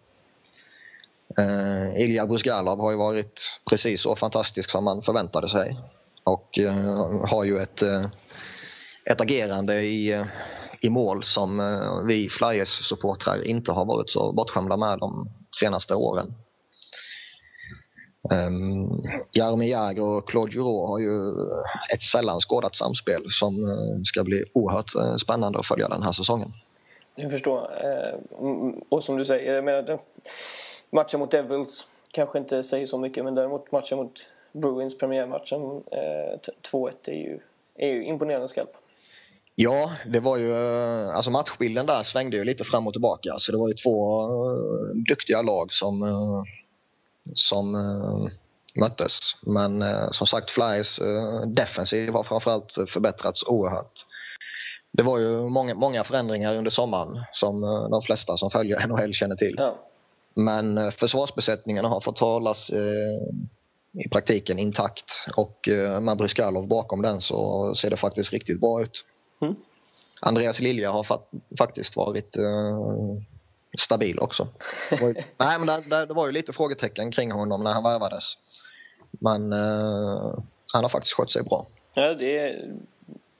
Eh, 1.37 1.45
uh, 1.45 2.01
Ilja 2.01 2.25
Brusgalov 2.25 2.79
har 2.79 2.91
ju 2.91 2.97
varit 2.97 3.41
precis 3.69 4.01
så 4.01 4.15
fantastisk 4.15 4.71
som 4.71 4.83
man 4.83 5.01
förväntade 5.01 5.49
sig 5.49 5.79
och 6.23 6.59
uh, 6.59 7.25
har 7.25 7.43
ju 7.43 7.57
ett, 7.57 7.83
uh, 7.83 8.05
ett 9.05 9.21
agerande 9.21 9.81
i, 9.81 10.25
i 10.81 10.89
mål 10.89 11.23
som 11.23 11.59
uh, 11.59 12.05
vi 12.05 12.29
Flyers-supportrar 12.29 13.43
inte 13.43 13.71
har 13.71 13.85
varit 13.85 14.09
så 14.09 14.31
bortskämda 14.31 14.77
med 14.77 14.99
de 14.99 15.29
senaste 15.59 15.95
åren. 15.95 16.33
Um, 18.21 19.01
Jaromir 19.31 19.67
Jagr 19.67 20.01
och 20.01 20.29
Claude 20.29 20.51
Giroux 20.51 20.87
har 20.87 20.99
ju 20.99 21.31
ett 21.93 22.03
sällan 22.03 22.39
skådat 22.39 22.75
samspel 22.75 23.23
som 23.29 23.55
uh, 23.55 24.03
ska 24.03 24.23
bli 24.23 24.43
oerhört 24.53 24.95
uh, 24.95 25.15
spännande 25.15 25.59
att 25.59 25.65
följa 25.65 25.87
den 25.87 26.03
här 26.03 26.11
säsongen. 26.11 26.53
Jag 27.15 27.31
förstår. 27.31 27.57
Uh, 27.59 28.73
och 28.89 29.03
som 29.03 29.17
du 29.17 29.25
säger, 29.25 29.55
jag 29.55 29.63
menar, 29.63 29.99
matchen 30.89 31.19
mot 31.19 31.31
Devils 31.31 31.87
kanske 32.11 32.39
inte 32.39 32.63
säger 32.63 32.85
så 32.85 32.97
mycket 32.97 33.23
men 33.23 33.35
däremot 33.35 33.71
matchen 33.71 33.97
mot 33.97 34.27
Bruins 34.51 34.97
premiärmatchen 34.97 35.59
2-1 36.71 36.91
är 37.05 37.13
ju, 37.13 37.39
är 37.75 37.87
ju 37.87 38.03
imponerande 38.03 38.47
skarp. 38.47 38.71
Ja, 39.55 39.91
det 40.07 40.19
var 40.19 40.37
ju, 40.37 40.55
alltså 41.11 41.31
matchbilden 41.31 41.85
där 41.85 42.03
svängde 42.03 42.37
ju 42.37 42.43
lite 42.43 42.63
fram 42.63 42.87
och 42.87 42.93
tillbaka 42.93 43.33
så 43.37 43.51
det 43.51 43.57
var 43.57 43.67
ju 43.67 43.73
två 43.73 44.27
duktiga 45.09 45.41
lag 45.41 45.73
som 45.73 46.03
som 47.33 47.75
uh, 47.75 48.29
möttes. 48.75 49.19
Men 49.41 49.81
uh, 49.81 50.11
som 50.11 50.27
sagt, 50.27 50.51
Flyers 50.51 50.99
uh, 51.01 51.41
defensiv 51.41 52.13
har 52.13 52.23
framförallt 52.23 52.75
förbättrats 52.87 53.43
oerhört. 53.43 54.05
Det 54.91 55.03
var 55.03 55.19
ju 55.19 55.41
många, 55.41 55.73
många 55.73 56.03
förändringar 56.03 56.55
under 56.55 56.71
sommaren 56.71 57.23
som 57.33 57.61
de 57.91 58.01
flesta 58.01 58.37
som 58.37 58.51
följer 58.51 58.87
NHL 58.87 59.13
känner 59.13 59.35
till. 59.35 59.55
Ja. 59.57 59.75
Men 60.35 60.91
försvarsbesättningarna 60.91 61.87
har 61.87 62.01
fått 62.01 62.19
hållas 62.19 62.71
i 63.93 64.09
praktiken 64.11 64.59
intakt 64.59 65.25
och 65.35 65.69
med 66.01 66.17
Bryskalov 66.17 66.67
bakom 66.67 67.01
den 67.01 67.21
så 67.21 67.71
ser 67.75 67.89
det 67.89 67.97
faktiskt 67.97 68.33
riktigt 68.33 68.59
bra 68.59 68.81
ut. 68.81 69.05
Mm. 69.41 69.55
Andreas 70.21 70.59
Lilja 70.59 70.91
har 70.91 71.05
faktiskt 71.57 71.95
varit 71.95 72.37
stabil 73.77 74.19
också. 74.19 74.47
Det 74.89 75.01
var, 75.01 75.15
nej, 75.37 75.59
men 75.59 75.67
det, 75.67 75.81
det, 75.89 76.05
det, 76.05 76.13
var 76.13 76.25
ju 76.25 76.31
lite 76.31 76.53
frågetecken 76.53 77.11
kring 77.11 77.31
honom 77.31 77.63
när 77.63 77.71
han 77.71 77.83
värvades. 77.83 78.23
Men 79.11 79.53
uh, 79.53 80.39
han 80.73 80.83
har 80.83 80.89
faktiskt 80.89 81.13
skött 81.13 81.31
sig 81.31 81.43
bra. 81.43 81.67
Ja, 81.93 82.13
det 82.13 82.37
är, 82.37 82.71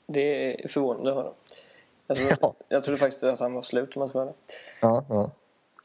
det 0.06 0.54
är 0.64 0.68
förvånande 0.68 1.10
att 1.10 1.16
höra. 1.16 1.32
Jag 2.06 2.16
trodde, 2.16 2.36
ja. 2.40 2.54
jag 2.68 2.82
trodde 2.82 2.98
faktiskt 2.98 3.24
att 3.24 3.40
han 3.40 3.54
var 3.54 3.62
slut 3.62 3.96
om 3.96 4.00
man 4.00 4.08
ska 4.08 4.32
ja, 4.80 5.04
ja. 5.08 5.30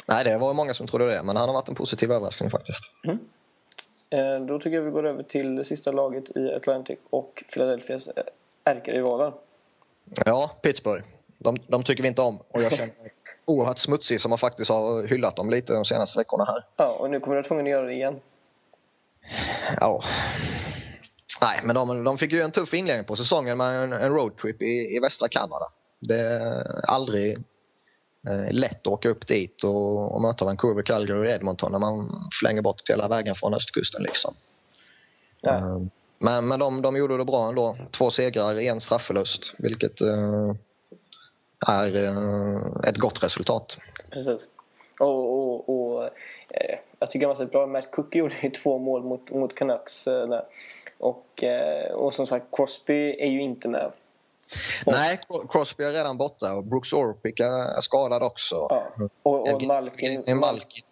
Nej, 0.07 0.23
det 0.23 0.37
var 0.37 0.53
många 0.53 0.73
som 0.73 0.87
trodde 0.87 1.15
det, 1.15 1.23
men 1.23 1.35
han 1.35 1.49
har 1.49 1.53
varit 1.53 1.69
en 1.69 1.75
positiv 1.75 2.11
överraskning 2.11 2.49
faktiskt. 2.49 2.81
Mm. 3.03 3.19
Eh, 4.09 4.45
då 4.45 4.59
tycker 4.59 4.77
jag 4.77 4.83
vi 4.83 4.91
går 4.91 5.05
över 5.05 5.23
till 5.23 5.55
det 5.55 5.63
sista 5.63 5.91
laget 5.91 6.37
i 6.37 6.53
Atlantic 6.53 6.99
och 7.09 7.43
Philadelphias 7.53 8.09
ärkerivaler. 8.63 9.33
Ja, 10.25 10.51
Pittsburgh. 10.61 11.05
De, 11.45 11.57
de 11.67 11.83
tycker 11.83 12.03
vi 12.03 12.07
inte 12.09 12.21
om 12.21 12.41
och 12.49 12.61
jag 12.61 12.71
känner 12.71 12.93
oerhört 13.45 13.79
smutsig 13.79 14.21
som 14.21 14.29
man 14.29 14.37
faktiskt 14.37 14.71
har 14.71 15.07
hyllat 15.07 15.35
dem 15.35 15.49
lite 15.49 15.73
de 15.73 15.85
senaste 15.85 16.17
veckorna 16.17 16.45
här. 16.45 16.65
Ja, 16.77 16.87
och 16.87 17.09
nu 17.09 17.19
kommer 17.19 17.35
du 17.35 17.39
att 17.39 17.47
tvungen 17.47 17.65
att 17.65 17.71
göra 17.71 17.85
det 17.85 17.93
igen. 17.93 18.19
Ja. 19.79 20.03
Nej, 21.41 21.59
men 21.63 21.75
de, 21.75 22.03
de 22.03 22.17
fick 22.17 22.31
ju 22.31 22.41
en 22.41 22.51
tuff 22.51 22.73
inledning 22.73 23.05
på 23.05 23.15
säsongen 23.15 23.57
med 23.57 23.83
en, 23.83 23.93
en 23.93 24.13
roadtrip 24.13 24.61
i, 24.61 24.95
i 24.95 24.99
västra 24.99 25.27
Kanada. 25.27 25.65
Det 25.99 26.19
är 26.19 26.85
aldrig 26.89 27.37
eh, 28.27 28.51
lätt 28.51 28.79
att 28.79 28.87
åka 28.87 29.09
upp 29.09 29.27
dit 29.27 29.63
och, 29.63 30.15
och 30.15 30.21
möta 30.21 30.45
Vancouver, 30.45 30.83
Calgary 30.83 31.19
och 31.19 31.25
Edmonton 31.25 31.71
när 31.71 31.79
man 31.79 32.29
flänger 32.39 32.61
bort 32.61 32.89
hela 32.89 33.07
vägen 33.07 33.35
från 33.35 33.53
östkusten. 33.53 34.03
Liksom. 34.03 34.33
Ja. 35.41 35.55
Eh, 35.55 35.81
men 36.19 36.47
men 36.47 36.59
de, 36.59 36.81
de 36.81 36.97
gjorde 36.97 37.17
det 37.17 37.25
bra 37.25 37.49
ändå. 37.49 37.77
Två 37.91 38.11
segrar, 38.11 38.59
en 38.59 38.81
straffförlust, 38.81 39.53
vilket 39.57 40.01
eh, 40.01 40.53
är 41.67 41.95
eh, 41.95 42.89
ett 42.89 42.97
gott 42.97 43.23
resultat. 43.23 43.77
Precis. 44.09 44.47
Och, 44.99 45.33
och, 45.33 45.69
och 45.69 46.03
eh, 46.49 46.77
jag 46.99 47.11
tycker 47.11 47.27
var 47.27 47.35
så 47.35 47.45
bra. 47.45 47.67
Matt 47.67 47.91
Cookie 47.91 48.19
gjorde 48.19 48.35
ju 48.41 48.49
två 48.49 48.77
mål 48.77 49.03
mot, 49.03 49.31
mot 49.31 49.55
Canucks 49.55 50.07
eh, 50.07 50.27
där. 50.27 50.45
Och, 50.97 51.43
och 51.93 52.13
som 52.13 52.27
sagt, 52.27 52.45
Crosby 52.51 53.15
är 53.19 53.27
ju 53.27 53.41
inte 53.41 53.67
med. 53.67 53.91
Nej, 54.85 55.19
Crosby 55.49 55.83
är 55.83 55.91
redan 55.91 56.17
borta 56.17 56.53
och 56.53 56.63
Brooks 56.63 56.93
Orpik 56.93 57.39
är 57.39 57.81
skadad 57.81 58.23
också. 58.23 58.55
Ja. 58.55 58.87
Och, 59.23 59.53
och 59.53 59.61
Malkin... 59.61 60.37
Malkin 60.39 60.83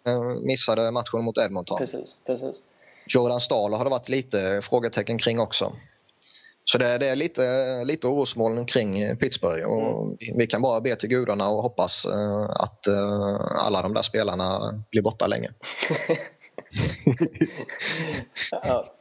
missade 0.42 0.90
matchen 0.90 1.24
mot 1.24 1.38
Edmonton. 1.38 1.78
Precis, 1.78 2.16
precis. 2.26 2.56
Jordan 3.06 3.40
Stahl 3.40 3.72
har 3.72 3.84
det 3.84 3.90
varit 3.90 4.08
lite 4.08 4.62
frågetecken 4.62 5.18
kring 5.18 5.40
också. 5.40 5.72
Så 6.64 6.78
det, 6.78 6.98
det 6.98 7.06
är 7.08 7.16
lite, 7.16 7.84
lite 7.84 8.06
orosmoln 8.06 8.66
kring 8.66 8.98
eh, 8.98 9.16
Pittsburgh 9.16 9.64
och 9.64 10.16
vi, 10.20 10.34
vi 10.38 10.46
kan 10.46 10.62
bara 10.62 10.80
be 10.80 10.96
till 10.96 11.08
gudarna 11.08 11.48
och 11.48 11.62
hoppas 11.62 12.04
eh, 12.04 12.50
att 12.50 12.86
eh, 12.86 13.40
alla 13.56 13.82
de 13.82 13.94
där 13.94 14.02
spelarna 14.02 14.74
blir 14.90 15.02
borta 15.02 15.26
länge. 15.26 15.50
ja, 18.50 18.92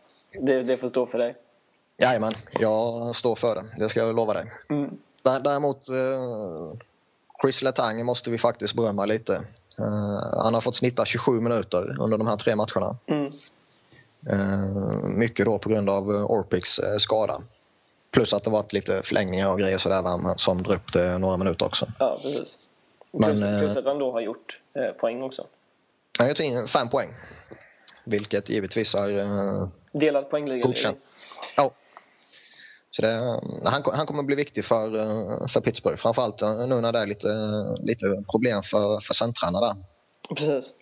det, 0.41 0.63
det 0.63 0.78
får 0.78 0.88
stå 0.88 1.06
för 1.06 1.17
dig. 1.17 1.36
Jajamän, 1.97 2.34
jag 2.60 3.15
står 3.15 3.36
för 3.36 3.56
det. 3.56 3.63
Det 3.78 3.89
ska 3.89 3.99
jag 3.99 4.15
lova 4.15 4.34
dig. 4.34 4.52
Mm. 4.69 4.97
Dä- 5.23 5.39
Däremot 5.43 5.89
eh, 5.89 6.80
Chris 7.41 7.62
Letang 7.62 8.06
måste 8.06 8.30
vi 8.30 8.38
faktiskt 8.38 8.73
berömma 8.73 9.06
lite. 9.06 9.41
Han 10.43 10.54
har 10.54 10.62
fått 10.62 10.76
snitta 10.76 11.06
27 11.06 11.41
minuter 11.41 12.02
under 12.02 12.17
de 12.17 12.28
här 12.28 12.38
tre 12.38 12.56
matcherna. 12.56 12.97
Mm. 13.08 13.32
Eh, 14.30 15.04
mycket 15.04 15.46
då 15.46 15.60
på 15.60 15.70
grund 15.70 15.90
av 15.90 16.12
eh, 16.16 16.32
Orpiks 16.32 16.80
eh, 16.80 16.98
skada. 16.98 17.42
Plus 18.12 18.34
att 18.34 18.44
det 18.44 18.50
varit 18.50 18.74
lite 18.74 19.04
förlängningar 19.04 19.48
och 19.48 19.60
grejer 19.60 19.78
sådär 19.78 20.38
som 20.38 20.64
det 20.94 21.18
några 21.18 21.38
minuter 21.38 21.66
också. 21.66 21.88
Ja, 22.00 22.20
precis. 22.22 22.60
Men, 23.12 23.30
Plus, 23.30 23.42
plus 23.60 23.78
att 23.78 23.86
han 23.86 24.00
då 24.00 24.12
har 24.12 24.22
gjort 24.22 24.62
poäng 25.00 25.24
också. 25.24 25.46
Han 26.18 26.26
har 26.26 26.30
gjort 26.30 26.40
in 26.40 26.68
fem 26.68 26.90
poäng. 26.90 27.10
Vilket 28.04 28.50
givetvis 28.50 28.96
är 28.96 29.20
eh, 29.20 29.68
Delad 29.92 30.30
poängliga. 30.30 30.64
godkänt. 30.64 30.98
Ja. 31.58 31.72
Så 32.92 33.02
det, 33.02 33.42
han, 33.64 33.84
han 33.94 34.06
kommer 34.06 34.24
bli 34.24 34.36
viktig 34.36 34.66
för, 34.66 35.48
för 35.48 35.62
Pittsburgh. 35.62 35.98
Framförallt 35.98 36.42
nu 36.42 36.82
när 36.82 36.92
det 36.92 37.00
är 37.00 37.06
lite, 37.06 37.28
lite 37.84 38.24
problem 38.32 38.64
för, 38.64 39.00
för 39.00 39.14
centrarna 39.14 39.62
där. 39.62 39.76
Precis. 40.36 40.74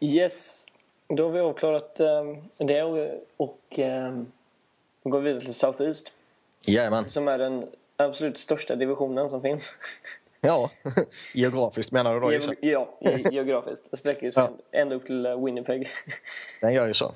Yes, 0.00 0.66
då 1.08 1.22
har 1.22 1.30
vi 1.30 1.40
avklarat 1.40 2.00
um, 2.00 2.42
det 2.56 2.82
och, 2.82 2.98
och 3.36 3.78
um, 3.78 4.32
går 5.02 5.20
vidare 5.20 5.40
till 5.40 5.54
South 5.54 5.82
East. 5.82 6.12
Jajamän. 6.60 7.08
Som 7.08 7.28
är 7.28 7.38
den 7.38 7.68
absolut 7.96 8.38
största 8.38 8.74
divisionen 8.76 9.28
som 9.28 9.42
finns. 9.42 9.76
Ja, 10.46 10.70
geografiskt 11.34 11.92
menar 11.92 12.14
du 12.14 12.20
då? 12.20 12.32
Ge- 12.32 12.56
ja, 12.60 12.98
ge- 13.00 13.28
geografiskt. 13.32 13.90
Det 13.90 13.96
sträcker 13.96 14.30
sig 14.30 14.48
ända 14.72 14.94
upp 14.96 15.06
till 15.06 15.26
eh, 15.26 15.44
Winnipeg. 15.44 15.88
Den 16.60 16.72
gör 16.74 16.86
ju 16.86 16.94
så. 16.94 17.14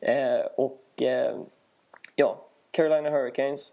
Eh, 0.00 0.40
och 0.56 1.02
eh, 1.02 1.36
ja, 2.16 2.44
Carolina 2.70 3.10
Hurricanes 3.10 3.72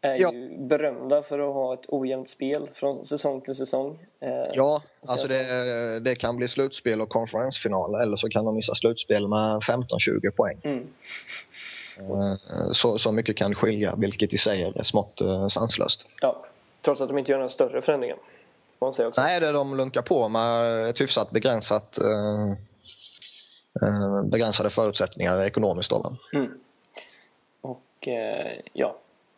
är 0.00 0.16
Ja. 0.20 0.32
ju 0.32 0.58
berömda 0.58 1.22
för 1.22 1.38
att 1.38 1.54
ha 1.54 1.74
ett 1.74 1.84
ojämnt 1.88 2.28
spel 2.28 2.68
från 2.74 3.04
säsong 3.04 3.40
till 3.40 3.54
säsong. 3.54 3.98
Eh, 4.20 4.28
Ja, 4.52 4.82
Så 5.02 5.12
alltså 5.12 5.26
det, 5.26 6.00
det 6.00 6.14
kan 6.14 6.36
bli 6.36 6.48
slutspel 6.48 7.00
och 7.00 7.08
konferensfinal 7.08 7.94
eller 7.94 8.16
så 8.16 8.28
kan 8.28 8.44
de 8.44 8.54
missa 8.54 8.74
slutspel 8.74 9.28
med 9.28 9.60
15-20 9.60 10.30
poäng. 10.30 10.58
Mm. 10.64 10.88
Eh, 11.98 12.36
Så, 12.72 12.98
så 12.98 13.12
mycket 13.12 13.36
kan 13.36 13.54
skilja, 13.54 13.94
vilket 13.96 14.32
i 14.32 14.38
sig 14.38 14.62
är 14.76 14.82
smått 14.82 15.20
eh, 15.20 15.48
sanslöst. 15.48 16.06
ja, 16.20 16.44
trots 16.82 17.00
att 17.00 17.08
de 17.08 17.18
inte 17.18 17.32
gör 17.32 17.38
några 17.38 17.48
större 17.48 17.80
förändringar. 17.82 18.16
Nej, 19.16 19.40
det 19.40 19.52
de 19.52 19.76
lunkar 19.76 20.02
på 20.02 20.28
med 20.28 20.86
ett 20.90 21.00
hyfsat 21.00 21.30
begränsat, 21.30 21.98
begränsade 24.24 24.70
förutsättningar 24.70 25.40
ekonomiskt. 25.42 25.90
Då? 25.90 26.16
Mm. 26.34 26.58
Och 27.60 28.08
ja, 28.72 28.96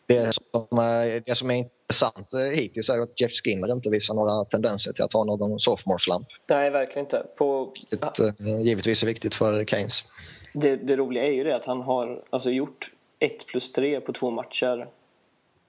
Det, 0.08 0.32
som 0.32 0.78
är, 0.78 1.22
det 1.26 1.34
som 1.34 1.50
är 1.50 1.54
intressant 1.54 2.32
eh, 2.32 2.40
hittills 2.40 2.88
är 2.88 2.98
att 2.98 3.20
Jeff 3.20 3.32
Skinner 3.32 3.72
inte 3.72 3.90
visar 3.90 4.14
några 4.14 4.44
tendenser 4.44 4.92
till 4.92 5.04
att 5.04 5.12
ha 5.12 5.24
någon 5.24 5.60
sophomore 5.60 5.98
slump. 5.98 6.28
nej 6.50 6.70
verkligen 6.70 7.06
inte. 7.06 7.26
På, 7.36 7.72
Vilket 7.90 8.18
eh, 8.18 8.60
givetvis 8.60 9.02
är 9.02 9.06
viktigt 9.06 9.34
för 9.34 9.64
Keynes. 9.64 10.02
det, 10.52 10.76
det 10.76 10.96
roliga 10.96 11.24
är 11.26 11.32
ju 11.32 11.44
det 11.44 11.56
att 11.56 11.64
han 11.64 11.82
har 11.82 12.22
alltså, 12.30 12.50
gjort 12.50 12.90
1 13.18 13.46
plus 13.46 13.72
3 13.72 14.00
på 14.00 14.12
två 14.12 14.30
matcher. 14.30 14.86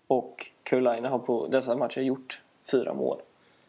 Och 0.08 0.52
Carolina 0.64 1.10
har 1.10 1.20
på 1.20 1.48
dessa 1.48 1.76
matcher 1.76 2.02
gjort 2.02 2.42
fyra 2.72 2.94
mål. 2.94 3.18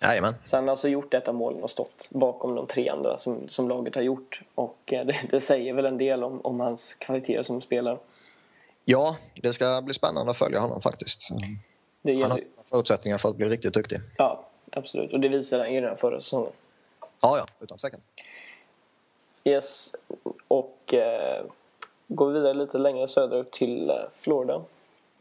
Jajamän. 0.02 0.34
Så 0.44 0.56
han 0.56 0.64
har 0.64 0.70
alltså 0.70 0.88
gjort 0.88 1.12
detta 1.12 1.32
målen 1.32 1.62
och 1.62 1.70
stått 1.70 2.08
bakom 2.10 2.54
de 2.54 2.66
tre 2.66 2.88
andra 2.88 3.18
som, 3.18 3.48
som 3.48 3.68
laget 3.68 3.94
har 3.94 4.02
gjort. 4.02 4.42
Och 4.54 4.92
eh, 4.92 5.06
det, 5.06 5.14
det 5.30 5.40
säger 5.40 5.74
väl 5.74 5.86
en 5.86 5.98
del 5.98 6.24
om, 6.24 6.40
om 6.40 6.60
hans 6.60 6.94
kvaliteter 6.94 7.42
som 7.42 7.60
spelare. 7.60 7.98
Ja, 8.84 9.16
det 9.42 9.52
ska 9.52 9.82
bli 9.82 9.94
spännande 9.94 10.30
att 10.30 10.38
följa 10.38 10.60
honom 10.60 10.82
faktiskt. 10.82 11.28
Det 12.02 12.22
Han 12.22 12.30
har 12.30 12.40
förutsättningar 12.70 13.18
för 13.18 13.28
att 13.28 13.36
bli 13.36 13.48
riktigt 13.48 13.74
duktig. 13.74 14.00
Ja, 14.16 14.46
absolut. 14.70 15.12
Och 15.12 15.20
det 15.20 15.28
visade 15.28 15.62
han 15.62 15.74
ju 15.74 15.80
redan 15.80 15.96
förra 15.96 16.20
säsongen. 16.20 16.52
Ja, 17.20 17.38
ja, 17.38 17.46
utan 17.60 17.78
tvekan. 17.78 18.00
Yes, 19.44 19.94
och 20.48 20.94
eh, 20.94 21.44
går 22.08 22.26
vi 22.26 22.32
vidare 22.32 22.54
lite 22.54 22.78
längre 22.78 23.08
söderut 23.08 23.50
till 23.50 23.90
eh, 23.90 23.96
Florida. 24.12 24.62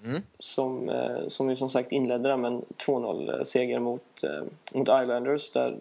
Mm. 0.04 0.22
Som, 0.40 0.90
eh, 0.90 1.28
som 1.28 1.50
ju 1.50 1.56
som 1.56 1.70
sagt 1.70 1.92
inledde 1.92 2.30
där 2.30 2.38
med 2.38 2.52
en 2.52 2.66
2-0 2.86 3.44
seger 3.44 3.80
mot, 3.80 4.24
eh, 4.24 4.44
mot 4.74 4.88
Islanders 4.88 5.52
där 5.52 5.78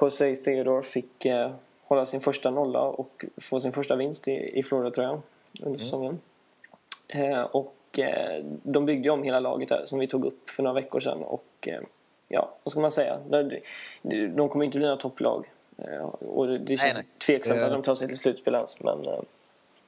Jose 0.00 0.36
Theodore 0.36 0.82
fick 0.82 1.24
eh, 1.24 1.50
hålla 1.84 2.06
sin 2.06 2.20
första 2.20 2.50
nolla 2.50 2.80
och 2.80 3.24
få 3.36 3.60
sin 3.60 3.72
första 3.72 3.96
vinst 3.96 4.28
i, 4.28 4.58
i 4.58 4.62
Florida-tröjan 4.62 5.22
under 5.62 5.78
säsongen. 5.78 6.12
Eh, 6.12 6.33
och 7.52 7.98
eh, 7.98 8.44
de 8.62 8.86
byggde 8.86 9.10
om 9.10 9.22
hela 9.22 9.40
laget 9.40 9.68
där 9.68 9.82
som 9.84 9.98
vi 9.98 10.06
tog 10.06 10.24
upp 10.24 10.50
för 10.50 10.62
några 10.62 10.74
veckor 10.74 11.00
sedan 11.00 11.18
och 11.22 11.44
eh, 11.66 11.80
ja, 12.28 12.54
vad 12.64 12.70
ska 12.72 12.80
man 12.80 12.90
säga? 12.90 13.18
De, 13.28 14.48
kommer 14.48 14.64
inte 14.64 14.78
bli 14.78 14.86
några 14.86 15.00
topplag. 15.00 15.46
Eh, 15.78 16.04
och 16.28 16.46
det, 16.46 16.76
känns 16.76 16.94
nej. 16.94 17.04
tveksamt 17.26 17.60
Det- 17.60 17.66
att 17.66 17.72
de 17.72 17.82
tar 17.82 17.94
sig 17.94 18.08
till 18.08 18.18
slutspel 18.18 18.54
ens. 18.54 18.80
Men 18.82 19.04
eh, 19.06 19.20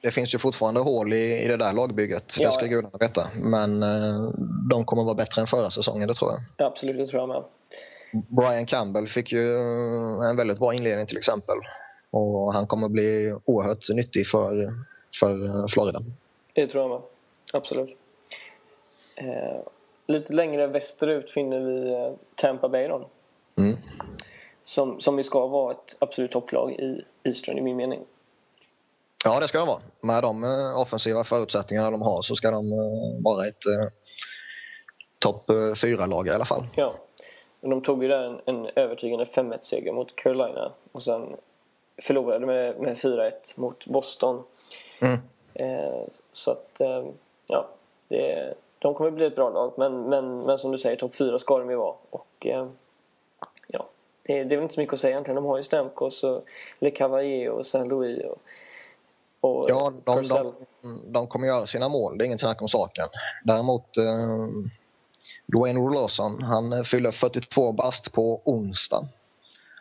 Det 0.01 0.11
finns 0.11 0.33
ju 0.33 0.39
fortfarande 0.39 0.79
hål 0.79 1.13
i, 1.13 1.43
i 1.43 1.47
det 1.47 1.57
där 1.57 1.73
lagbygget, 1.73 2.35
Ja, 2.39 2.49
det 2.49 2.55
ska 2.55 2.65
gudarna 2.65 2.97
veta. 2.99 3.27
Men 3.35 3.83
eh, 3.83 4.29
de 4.69 4.85
kommer 4.85 5.03
vara 5.03 5.15
bättre 5.15 5.41
än 5.41 5.47
förra 5.47 5.71
säsongen, 5.71 6.07
det 6.07 6.13
tror 6.15 6.31
jag. 6.31 6.39
ja, 6.57 6.65
absolut, 6.65 6.97
det 6.97 7.05
tror 7.07 7.21
jag 7.21 7.29
med. 7.29 7.43
Brian 8.27 8.65
Campbell 8.65 9.07
fick 9.07 9.31
ju 9.31 9.57
en 10.29 10.35
väldigt 10.37 10.59
bra 10.59 10.73
inledning 10.73 11.07
till 11.07 11.17
exempel. 11.17 11.55
Och 12.09 12.53
han 12.53 12.67
kommer 12.67 12.89
bli 12.89 13.35
oerhört 13.45 13.89
nyttig 13.89 14.27
för, 14.27 14.73
för 15.19 15.45
eh, 15.45 15.67
Florida. 15.67 16.01
Det 16.57 16.67
tror 16.67 16.83
jag 16.83 16.89
med. 16.89 17.01
Absolut. 17.53 17.97
Eh, 19.15 19.61
lite 20.07 20.33
längre 20.33 20.67
västerut 20.67 21.29
finner 21.29 21.59
vi 21.59 21.93
eh, 21.93 22.11
Tampa 22.35 22.69
Bay 22.69 22.87
då. 22.87 23.09
Mm. 23.57 23.77
Som, 24.63 24.99
som 24.99 25.17
ju 25.17 25.23
ska 25.23 25.47
vara 25.47 25.71
ett 25.71 25.95
absolut 25.99 26.31
topplag 26.31 26.71
i 26.71 27.05
Eastern 27.23 27.57
i 27.57 27.61
min 27.61 27.75
mening. 27.75 27.99
Ja, 29.25 29.39
det 29.39 29.47
ska 29.47 29.57
de 29.57 29.67
vara. 29.67 29.81
Med 30.01 30.23
de 30.23 30.43
eh, 30.43 30.79
offensiva 30.79 31.23
förutsättningarna 31.23 31.91
de 31.91 32.01
har 32.01 32.21
så 32.21 32.35
ska 32.35 32.51
de 32.51 32.71
eh, 32.71 33.23
vara 33.23 33.47
ett 33.47 33.65
eh, 33.65 33.87
topp 35.19 35.49
eh, 35.49 35.75
fyra-lag 35.75 36.27
i 36.27 36.31
alla 36.31 36.45
fall. 36.45 36.67
Ja. 36.75 36.95
De 37.61 37.81
tog 37.81 38.03
ju 38.03 38.09
där 38.09 38.23
en, 38.23 38.41
en 38.45 38.69
övertygande 38.75 39.25
5-1-seger 39.25 39.91
mot 39.91 40.15
Carolina 40.15 40.71
och 40.91 41.03
sen 41.03 41.35
förlorade 42.01 42.45
med, 42.45 42.79
med 42.79 42.95
4-1 42.95 43.31
mot 43.59 43.85
Boston. 43.85 44.43
Mm. 44.99 45.19
Eh, 45.53 46.03
så 46.37 46.51
att, 46.51 46.81
eh, 46.81 47.05
ja, 47.47 47.67
det, 48.07 48.53
de 48.79 48.93
kommer 48.93 49.11
bli 49.11 49.25
ett 49.25 49.35
bra 49.35 49.49
lag. 49.49 49.73
Men, 49.77 50.01
men, 50.01 50.39
men 50.39 50.57
som 50.57 50.71
du 50.71 50.77
säger, 50.77 50.95
topp 50.95 51.15
4 51.15 51.39
ska 51.39 51.57
de 51.59 51.69
ju 51.69 51.75
vara. 51.75 51.95
Och, 52.09 52.45
eh, 52.45 52.67
ja, 53.67 53.87
det, 54.23 54.43
det 54.43 54.55
är 54.55 54.57
väl 54.57 54.63
inte 54.63 54.73
så 54.73 54.79
mycket 54.79 54.93
att 54.93 54.99
säga 54.99 55.11
egentligen. 55.11 55.35
De 55.35 55.45
har 55.45 55.57
ju 55.57 55.63
Stamkos 55.63 56.23
och 56.23 56.45
Le 56.79 56.91
Cavalier 56.91 57.49
och 57.49 57.65
Saint 57.65 57.87
Louis 57.87 58.25
och, 58.25 58.39
och 59.39 59.69
Ja, 59.69 59.93
de, 60.05 60.23
de, 60.27 60.53
de 61.11 61.27
kommer 61.27 61.47
göra 61.47 61.65
sina 61.65 61.89
mål, 61.89 62.17
det 62.17 62.23
är 62.23 62.25
inget 62.25 62.39
snack 62.39 62.61
om 62.61 62.67
saken. 62.67 63.07
Däremot 63.43 63.97
eh, 63.97 64.47
Dwayne 65.45 65.79
Roloson, 65.79 66.43
han 66.43 66.85
fyller 66.85 67.11
42 67.11 67.71
bast 67.71 68.11
på 68.11 68.41
onsdag. 68.43 69.07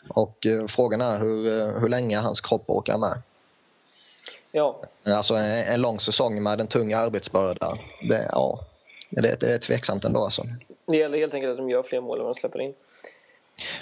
Och 0.08 0.46
eh, 0.46 0.66
frågan 0.66 1.00
är 1.00 1.18
hur, 1.18 1.60
eh, 1.60 1.80
hur 1.80 1.88
länge 1.88 2.18
hans 2.18 2.40
kropp 2.40 2.64
orkar 2.66 2.98
med. 2.98 3.22
Ja, 4.56 4.76
Alltså 5.04 5.34
en, 5.34 5.44
en 5.44 5.80
lång 5.80 6.00
säsong 6.00 6.42
med 6.42 6.60
en 6.60 6.66
tung 6.66 6.92
arbetsbörda. 6.92 7.78
Det, 8.08 8.28
ja, 8.32 8.60
det, 9.10 9.40
det 9.40 9.54
är 9.54 9.58
tveksamt 9.58 10.04
ändå 10.04 10.24
alltså. 10.24 10.42
Det 10.86 10.96
gäller 10.96 11.18
helt 11.18 11.34
enkelt 11.34 11.50
att 11.50 11.56
de 11.56 11.70
gör 11.70 11.82
fler 11.82 12.00
mål 12.00 12.18
än 12.18 12.24
vad 12.24 12.34
de 12.34 12.38
släpper 12.38 12.60
in. 12.60 12.74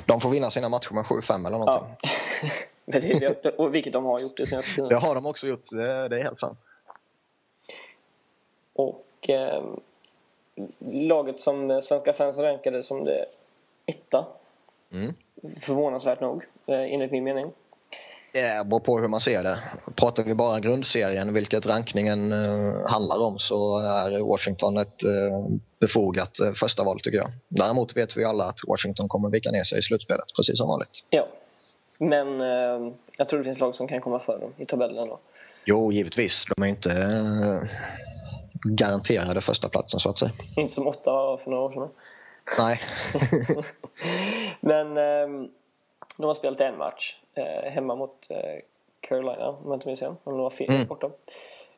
De 0.06 0.20
får 0.20 0.30
vinna 0.30 0.50
sina 0.50 0.68
matcher 0.68 0.92
med 0.92 1.04
7-5 1.04 1.46
eller 1.46 1.58
någonting. 1.58 1.96
Ja. 2.84 3.00
det, 3.40 3.50
och 3.58 3.74
vilket 3.74 3.92
de 3.92 4.04
har 4.04 4.20
gjort 4.20 4.36
det 4.36 4.46
senaste 4.46 4.72
tiden. 4.72 4.88
Det 4.88 4.96
har 4.96 5.14
de 5.14 5.26
också 5.26 5.46
gjort, 5.46 5.70
det, 5.70 6.08
det 6.08 6.18
är 6.18 6.22
helt 6.22 6.40
sant. 6.40 6.58
Och 8.72 9.28
eh, 9.28 9.64
laget 10.80 11.40
som 11.40 11.82
svenska 11.82 12.12
fans 12.12 12.38
rankade 12.38 12.82
som 12.82 13.04
det 13.04 13.26
etta. 13.86 14.26
Mm. 14.92 15.14
Förvånansvärt 15.60 16.20
nog, 16.20 16.44
eh, 16.66 16.92
enligt 16.94 17.10
min 17.10 17.24
mening. 17.24 17.52
Det 18.34 18.66
beror 18.66 18.80
på 18.80 18.98
hur 18.98 19.08
man 19.08 19.20
ser 19.20 19.42
det. 19.42 19.58
Pratar 19.94 20.24
vi 20.24 20.34
bara 20.34 20.60
grundserien, 20.60 21.32
vilket 21.32 21.66
rankningen 21.66 22.32
uh, 22.32 22.86
handlar 22.86 23.22
om, 23.22 23.38
så 23.38 23.78
är 23.78 24.28
Washington 24.28 24.76
ett 24.76 25.04
uh, 25.04 25.48
befogat 25.80 26.40
uh, 26.40 26.52
första 26.52 26.84
val 26.84 27.00
tycker 27.00 27.18
jag. 27.18 27.30
Däremot 27.48 27.96
vet 27.96 28.16
vi 28.16 28.24
alla 28.24 28.44
att 28.44 28.58
Washington 28.68 29.08
kommer 29.08 29.30
vika 29.30 29.50
ner 29.50 29.64
sig 29.64 29.78
i 29.78 29.82
slutspelet, 29.82 30.24
precis 30.36 30.58
som 30.58 30.68
vanligt. 30.68 31.04
Ja, 31.10 31.26
men 31.98 32.40
jag 33.16 33.28
tror 33.28 33.38
det 33.38 33.44
finns 33.44 33.60
lag 33.60 33.74
som 33.74 33.88
kan 33.88 34.00
komma 34.00 34.18
före 34.18 34.38
dem 34.38 34.52
i 34.56 34.66
tabellen 34.66 35.08
då. 35.08 35.18
Jo, 35.64 35.92
givetvis. 35.92 36.44
De 36.56 36.62
är 36.62 36.68
inte 36.68 37.68
garanterade 38.64 39.40
första 39.40 39.68
platsen 39.68 40.00
så 40.00 40.10
att 40.10 40.18
säga. 40.18 40.32
Inte 40.56 40.74
som 40.74 40.86
åtta 40.86 41.36
för 41.44 41.50
några 41.50 41.62
år 41.62 41.72
sedan. 41.72 41.88
Nej. 42.58 42.80
men 44.60 44.94
de 46.18 46.26
har 46.26 46.34
spelat 46.34 46.60
en 46.60 46.78
match 46.78 47.16
eh, 47.34 47.72
hemma 47.72 47.94
mot 47.94 48.30
eh, 48.30 48.60
Carolina, 49.00 49.48
om 49.48 49.64
jag 49.64 49.76
inte 49.76 49.86
minns 49.86 50.02
igen. 50.02 50.16
Om 50.24 50.36
det 50.36 50.42
var 50.42 50.50
fel 50.50 50.70
mm. 50.70 50.86
borta. 50.86 51.10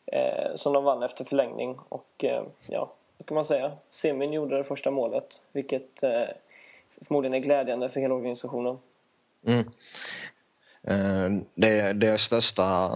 Eh, 0.06 0.54
som 0.54 0.72
de 0.72 0.84
vann 0.84 1.02
efter 1.02 1.24
förlängning. 1.24 1.78
Och 1.88 2.24
eh, 2.24 2.42
ja, 2.66 2.92
vad 3.18 3.26
kan 3.26 3.34
man 3.34 3.44
säga? 3.44 3.72
Semin 3.88 4.32
gjorde 4.32 4.56
det 4.56 4.64
första 4.64 4.90
målet, 4.90 5.42
vilket 5.52 6.02
eh, 6.02 6.22
förmodligen 7.06 7.34
är 7.34 7.38
glädjande 7.38 7.88
för 7.88 8.00
hela 8.00 8.14
organisationen. 8.14 8.78
Mm. 9.46 9.68
Eh, 10.82 11.44
det, 11.54 11.92
det 11.92 12.18
största 12.18 12.90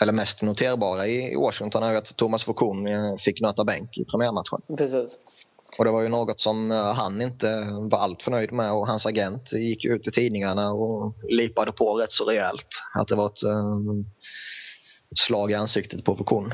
eller 0.00 0.12
mest 0.12 0.42
noterbara 0.42 1.06
i 1.06 1.36
Washington 1.36 1.82
är 1.82 1.94
att 1.94 2.16
Thomas 2.16 2.44
Foucault 2.44 3.22
fick 3.22 3.40
nöta 3.40 3.64
bänk 3.64 3.98
i 3.98 4.04
premiärmatchen. 4.04 4.76
Precis. 4.76 5.18
Och 5.78 5.84
det 5.84 5.90
var 5.90 6.02
ju 6.02 6.08
något 6.08 6.40
som 6.40 6.70
eh, 6.70 6.92
han 6.92 7.22
inte 7.22 7.68
var 7.90 7.98
alltför 7.98 8.30
nöjd 8.30 8.52
med 8.52 8.72
och 8.72 8.86
hans 8.86 9.06
agent 9.06 9.52
gick 9.52 9.84
ut 9.84 10.06
i 10.06 10.10
tidningarna 10.10 10.72
och 10.72 11.14
lipade 11.28 11.72
på 11.72 11.94
rätt 11.94 12.12
så 12.12 12.24
rejält. 12.24 12.68
Att 12.94 13.08
det 13.08 13.16
var 13.16 13.26
ett, 13.26 13.42
um, 13.42 14.06
slag 15.16 15.50
i 15.50 15.54
ansiktet 15.54 16.04
på 16.04 16.16
Foucault. 16.16 16.52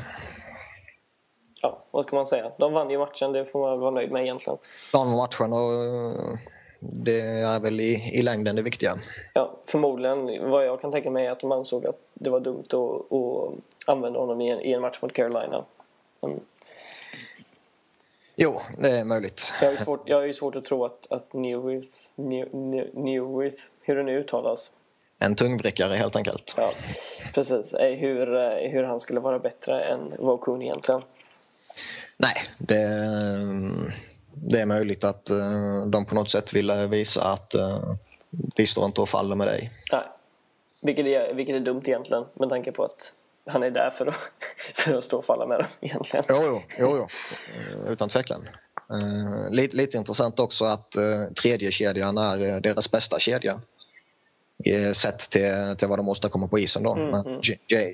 Ja, 1.61 1.83
vad 1.91 2.05
ska 2.05 2.15
man 2.15 2.25
säga? 2.25 2.51
De 2.57 2.73
vann 2.73 2.89
ju 2.89 2.97
matchen, 2.97 3.31
det 3.31 3.45
får 3.45 3.61
man 3.69 3.79
vara 3.79 3.91
nöjd 3.91 4.11
med 4.11 4.23
egentligen. 4.23 4.57
De 4.91 4.97
vann 5.07 5.17
matchen 5.17 5.53
och 5.53 5.73
eh, 5.83 6.39
det 6.79 7.21
är 7.21 7.59
väl 7.59 7.79
i, 7.79 8.11
i 8.13 8.21
längden 8.21 8.55
det 8.55 8.61
viktiga. 8.61 8.99
Ja, 9.33 9.51
förmodligen. 9.65 10.49
Vad 10.51 10.65
jag 10.65 10.81
kan 10.81 10.91
tänka 10.91 11.11
mig 11.11 11.25
är 11.25 11.31
att 11.31 11.39
de 11.39 11.51
ansåg 11.51 11.85
att 11.85 11.99
det 12.13 12.29
var 12.29 12.39
dumt 12.39 12.65
att, 12.69 13.13
att 13.13 13.53
använda 13.87 14.19
honom 14.19 14.41
i 14.41 14.49
en, 14.49 14.61
i 14.61 14.71
en 14.71 14.81
match 14.81 15.01
mot 15.01 15.13
Carolina. 15.13 15.65
Men 16.21 16.39
Jo, 18.35 18.61
det 18.77 18.89
är 18.89 19.03
möjligt. 19.03 19.53
Jag 19.59 19.67
har 19.67 19.71
ju 19.71 19.77
svårt, 19.77 20.09
jag 20.09 20.17
har 20.17 20.25
ju 20.25 20.33
svårt 20.33 20.55
att 20.55 20.63
tro 20.63 20.85
att, 20.85 21.11
att 21.11 21.33
Newith, 21.33 21.87
New, 22.15 22.55
New, 22.55 22.87
Newith, 22.93 23.57
hur 23.81 23.95
det 23.95 24.03
nu 24.03 24.19
uttalas. 24.19 24.71
En 25.19 25.35
tungbrickare 25.35 25.93
helt 25.93 26.15
enkelt. 26.15 26.53
Ja, 26.57 26.73
precis. 27.33 27.75
Hur, 27.79 28.25
hur 28.69 28.83
han 28.83 28.99
skulle 28.99 29.19
vara 29.19 29.39
bättre 29.39 29.83
än 29.83 30.13
Vokun 30.19 30.61
egentligen. 30.61 31.01
Nej, 32.17 32.43
det, 32.57 32.87
det 34.33 34.59
är 34.59 34.65
möjligt 34.65 35.03
att 35.03 35.29
eh, 35.29 35.85
de 35.85 36.05
på 36.05 36.15
något 36.15 36.31
sätt 36.31 36.53
ville 36.53 36.87
visa 36.87 37.23
att 37.23 37.55
vi 38.55 38.67
står 38.67 38.85
inte 38.85 39.01
och 39.01 39.09
faller 39.09 39.35
med 39.35 39.47
dig. 39.47 39.71
Nej, 39.91 40.03
vilket 40.81 41.05
är, 41.05 41.33
vilket 41.33 41.55
är 41.55 41.59
dumt 41.59 41.81
egentligen 41.85 42.25
med 42.33 42.49
tanke 42.49 42.71
på 42.71 42.83
att 42.83 43.13
han 43.45 43.63
är 43.63 43.71
där 43.71 43.89
för 43.89 44.05
att, 44.05 44.31
för 44.75 44.97
att 44.97 45.03
stå 45.03 45.17
och 45.17 45.25
falla 45.25 45.45
med 45.45 45.59
dem 45.59 45.67
egentligen. 45.81 46.25
Jo, 46.29 46.41
jo, 46.43 46.61
jo, 46.79 46.97
jo. 46.97 47.07
Utan 47.91 48.09
tvekan. 48.09 48.47
Uh, 48.93 49.49
lite, 49.49 49.77
lite 49.77 49.97
intressant 49.97 50.39
också 50.39 50.65
att 50.65 50.95
uh, 50.97 51.33
tredje 51.33 51.71
kedjan 51.71 52.17
är 52.17 52.53
uh, 52.53 52.61
deras 52.61 52.91
bästa 52.91 53.19
kedja. 53.19 53.61
Uh, 54.69 54.93
sett 54.93 55.19
till, 55.19 55.75
till 55.77 55.87
vad 55.87 55.99
de 55.99 56.09
åstadkommer 56.09 56.47
på 56.47 56.59
isen 56.59 56.83
då. 56.83 56.93
Mm, 56.93 57.13
mm. 57.13 57.41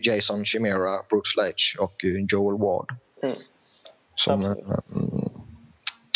Jason 0.01 0.45
Chimera, 0.45 1.03
Brooks 1.10 1.36
Leitch 1.36 1.75
och 1.75 1.95
Joel 2.31 2.62
Ward. 2.62 2.95
Mm. 3.23 3.36
Som 4.15 4.45
uh, 4.45 4.55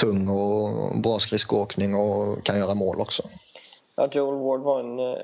tung 0.01 0.27
och 0.27 1.01
bra 1.01 1.19
skridskoåkning 1.19 1.95
och 1.95 2.45
kan 2.45 2.59
göra 2.59 2.73
mål 2.73 3.01
också. 3.01 3.23
Ja, 3.95 4.09
Joel 4.11 4.39
Ward 4.39 4.61
var 4.61 4.79
en 4.79 5.17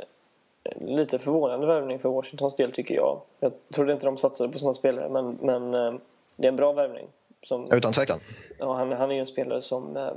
lite 0.82 1.20
förvånande 1.20 1.68
värvning 1.68 2.00
för 2.00 2.10
Washingtons 2.10 2.56
del 2.56 2.72
tycker 2.72 2.96
jag. 2.96 3.22
Jag 3.40 3.52
trodde 3.74 3.94
inte 3.94 4.06
de 4.06 4.18
satsade 4.18 4.50
på 4.50 4.60
sådana 4.60 4.74
spelare 4.74 5.10
men, 5.10 5.38
men 5.42 5.74
eh, 5.74 5.94
det 6.36 6.48
är 6.48 6.50
en 6.50 6.56
bra 6.56 6.74
värvning. 6.74 7.08
Som, 7.44 7.72
Utan 7.72 7.94
tvekan. 7.94 8.20
Ja, 8.60 8.74
han, 8.74 8.92
han 8.92 9.12
är 9.12 9.16
ju 9.16 9.22
en 9.22 9.28
spelare 9.28 9.62
som, 9.62 9.98
eh, 9.98 10.12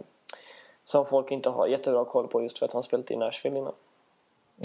som 0.85 1.05
folk 1.05 1.31
inte 1.31 1.49
har 1.49 1.67
jättebra 1.67 2.05
koll 2.05 2.29
på 2.29 2.43
just 2.43 2.59
för 2.59 2.67
att 2.67 2.73
han 2.73 2.83
spelat 2.83 3.11
i 3.11 3.17
Nashville 3.17 3.59
innan. 3.59 3.73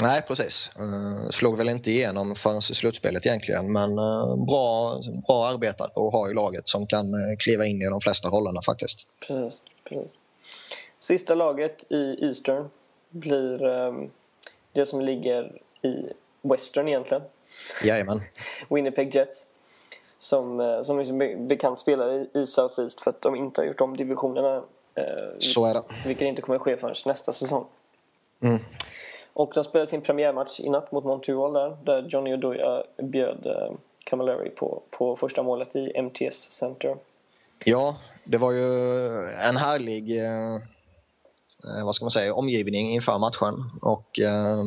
Nej, 0.01 0.21
precis. 0.21 0.69
Uh, 0.79 1.29
slog 1.29 1.57
väl 1.57 1.69
inte 1.69 1.91
igenom 1.91 2.35
förrän 2.35 2.57
i 2.57 2.61
slutspelet 2.61 3.25
egentligen 3.25 3.71
men 3.71 3.95
bra, 4.45 5.01
bra 5.27 5.47
arbetare 5.47 5.87
att 5.87 6.13
ha 6.13 6.29
i 6.29 6.33
laget 6.33 6.69
som 6.69 6.87
kan 6.87 7.37
kliva 7.39 7.65
in 7.65 7.81
i 7.81 7.89
de 7.89 8.01
flesta 8.01 8.29
rollerna 8.29 8.61
faktiskt. 8.61 9.07
Precis, 9.27 9.61
precis. 9.83 10.11
Sista 10.99 11.35
laget 11.35 11.91
i 11.91 12.25
Eastern 12.25 12.69
blir 13.09 13.59
det 14.75 14.85
som 14.85 15.01
ligger 15.01 15.61
i 15.85 16.13
Western 16.41 16.87
egentligen. 16.87 17.23
Jajamän. 17.83 18.21
Winnipeg 18.69 19.15
Jets. 19.15 19.51
Som, 20.17 20.59
eh, 20.59 20.81
som 20.81 20.97
liksom 20.97 21.17
bekant 21.47 21.79
spelar 21.79 22.37
i, 22.37 22.47
South 22.47 22.79
East 22.79 23.01
för 23.01 23.09
att 23.09 23.21
de 23.21 23.35
inte 23.35 23.61
har 23.61 23.65
gjort 23.65 23.81
om 23.81 23.97
divisionerna. 23.97 24.63
Eh, 24.95 25.03
Så 25.39 25.65
är 25.65 25.73
det. 25.73 25.83
Vilket 26.05 26.27
inte 26.27 26.41
kommer 26.41 26.59
ske 26.59 26.77
förrän 26.77 26.95
nästa 27.05 27.33
säsong. 27.33 27.65
Mm. 28.41 28.59
Och 29.33 29.51
de 29.53 29.63
spelade 29.63 29.87
sin 29.87 30.01
premiärmatch 30.01 30.59
i 30.59 30.69
natt 30.69 30.91
mot 30.91 31.03
Montreal 31.03 31.53
där, 31.53 31.77
där 31.83 32.05
Johnny 32.09 32.33
Oduya 32.33 32.83
bjöd 32.97 33.45
eh, 33.45 33.71
Camilleri 34.03 34.49
på, 34.49 34.81
på 34.89 35.15
första 35.15 35.43
målet 35.43 35.75
i 35.75 35.91
MTS 35.95 36.51
Center. 36.51 36.97
Ja, 37.63 37.97
det 38.23 38.37
var 38.37 38.51
ju 38.51 38.67
en 39.29 39.57
härlig 39.57 40.19
eh, 40.19 40.55
eh, 41.63 41.85
vad 41.85 41.95
ska 41.95 42.05
man 42.05 42.11
säga, 42.11 42.33
omgivning 42.33 42.93
inför 42.93 43.17
matchen. 43.17 43.71
Och 43.81 44.19
eh, 44.19 44.63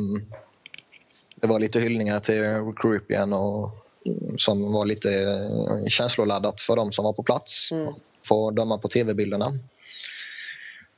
det 1.41 1.47
var 1.47 1.59
lite 1.59 1.79
hyllningar 1.79 2.19
till 2.19 2.41
Recruipian 2.41 3.33
och 3.33 3.69
som 4.37 4.73
var 4.73 4.85
lite 4.85 5.09
eh, 5.09 5.87
känsloladdat 5.87 6.61
för 6.61 6.75
de 6.75 6.91
som 6.91 7.05
var 7.05 7.13
på 7.13 7.23
plats. 7.23 7.71
Mm. 7.71 7.93
Få 8.23 8.51
döma 8.51 8.77
på 8.77 8.87
tv-bilderna. 8.87 9.53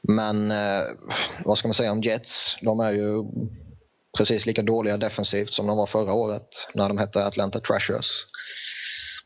Men 0.02 0.52
eh, 0.52 0.82
vad 1.46 1.58
ska 1.58 1.68
man 1.68 1.76
säga 1.76 1.92
om 1.92 2.02
Jets? 2.02 2.58
De 2.62 2.80
är 2.80 2.92
ju 2.92 3.24
precis 4.18 4.46
lika 4.46 4.62
dåliga 4.62 4.98
defensivt 4.98 5.54
som 5.54 5.68
de 5.68 5.78
var 5.78 5.86
förra 5.86 6.14
året 6.14 6.48
när 6.74 6.88
de 6.88 6.98
hette 6.98 7.26
Atlanta 7.26 7.60
Trashers. 7.60 8.26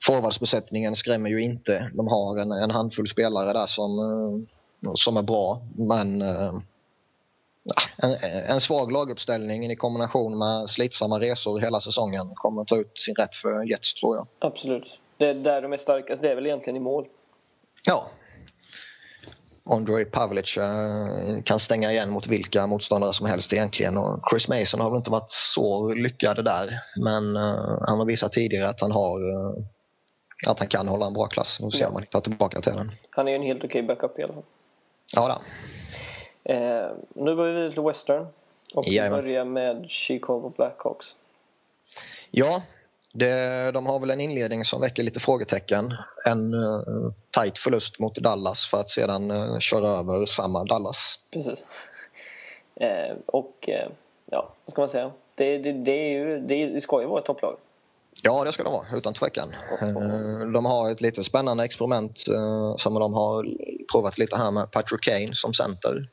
Forwardsbesättningen 0.06 0.96
skrämmer 0.96 1.30
ju 1.30 1.42
inte. 1.42 1.92
De 1.94 2.08
har 2.08 2.38
en, 2.38 2.52
en 2.52 2.72
handfull 2.72 3.08
spelare 3.08 3.54
där 3.54 3.68
som, 3.68 4.00
eh, 4.00 4.92
som 4.94 5.18
är 5.18 5.22
bra 5.22 5.62
men 5.76 6.22
en, 7.98 8.14
en 8.48 8.62
svag 8.62 8.92
laguppställning 8.92 9.72
i 9.72 9.76
kombination 9.76 10.38
med 10.38 10.70
slitsamma 10.70 11.20
resor 11.20 11.60
hela 11.60 11.80
säsongen 11.82 12.32
kommer 12.36 12.62
att 12.62 12.68
ta 12.68 12.78
ut 12.78 13.00
sin 13.00 13.16
rätt 13.16 13.36
för 13.36 13.64
Jets 13.64 13.94
tror 13.94 14.16
jag. 14.16 14.28
Absolut. 14.40 15.00
Det 15.18 15.28
är 15.28 15.34
där 15.34 15.62
de 15.62 15.74
är 15.74 15.78
starkast, 15.78 16.24
det 16.24 16.32
är 16.32 16.36
väl 16.36 16.46
egentligen 16.46 16.78
i 16.78 16.80
mål. 16.80 17.08
Ja. 17.86 18.08
Andrei 19.70 20.06
Pavlic 20.06 20.58
uh, 20.58 21.44
kan 21.44 21.60
stänga 21.60 21.92
igen 21.92 22.10
mot 22.10 22.28
vilka 22.28 22.68
motståndare 22.68 23.14
som 23.14 23.26
helst 23.26 23.54
egentligen 23.54 23.98
och 23.98 24.20
Chris 24.32 24.48
Mason 24.48 24.80
har 24.80 24.90
väl 24.90 24.98
inte 24.98 25.12
varit 25.12 25.32
så 25.32 25.94
lyckad 25.94 26.46
där 26.46 26.80
men 27.04 27.38
uh, 27.38 27.84
han 27.88 27.98
har 27.98 28.06
visat 28.06 28.32
tidigare 28.32 28.70
att 28.70 28.82
han 28.82 28.92
har 28.92 29.20
uh, 29.20 29.56
att 30.48 30.60
han 30.60 30.68
kan 30.68 30.88
hålla 30.88 31.06
en 31.06 31.14
bra 31.14 31.28
klass. 31.28 31.58
Vi 31.60 31.64
får 31.64 31.72
se 31.72 31.82
ja. 31.82 31.88
om 31.88 31.94
han 31.94 32.04
hittar 32.04 32.22
tillbaka 32.22 32.62
till 32.62 32.74
den. 32.74 32.92
Han 33.10 33.28
är 33.28 33.36
en 33.36 33.42
helt 33.42 33.64
okej 33.64 33.84
backup 33.84 34.20
i 34.20 34.24
alla 34.24 34.34
fall. 34.34 34.44
Ja, 35.14 35.28
då. 35.28 35.42
Eh, 36.46 36.92
nu 37.14 37.36
börjar 37.36 37.64
vi 37.64 37.72
till 37.72 37.82
Western. 37.84 38.28
Och 38.74 38.86
vi 38.88 39.10
börjar 39.10 39.46
med 39.46 39.86
Chicago 39.90 40.54
Blackhawks. 40.58 41.16
Ja, 42.32 42.62
det, 43.14 43.72
de 43.72 43.86
har 43.86 44.00
väl 44.00 44.10
en 44.10 44.22
inledning 44.22 44.66
som 44.66 44.82
väcker 44.82 45.04
lite 45.04 45.20
frågetecken. 45.20 45.94
En 46.26 46.54
uh, 46.54 47.12
tight 47.32 47.58
förlust 47.58 48.00
mot 48.00 48.16
Dallas 48.16 48.66
för 48.66 48.78
att 48.78 48.90
sedan 48.90 49.32
uh, 49.32 49.60
köra 49.60 49.88
över 49.88 50.26
samma 50.26 50.64
Dallas. 50.64 51.20
Precis. 51.32 51.66
Eh, 52.76 53.16
och 53.26 53.70
eh, 53.70 53.90
ja, 54.32 54.50
vad 54.66 54.72
ska 54.72 54.82
man 54.82 54.90
säga? 54.90 55.12
Det, 55.36 55.58
det, 55.58 55.72
det, 55.72 55.92
är 55.92 56.12
ju, 56.12 56.40
det, 56.40 56.66
det 56.66 56.82
ska 56.82 57.02
ju 57.02 57.08
vara 57.08 57.20
ett 57.20 57.26
topplag. 57.26 57.56
Ja, 58.24 58.44
det 58.44 58.52
ska 58.52 58.64
de 58.64 58.74
vara, 58.74 58.86
utan 58.94 59.14
tvekan. 59.14 59.54
Eh, 59.82 60.48
de 60.54 60.66
har 60.66 60.92
ett 60.92 61.02
lite 61.02 61.24
spännande 61.24 61.64
experiment 61.64 62.20
som 62.78 62.94
de 62.94 63.14
har 63.14 63.48
provat 63.92 64.18
lite 64.18 64.38
här 64.38 64.52
med 64.52 64.72
Patrick 64.72 65.04
Kane 65.04 65.36
som 65.36 65.54
center. 65.54 66.08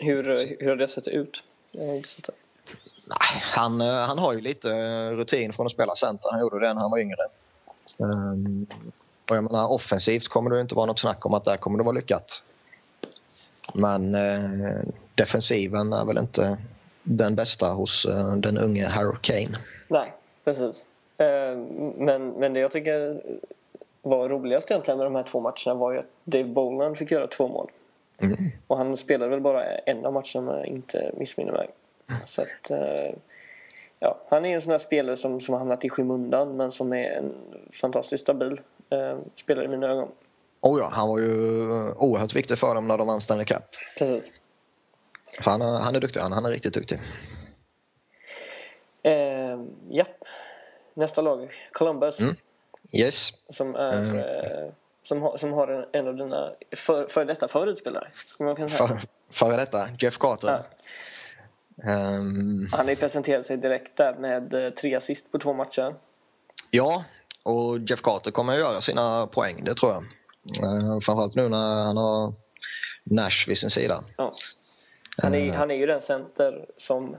Hur, 0.00 0.56
hur 0.60 0.68
har 0.68 0.76
det 0.76 0.88
sett 0.88 1.08
ut? 1.08 1.44
Jag 1.72 1.86
har 1.86 1.94
inte 1.94 2.08
sett 2.08 2.24
det. 2.24 2.32
Nej, 3.04 3.42
han, 3.42 3.80
eh, 3.80 3.86
han 3.86 4.18
har 4.18 4.32
ju 4.32 4.40
lite 4.40 4.70
rutin 5.10 5.52
från 5.52 5.66
att 5.66 5.72
spela 5.72 5.96
center. 5.96 6.28
Han 6.32 6.40
gjorde 6.40 6.60
det 6.60 6.74
när 6.74 6.80
han 6.80 6.90
var 6.90 6.98
yngre. 6.98 7.16
Um, 7.96 8.66
och 9.30 9.36
jag 9.36 9.44
menar, 9.44 9.68
offensivt 9.72 10.28
kommer 10.28 10.50
det 10.50 10.60
inte 10.60 10.74
vara 10.74 10.86
något 10.86 11.00
snack 11.00 11.26
om 11.26 11.34
att 11.34 11.44
där 11.44 11.56
kommer 11.56 11.78
det 11.78 11.84
vara 11.84 11.94
lyckat. 11.94 12.42
Men 13.74 14.14
eh, 14.14 14.80
defensiven 15.14 15.92
är 15.92 16.04
väl 16.04 16.18
inte 16.18 16.58
den 17.02 17.34
bästa 17.34 17.68
hos 17.68 18.04
eh, 18.04 18.34
den 18.34 18.58
unge 18.58 18.86
Harry 18.86 19.16
Kane. 19.22 19.58
Nej, 19.88 20.12
precis. 20.44 20.86
Eh, 21.18 21.56
men, 21.96 22.28
men 22.30 22.52
det 22.52 22.60
jag 22.60 22.70
tycker 22.70 23.20
var 24.02 24.28
roligast 24.28 24.70
egentligen 24.70 24.98
med 24.98 25.06
de 25.06 25.14
här 25.14 25.22
två 25.22 25.40
matcherna 25.40 25.74
var 25.80 25.92
ju 25.92 25.98
att 25.98 26.10
Dave 26.24 26.44
Boland 26.44 26.98
fick 26.98 27.10
göra 27.10 27.26
två 27.26 27.48
mål. 27.48 27.70
Mm. 28.22 28.50
Och 28.66 28.76
han 28.76 28.96
spelade 28.96 29.30
väl 29.30 29.40
bara 29.40 29.64
en 29.64 30.06
av 30.06 30.12
matcherna 30.12 30.52
om 30.52 30.58
jag 30.58 30.66
inte 30.66 31.10
missminner 31.16 31.52
mig. 31.52 31.68
Så 32.24 32.42
att, 32.42 32.70
eh, 32.70 33.14
ja, 33.98 34.18
han 34.28 34.44
är 34.44 34.54
en 34.54 34.62
sån 34.62 34.70
där 34.70 34.78
spelare 34.78 35.16
som, 35.16 35.40
som 35.40 35.52
har 35.52 35.58
hamnat 35.58 35.84
i 35.84 35.88
skymundan 35.88 36.56
men 36.56 36.72
som 36.72 36.92
är 36.92 37.10
en 37.10 37.34
fantastiskt 37.72 38.22
stabil 38.22 38.60
eh, 38.90 39.18
spelare 39.34 39.64
i 39.64 39.68
mina 39.68 39.86
ögon. 39.86 40.08
Oh 40.60 40.80
ja, 40.80 40.88
han 40.92 41.08
var 41.08 41.18
ju 41.18 41.32
oerhört 41.92 42.34
viktig 42.34 42.58
för 42.58 42.74
dem 42.74 42.88
när 42.88 42.98
de 42.98 43.06
vann 43.06 43.20
Stanley 43.20 43.46
Cup. 43.46 43.62
Precis. 43.98 44.32
Han, 45.38 45.60
han 45.60 45.94
är 45.94 46.00
duktig, 46.00 46.20
han, 46.20 46.32
han 46.32 46.44
är 46.44 46.50
riktigt 46.50 46.74
duktig. 46.74 47.00
Eh, 49.02 49.60
ja. 49.90 50.04
Nästa 50.94 51.22
lag, 51.22 51.52
Columbus. 51.72 52.20
Mm. 52.20 52.34
Yes. 52.92 53.28
Som, 53.48 53.74
är, 53.74 53.92
mm. 53.92 54.16
eh, 54.16 54.72
som, 55.06 55.22
har, 55.22 55.36
som 55.36 55.52
har 55.52 55.68
en, 55.68 55.84
en 55.92 56.08
av 56.08 56.16
dina 56.16 56.52
före 56.76 57.08
för 57.08 57.24
detta 57.24 57.48
favoritspelare. 57.48 58.08
man 58.38 58.56
kunna 58.56 58.68
säga. 58.68 58.88
För, 58.88 59.00
före 59.30 59.56
detta, 59.56 59.88
Jeff 59.98 60.18
Carter. 60.18 60.48
Ja. 60.48 60.62
Um, 61.92 62.68
han 62.72 62.86
har 62.86 62.90
ju 62.90 62.96
presenterat 62.96 63.46
sig 63.46 63.56
direkt 63.56 63.96
där 63.96 64.14
med 64.14 64.54
eh, 64.54 64.70
tre 64.70 64.94
assist 64.94 65.32
på 65.32 65.38
två 65.38 65.52
matcher. 65.52 65.94
Ja, 66.70 67.04
och 67.42 67.78
Jeff 67.78 68.02
Carter 68.02 68.30
kommer 68.30 68.52
att 68.52 68.58
göra 68.58 68.80
sina 68.80 69.26
poäng, 69.26 69.64
det 69.64 69.74
tror 69.74 69.92
jag. 69.92 70.02
Uh, 70.64 71.00
framförallt 71.00 71.34
nu 71.34 71.48
när 71.48 71.84
han 71.84 71.96
har 71.96 72.32
Nash 73.04 73.48
vid 73.48 73.58
sin 73.58 73.70
sida. 73.70 74.04
Ja. 74.16 74.34
Han, 75.22 75.34
är, 75.34 75.46
uh, 75.46 75.54
han 75.54 75.70
är 75.70 75.74
ju 75.74 75.86
den 75.86 76.00
center 76.00 76.66
som 76.76 77.16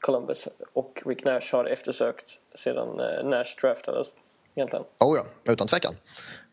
Columbus 0.00 0.48
och 0.72 1.02
Rick 1.06 1.24
Nash 1.24 1.52
har 1.52 1.64
eftersökt 1.64 2.30
sedan 2.54 3.00
uh, 3.00 3.28
Nash 3.28 3.60
draftades. 3.60 4.12
Egentligen. 4.54 4.84
Oh 4.98 5.18
ja, 5.18 5.52
utan 5.52 5.68
tvekan. 5.68 5.94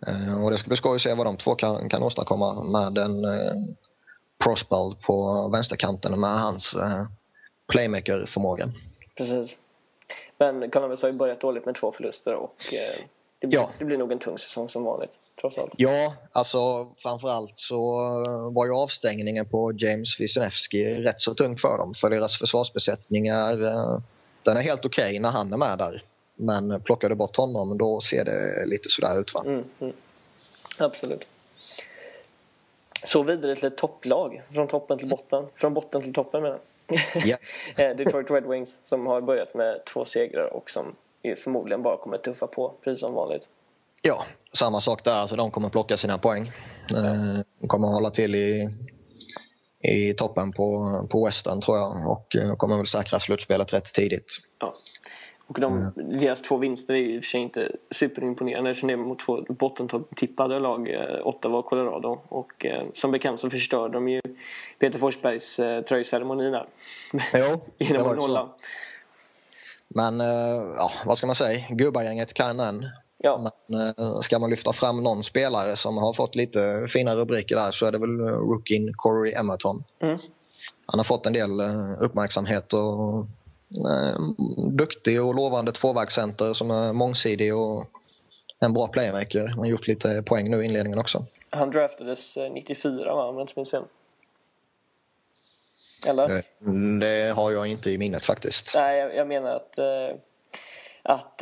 Uh, 0.07 0.43
och 0.43 0.51
det 0.51 0.57
ska 0.57 0.67
bli 0.67 0.77
skoj 0.77 0.95
att 0.95 1.01
se 1.01 1.13
vad 1.13 1.25
de 1.25 1.37
två 1.37 1.55
kan, 1.55 1.89
kan 1.89 2.03
åstadkomma 2.03 2.63
med 2.63 2.97
en 2.97 3.25
uh, 3.25 3.53
Prospeld 4.43 5.01
på 5.01 5.47
vänsterkanten 5.53 6.19
med 6.19 6.39
hans 6.39 6.75
playmaker-förmåga. 7.67 8.69
Precis. 9.17 9.57
Men 10.37 10.71
Columbus 10.71 11.01
har 11.01 11.09
ju 11.09 11.15
börjat 11.15 11.39
dåligt 11.39 11.65
med 11.65 11.75
två 11.75 11.91
förluster 11.91 12.33
och 12.33 12.73
eh, 12.73 12.95
det, 13.39 13.47
blir, 13.47 13.59
ja. 13.59 13.69
det 13.79 13.85
blir 13.85 13.97
nog 13.97 14.11
en 14.11 14.19
tung 14.19 14.37
säsong 14.37 14.69
som 14.69 14.83
vanligt, 14.83 15.19
trots 15.41 15.57
allt. 15.57 15.73
Ja, 15.77 16.13
alltså 16.31 16.87
framförallt 16.97 17.53
så 17.55 17.81
var 18.51 18.65
ju 18.65 18.71
avstängningen 18.71 19.45
på 19.45 19.71
James 19.73 20.19
Wisniewski 20.19 20.95
rätt 20.95 21.21
så 21.21 21.33
tung 21.33 21.57
för 21.57 21.77
dem. 21.77 21.93
För 21.93 22.09
deras 22.09 22.37
försvarsbesättning 22.37 23.27
är, 23.27 23.63
eh, 23.63 23.99
den 24.43 24.57
är 24.57 24.61
helt 24.61 24.85
okej 24.85 25.05
okay 25.05 25.19
när 25.19 25.31
han 25.31 25.53
är 25.53 25.57
med 25.57 25.77
där. 25.77 26.03
Men 26.35 26.81
plockar 26.81 27.09
du 27.09 27.15
bort 27.15 27.37
honom 27.37 27.77
då 27.77 28.01
ser 28.01 28.25
det 28.25 28.65
lite 28.65 28.89
sådär 28.89 29.19
ut 29.19 29.33
va? 29.33 29.43
Mm, 29.45 29.63
mm. 29.79 29.93
Absolut. 30.77 31.27
Så 33.03 33.23
vidare 33.23 33.55
till 33.55 33.65
ett 33.65 33.77
topplag, 33.77 34.41
från 34.53 34.67
toppen 34.67 34.97
till 34.97 35.09
botten. 35.09 35.45
Från 35.55 35.73
botten 35.73 36.01
till 36.01 36.13
toppen 36.13 36.41
menar. 36.41 36.59
Yeah. 37.25 37.39
Detroit 37.97 38.31
Red 38.31 38.45
Wings 38.45 38.81
som 38.83 39.07
har 39.07 39.21
börjat 39.21 39.53
med 39.53 39.85
två 39.85 40.05
segrar 40.05 40.53
och 40.53 40.71
som 40.71 40.95
förmodligen 41.37 41.81
bara 41.83 41.97
kommer 41.97 42.17
tuffa 42.17 42.47
på 42.47 42.73
precis 42.83 42.99
som 42.99 43.13
vanligt. 43.13 43.49
Ja, 44.01 44.25
samma 44.53 44.81
sak 44.81 45.03
där. 45.03 45.11
Alltså, 45.11 45.35
de 45.35 45.51
kommer 45.51 45.69
plocka 45.69 45.97
sina 45.97 46.17
poäng. 46.17 46.47
Eh, 46.91 47.39
de 47.59 47.67
kommer 47.67 47.87
hålla 47.87 48.11
till 48.11 48.35
i, 48.35 48.69
i 49.81 50.13
toppen 50.13 50.51
på, 50.51 51.07
på 51.11 51.25
Western 51.25 51.61
tror 51.61 51.77
jag 51.77 52.11
och 52.11 52.35
eh, 52.35 52.55
kommer 52.55 52.77
väl 52.77 52.87
säkra 52.87 53.19
slutspelet 53.19 53.73
rätt 53.73 53.93
tidigt. 53.93 54.27
Ja. 54.59 54.75
Och 55.47 55.59
de, 55.59 55.77
mm. 55.77 56.19
deras 56.19 56.41
två 56.41 56.57
vinster 56.57 56.93
är 56.93 56.97
i 56.97 57.19
och 57.19 57.23
för 57.23 57.29
sig 57.29 57.41
inte 57.41 57.71
superimponerande 57.91 58.69
eftersom 58.69 58.87
det 58.87 58.93
är 58.93 58.97
mot 58.97 59.19
två 59.19 59.45
bottentippade 59.49 60.59
lag, 60.59 60.89
eh, 60.89 61.27
Ottawa 61.27 61.57
och 61.57 61.65
Colorado. 61.65 62.19
Och 62.29 62.65
eh, 62.65 62.83
som 62.93 63.11
bekant 63.11 63.39
så 63.39 63.49
förstörde 63.49 63.93
de 63.93 64.09
ju 64.09 64.21
Peter 64.79 64.99
Forsbergs 64.99 65.59
eh, 65.59 65.81
tröjceremoni 65.81 66.51
där. 66.51 66.65
Jo, 67.33 67.61
Genom 67.77 68.07
att 68.07 68.17
nolla. 68.17 68.49
Men 69.87 70.21
eh, 70.21 70.27
ja, 70.77 70.91
vad 71.05 71.17
ska 71.17 71.27
man 71.27 71.35
säga? 71.35 71.65
Gubbargänget 71.69 72.33
kan 72.33 72.59
än. 72.59 72.85
Ja. 73.17 73.51
Men 73.67 73.89
eh, 73.97 74.21
ska 74.21 74.39
man 74.39 74.49
lyfta 74.49 74.73
fram 74.73 75.03
någon 75.03 75.23
spelare 75.23 75.75
som 75.75 75.97
har 75.97 76.13
fått 76.13 76.35
lite 76.35 76.87
fina 76.89 77.15
rubriker 77.15 77.55
där 77.55 77.71
så 77.71 77.85
är 77.85 77.91
det 77.91 77.97
väl 77.97 78.19
eh, 78.19 78.25
rookien 78.25 78.93
Corey 78.93 79.33
Emerton. 79.33 79.83
Mm. 79.99 80.19
Han 80.85 80.99
har 80.99 81.03
fått 81.03 81.25
en 81.25 81.33
del 81.33 81.61
uppmärksamhet 81.99 82.73
och 82.73 83.25
Eh, 83.25 83.25
duktig 84.57 85.23
och 85.23 85.35
lovande 85.35 85.71
tvåvägscenter 85.71 86.53
som 86.53 86.71
är 86.71 86.93
mångsidig 86.93 87.55
och 87.55 87.85
en 88.59 88.73
bra 88.73 88.87
playmaker. 88.87 89.47
Han 89.47 89.59
har 89.59 89.65
gjort 89.65 89.87
lite 89.87 90.23
poäng 90.25 90.51
nu 90.51 90.61
i 90.61 90.65
inledningen 90.65 90.99
också. 90.99 91.25
Han 91.49 91.71
draftades 91.71 92.37
94 92.51 93.09
eh, 93.09 93.15
va, 93.15 93.27
om 93.27 93.35
jag 93.35 93.43
inte 93.43 93.53
minns 93.55 93.71
fel? 93.71 93.83
Eller? 96.07 96.35
Eh, 96.35 96.43
det 96.99 97.35
har 97.35 97.51
jag 97.51 97.67
inte 97.67 97.91
i 97.91 97.97
minnet 97.97 98.25
faktiskt. 98.25 98.71
Nej, 98.75 98.99
jag, 98.99 99.15
jag 99.15 99.27
menar 99.27 99.55
att, 99.55 99.79
att 101.03 101.37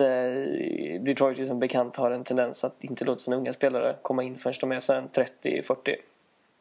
Detroit 1.05 1.39
ju 1.39 1.45
som 1.45 1.59
bekant 1.59 1.95
har 1.95 2.11
en 2.11 2.23
tendens 2.23 2.63
att 2.63 2.83
inte 2.83 3.05
låta 3.05 3.19
sina 3.19 3.35
unga 3.35 3.53
spelare 3.53 3.95
komma 4.01 4.23
in 4.23 4.37
förrän 4.37 4.55
de 4.59 4.71
är 4.71 4.79
30-40. 4.79 5.95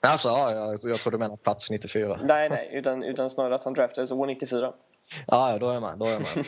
Alltså, 0.01 0.29
ja, 0.29 0.53
jag, 0.53 0.81
jag 0.83 0.97
tror 0.97 1.11
du 1.11 1.19
menar 1.19 1.37
plats 1.37 1.71
94. 1.71 2.21
Nej, 2.23 2.49
nej, 2.49 2.71
utan, 2.73 3.03
utan 3.03 3.31
snarare 3.31 3.55
att 3.55 3.65
han 3.65 3.75
draftades 3.75 4.13
år 4.13 4.27
94. 4.27 4.73
Ja, 5.27 5.59
då 5.59 5.69
är 5.69 5.73
jag 5.73 5.83
med. 5.83 5.99
Då, 5.99 6.05
är 6.05 6.11
jag 6.11 6.21
med. 6.21 6.29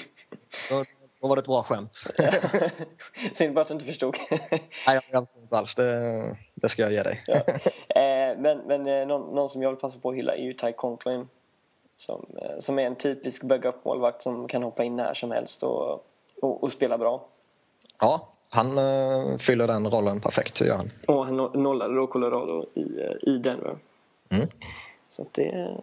då, 0.71 0.85
då 1.21 1.29
var 1.29 1.37
det 1.37 1.41
ett 1.41 1.47
bra 1.47 1.63
skämt. 1.63 2.03
Synd 3.33 3.55
bara 3.55 3.61
att 3.61 3.69
du 3.69 3.75
inte 3.75 3.87
förstod. 3.87 4.17
Nej, 4.31 4.61
jag 4.87 5.03
förstod 5.03 5.43
inte 5.43 5.57
alls. 5.57 5.75
Det, 5.75 6.37
det 6.55 6.69
ska 6.69 6.83
jag 6.83 6.93
ge 6.93 7.03
dig. 7.03 7.23
ja. 7.27 7.35
eh, 8.01 8.39
men 8.39 8.59
men 8.59 8.87
eh, 8.87 9.07
någon, 9.07 9.35
någon, 9.35 9.49
som 9.49 9.63
jag 9.63 9.71
vill 9.71 9.81
passa 9.81 9.99
på 9.99 10.11
att 10.11 10.17
hylla 10.17 10.35
är 10.35 10.43
ju 10.43 10.53
Ty 10.53 10.73
Conklin. 10.73 11.29
Som, 11.97 12.27
eh, 12.43 12.59
som 12.59 12.79
är 12.79 12.83
en 12.83 12.97
typisk 12.97 13.43
backup-målvakt 13.45 14.23
som 14.23 14.49
kan 14.49 14.63
hoppa 14.63 14.85
in 14.85 14.97
när 14.97 15.15
som 15.15 15.31
helst 15.31 15.63
och, 15.63 16.07
och, 16.43 16.63
och 16.63 16.73
spela 16.73 16.99
bra. 16.99 17.27
Ja, 18.01 18.29
han 18.49 18.79
uh, 18.79 19.39
fyller 19.39 19.67
den 19.67 19.91
rollen 19.91 20.21
perfekt, 20.21 20.61
gör 20.61 20.77
han. 20.77 20.91
Och 21.07 21.27
han 21.27 21.37
nollade 21.37 21.95
då 21.95 22.07
Colorado 22.07 22.67
i, 22.75 22.83
i 23.31 23.39
Denver. 23.39 23.77
Mm. 24.29 24.49
Så 25.11 25.27
det, 25.33 25.77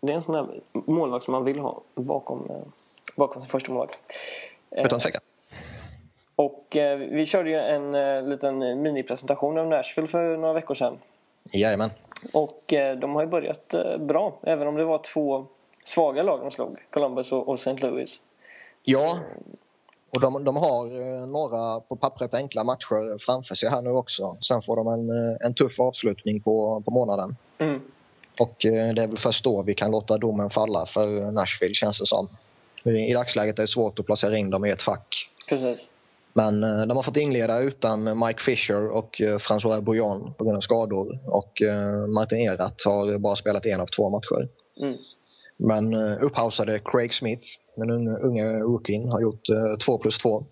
det 0.00 0.12
är 0.12 0.16
en 0.16 0.22
sån 0.22 0.34
där 0.34 0.60
målvakt 0.72 1.24
som 1.24 1.32
man 1.32 1.44
vill 1.44 1.58
ha 1.58 1.82
bakom, 1.94 2.50
eh, 2.50 2.56
bakom 3.16 3.42
sin 3.42 3.50
första 3.50 3.72
målvakt. 3.72 3.98
Eh, 4.70 4.84
Utan 4.86 5.00
tvekan. 5.00 5.20
Och 6.36 6.76
eh, 6.76 6.98
vi 6.98 7.26
körde 7.26 7.50
ju 7.50 7.56
en 7.56 7.94
eh, 7.94 8.22
liten 8.22 8.82
minipresentation 8.82 9.58
av 9.58 9.66
Nashville 9.66 10.08
för 10.08 10.36
några 10.36 10.54
veckor 10.54 10.74
sedan. 10.74 10.98
Jajamän. 11.52 11.90
Och 12.32 12.72
eh, 12.72 12.98
de 12.98 13.14
har 13.14 13.22
ju 13.22 13.28
börjat 13.28 13.74
eh, 13.74 13.98
bra, 13.98 14.34
även 14.42 14.68
om 14.68 14.74
det 14.74 14.84
var 14.84 14.98
två 14.98 15.46
svaga 15.84 16.22
lag 16.22 16.40
de 16.40 16.50
slog. 16.50 16.78
Columbus 16.90 17.32
och, 17.32 17.48
och 17.48 17.54
St. 17.54 17.76
Louis. 17.76 18.20
Ja, 18.82 19.18
och 20.14 20.20
de, 20.20 20.44
de 20.44 20.56
har 20.56 21.26
några 21.26 21.80
på 21.80 21.96
pappret 21.96 22.34
enkla 22.34 22.64
matcher 22.64 23.18
framför 23.18 23.54
sig 23.54 23.70
här 23.70 23.82
nu 23.82 23.90
också. 23.90 24.36
Sen 24.40 24.62
får 24.62 24.76
de 24.76 24.88
en, 24.88 25.10
en 25.40 25.54
tuff 25.54 25.80
avslutning 25.80 26.40
på, 26.40 26.82
på 26.84 26.90
månaden. 26.90 27.36
Mm. 27.58 27.80
Och 28.40 28.64
eh, 28.64 28.94
det 28.94 29.02
är 29.02 29.06
väl 29.06 29.18
först 29.18 29.44
då 29.44 29.62
vi 29.62 29.74
kan 29.74 29.90
låta 29.90 30.18
domen 30.18 30.50
falla 30.50 30.86
för 30.86 31.30
Nashville 31.30 31.74
känns 31.74 31.98
det 31.98 32.06
som. 32.06 32.28
I 32.84 33.12
dagsläget 33.12 33.58
är 33.58 33.62
det 33.62 33.68
svårt 33.68 33.98
att 33.98 34.06
placera 34.06 34.38
in 34.38 34.50
dem 34.50 34.64
i 34.64 34.70
ett 34.70 34.82
fack. 34.82 35.30
Precis. 35.48 35.88
Men 36.32 36.64
eh, 36.64 36.86
de 36.86 36.96
har 36.96 37.02
fått 37.02 37.16
inleda 37.16 37.58
utan 37.58 38.18
Mike 38.26 38.42
Fisher 38.42 38.90
och 38.90 39.20
eh, 39.20 39.38
François 39.38 39.80
Bouillon 39.80 40.34
på 40.34 40.44
grund 40.44 40.56
av 40.56 40.60
skador. 40.60 41.18
Och 41.26 41.62
Martin 42.14 42.38
Erat 42.38 42.82
har 42.84 43.18
bara 43.18 43.36
spelat 43.36 43.66
en 43.66 43.80
av 43.80 43.86
två 43.86 44.10
matcher. 44.10 44.48
Mm. 44.80 44.96
Men 45.56 45.94
upphausade 45.94 46.80
Craig 46.84 47.14
Smith, 47.14 47.42
den 47.76 47.90
unge, 47.90 48.16
unge 48.16 48.58
rookien, 48.58 49.08
har 49.08 49.20
gjort 49.20 49.42
2 49.84 49.98
plus 49.98 50.18
2. 50.18 50.44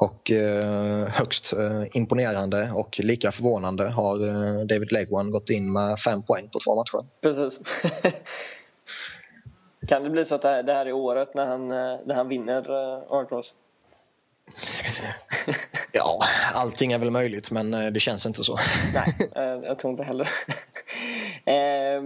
Och 0.00 0.30
eh, 0.30 1.06
högst 1.08 1.52
eh, 1.52 1.82
imponerande 1.92 2.70
och 2.74 2.98
lika 3.00 3.32
förvånande 3.32 3.88
har 3.88 4.26
eh, 4.28 4.64
David 4.66 4.92
Legwan 4.92 5.30
gått 5.30 5.50
in 5.50 5.72
med 5.72 6.00
fem 6.00 6.22
poäng 6.22 6.48
på 6.48 6.60
två 6.64 6.74
matcher. 6.74 7.06
Precis. 7.20 7.60
kan 9.88 10.02
det 10.04 10.10
bli 10.10 10.24
så 10.24 10.34
att 10.34 10.42
det 10.42 10.48
här, 10.48 10.62
det 10.62 10.72
här 10.72 10.86
är 10.86 10.92
året 10.92 11.34
när 11.34 11.46
han, 11.46 11.68
när 11.68 12.14
han 12.14 12.28
vinner 12.28 12.70
eh, 12.70 13.12
Art 13.12 13.30
Ross? 13.32 13.54
ja, 15.92 16.24
allting 16.54 16.92
är 16.92 16.98
väl 16.98 17.10
möjligt 17.10 17.50
men 17.50 17.70
det 17.70 18.00
känns 18.00 18.26
inte 18.26 18.44
så. 18.44 18.58
Nej, 18.94 19.60
jag 19.64 19.78
tror 19.78 19.90
inte 19.90 20.02
heller. 20.02 20.28
eh, 21.44 22.02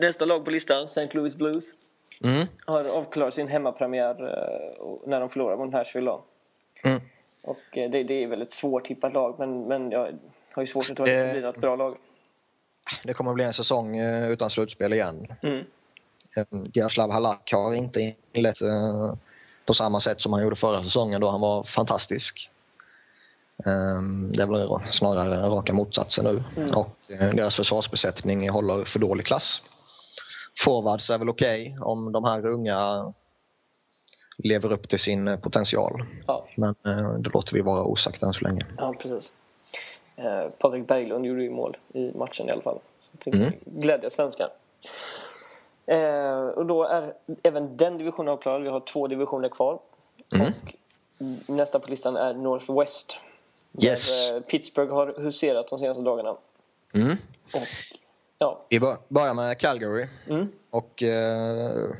nästa 0.00 0.24
lag 0.24 0.44
på 0.44 0.50
listan, 0.50 0.84
St. 0.84 1.08
Louis 1.12 1.36
Blues, 1.36 1.64
Mm. 2.24 2.46
har 2.66 2.84
avklarat 2.84 3.34
sin 3.34 3.48
hemmapremiär 3.48 4.14
när 5.06 5.20
de 5.20 5.28
förlorade 5.30 5.64
mot 5.64 5.72
Nashville. 5.72 6.10
Då. 6.10 6.24
Mm. 6.84 7.00
Och 7.42 7.78
eh, 7.78 7.90
det, 7.90 8.02
det 8.02 8.22
är 8.22 8.26
väl 8.26 8.42
ett 8.42 8.52
svårtippat 8.52 9.12
lag, 9.12 9.34
men, 9.38 9.68
men 9.68 9.90
jag 9.90 10.18
har 10.52 10.62
ju 10.62 10.66
svårt 10.66 10.90
att 10.90 10.96
tro 10.96 11.04
att 11.04 11.10
det 11.10 11.26
Eh. 11.26 11.32
blir 11.32 11.42
något 11.42 11.60
bra 11.60 11.76
lag. 11.76 11.96
Det 13.04 13.14
kommer 13.14 13.30
att 13.30 13.34
bli 13.34 13.44
en 13.44 13.52
säsong 13.52 13.96
eh, 13.96 14.28
utan 14.28 14.50
slutspel 14.50 14.92
igen. 14.92 15.26
Mm. 15.42 15.64
Jaroslav 16.72 17.10
Halak 17.10 17.52
har 17.52 17.74
inte 17.74 18.14
inlett 18.32 18.58
på 19.66 19.74
samma 19.74 20.00
sätt 20.00 20.20
som 20.20 20.32
han 20.32 20.42
gjorde 20.42 20.56
förra 20.56 20.82
säsongen 20.84 21.20
då 21.20 21.30
han 21.30 21.40
var 21.40 21.64
fantastisk. 21.64 22.50
Ehm, 23.66 24.32
Det 24.32 24.46
väl 24.46 24.68
snarare 24.92 25.48
raka 25.48 25.72
motsatsen 25.72 26.24
nu. 26.24 26.44
Mm. 26.62 26.74
Och 26.74 26.96
deras 27.08 27.54
försvarsbesättning 27.54 28.50
håller 28.50 28.84
för 28.84 28.98
dålig 28.98 29.26
klass. 29.26 29.62
Forwards 30.64 31.10
är 31.10 31.18
väl 31.18 31.28
okej 31.28 31.78
om 31.80 32.12
de 32.12 32.24
här 32.24 32.46
unga 32.46 33.12
lever 34.36 34.72
upp 34.72 34.88
till 34.88 34.98
sin 34.98 35.28
eh, 35.28 35.38
potential. 35.40 36.02
Ja, 36.26 36.46
Men 36.54 36.74
eh, 36.86 37.12
det 37.12 37.30
låter 37.34 37.54
vi 37.54 37.60
vara 37.60 37.82
osagt 37.84 38.22
än 38.22 38.32
så 38.32 38.40
länge. 38.40 38.66
ja, 38.78 38.94
precis. 38.98 39.32
Eh, 40.16 40.48
Patrik 40.58 40.86
Berglund 40.86 41.26
gjorde 41.26 41.42
ju 41.42 41.50
mål 41.50 41.76
i 41.92 42.12
matchen 42.14 42.48
i 42.48 42.52
alla 42.52 42.62
fall. 42.62 42.78
Så 43.02 43.30
det 43.30 43.36
Mm. 43.38 43.52
glädjer 43.64 44.10
svenskar. 44.10 44.48
Eh, 45.86 46.46
och 46.48 46.66
då 46.66 46.84
är 46.84 47.12
även 47.42 47.76
den 47.76 47.98
divisionen 47.98 48.32
avklarad. 48.32 48.62
Vi 48.62 48.68
har 48.68 48.80
två 48.80 49.06
divisioner 49.06 49.48
kvar. 49.48 49.78
Mm. 50.34 50.52
Och 51.48 51.54
nästa 51.54 51.78
på 51.78 51.90
listan 51.90 52.16
är 52.16 52.34
Northwest. 52.34 53.16
Yes. 53.82 54.08
Där, 54.30 54.36
eh, 54.36 54.40
Pittsburgh 54.42 54.94
har 54.94 55.14
huserat 55.18 55.68
de 55.68 55.78
senaste 55.78 56.02
dagarna. 56.02 56.36
Mm. 56.94 57.16
Och, 57.54 57.60
ja. 58.38 58.60
Vi 58.68 58.80
bör- 58.80 58.96
börjar 59.08 59.34
med 59.34 59.58
Calgary. 59.58 60.06
Mm. 60.28 60.48
Och 60.70 61.02
eh, 61.02 61.90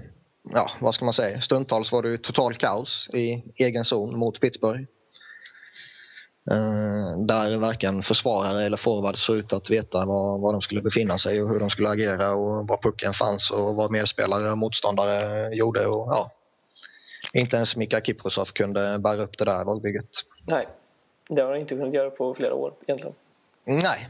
ja, 0.53 0.71
vad 0.81 0.95
ska 0.95 1.05
man 1.05 1.15
säga? 1.15 1.41
Stundtals 1.41 1.93
var 1.93 2.03
det 2.03 2.19
total 2.19 2.55
kaos 2.55 3.11
i 3.13 3.43
egen 3.57 3.85
zon 3.85 4.19
mot 4.19 4.41
Pittsburgh. 4.41 4.85
Eh, 6.51 7.19
där 7.19 7.57
varken 7.57 8.03
försvarare 8.03 8.65
eller 8.65 8.77
forward 8.77 9.19
såg 9.19 9.37
ut 9.37 9.53
att 9.53 9.71
veta 9.71 10.07
var, 10.07 10.39
var 10.39 10.53
de 10.53 10.63
skulle 10.63 10.83
befinna 10.83 11.19
sig 11.19 11.43
och 11.43 11.49
hur 11.49 11.61
de 11.61 11.71
skulle 11.71 11.89
agera 11.89 12.33
och 12.33 12.69
var 12.69 12.77
pucken 12.77 13.15
fanns 13.15 13.51
och 13.51 13.75
vad 13.77 13.91
medspelare 13.91 14.51
och 14.51 14.59
motståndare 14.59 15.55
gjorde. 15.55 15.87
Och, 15.87 16.09
ja, 16.09 16.31
inte 17.33 17.57
ens 17.57 17.77
Mika 17.77 18.01
Kiprosov 18.01 18.45
kunde 18.45 18.99
bära 18.99 19.23
upp 19.23 19.39
det 19.39 19.45
där 19.45 19.65
lagbygget. 19.65 20.11
Nej, 20.45 20.69
det 21.29 21.43
har 21.43 21.53
de 21.53 21.61
inte 21.61 21.75
kunnat 21.75 21.95
göra 21.95 22.11
på 22.11 22.35
flera 22.35 22.55
år 22.55 22.73
egentligen. 22.87 23.15
Nej, 23.67 24.09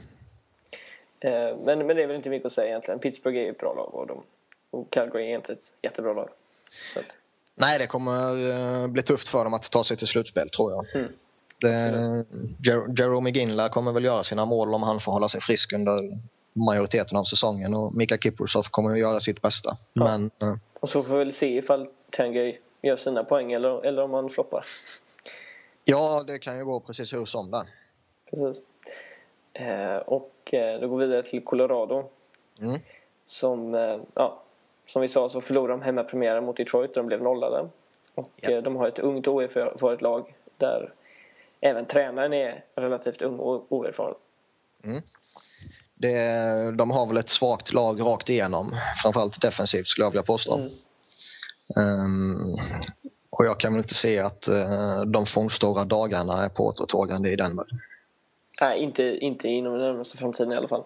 Eh, 1.20 1.56
men, 1.64 1.86
men 1.86 1.96
det 1.96 2.02
är 2.02 2.06
väl 2.06 2.16
inte 2.16 2.30
mycket 2.30 2.46
att 2.46 2.52
säga 2.52 2.68
egentligen. 2.68 3.00
Pittsburgh 3.00 3.38
är 3.38 3.42
ju 3.42 3.50
ett 3.50 3.58
bra 3.58 3.74
lag 3.74 3.94
och, 3.94 4.06
de, 4.06 4.22
och 4.70 4.90
Calgary 4.90 5.30
är 5.30 5.34
inte 5.36 5.52
ett 5.52 5.74
jättebra 5.82 6.12
lag. 6.12 6.28
Att, 6.96 7.16
Nej, 7.54 7.78
det 7.78 7.86
kommer 7.86 8.50
eh, 8.82 8.86
bli 8.88 9.02
tufft 9.02 9.28
för 9.28 9.44
dem 9.44 9.54
att 9.54 9.70
ta 9.70 9.84
sig 9.84 9.96
till 9.96 10.06
slutspel 10.06 10.50
tror 10.50 10.72
jag. 10.72 10.94
Mm. 10.94 11.12
Det, 11.60 11.68
Jer- 12.70 12.98
Jerome 12.98 13.30
Ginla 13.30 13.68
kommer 13.68 13.92
väl 13.92 14.04
göra 14.04 14.24
sina 14.24 14.44
mål 14.44 14.74
om 14.74 14.82
han 14.82 15.00
får 15.00 15.12
hålla 15.12 15.28
sig 15.28 15.40
frisk 15.40 15.72
under 15.72 16.00
majoriteten 16.52 17.16
av 17.16 17.24
säsongen 17.24 17.74
och 17.74 17.94
Mika 17.94 18.18
Kiprosov 18.18 18.62
kommer 18.62 18.90
att 18.92 18.98
göra 18.98 19.20
sitt 19.20 19.42
bästa. 19.42 19.76
Ja. 19.92 20.04
Men 20.04 20.30
eh, 20.42 20.56
och 20.80 20.88
så 20.88 21.02
får 21.02 21.12
vi 21.12 21.18
väl 21.18 21.32
se 21.32 21.56
ifall 21.56 21.88
Tangay 22.10 22.58
gör 22.82 22.96
sina 22.96 23.24
poäng 23.24 23.52
eller, 23.52 23.86
eller 23.86 24.02
om 24.02 24.14
han 24.14 24.30
floppar. 24.30 24.64
ja, 25.84 26.24
det 26.26 26.38
kan 26.38 26.58
ju 26.58 26.64
gå 26.64 26.80
precis 26.80 27.12
hur 27.12 27.26
som 27.26 27.50
där. 27.50 27.66
Precis. 28.30 28.62
Eh, 29.52 29.96
och 29.96 30.54
eh, 30.54 30.80
då 30.80 30.88
går 30.88 30.98
vi 30.98 31.06
vidare 31.06 31.22
till 31.22 31.44
Colorado. 31.44 32.04
Mm. 32.60 32.80
Som, 33.24 33.74
eh, 33.74 33.98
ja, 34.14 34.42
som 34.86 35.02
vi 35.02 35.08
sa 35.08 35.28
så 35.28 35.40
förlorade 35.40 35.72
de 35.72 35.82
hemmapremiären 35.82 36.44
mot 36.44 36.56
Detroit 36.56 36.90
och 36.90 36.96
de 36.96 37.06
blev 37.06 37.22
nollade. 37.22 37.68
Och 38.14 38.30
Ja. 38.36 38.50
eh, 38.50 38.62
de 38.62 38.76
har 38.76 38.88
ett 38.88 38.98
ungt 38.98 39.26
och 39.26 39.34
oerfaret 39.34 40.02
lag 40.02 40.34
där 40.56 40.92
även 41.60 41.86
tränaren 41.86 42.32
är 42.32 42.64
relativt 42.74 43.22
ung 43.22 43.38
och 43.38 43.66
oerfaren. 43.72 44.14
Det, 45.94 46.70
de 46.76 46.90
har 46.90 47.06
väl 47.06 47.16
ett 47.16 47.30
svagt 47.30 47.72
lag 47.72 48.00
rakt 48.00 48.28
igenom, 48.28 48.76
framförallt 49.02 49.40
defensivt 49.40 49.86
skulle 49.86 50.04
jag 50.04 50.10
vilja 50.10 50.22
påstå. 50.22 50.56
Mm. 50.56 50.70
Ehm, 51.76 52.56
och 53.30 53.46
jag 53.46 53.60
kan 53.60 53.72
väl 53.72 53.78
inte 53.78 53.94
se 53.94 54.18
att 54.18 54.48
uh, 54.48 55.00
de 55.00 55.26
fornstora 55.26 55.84
dagarna 55.84 56.44
är 56.44 56.48
på 56.48 56.66
återtågande 56.66 57.30
i 57.30 57.36
Denver. 57.36 57.66
Nej, 58.60 58.78
inte, 58.78 59.02
inte 59.02 59.48
inom 59.48 59.72
den 59.72 59.82
närmaste 59.82 60.16
framtiden 60.16 60.52
i 60.52 60.56
alla 60.56 60.68
fall. 60.68 60.84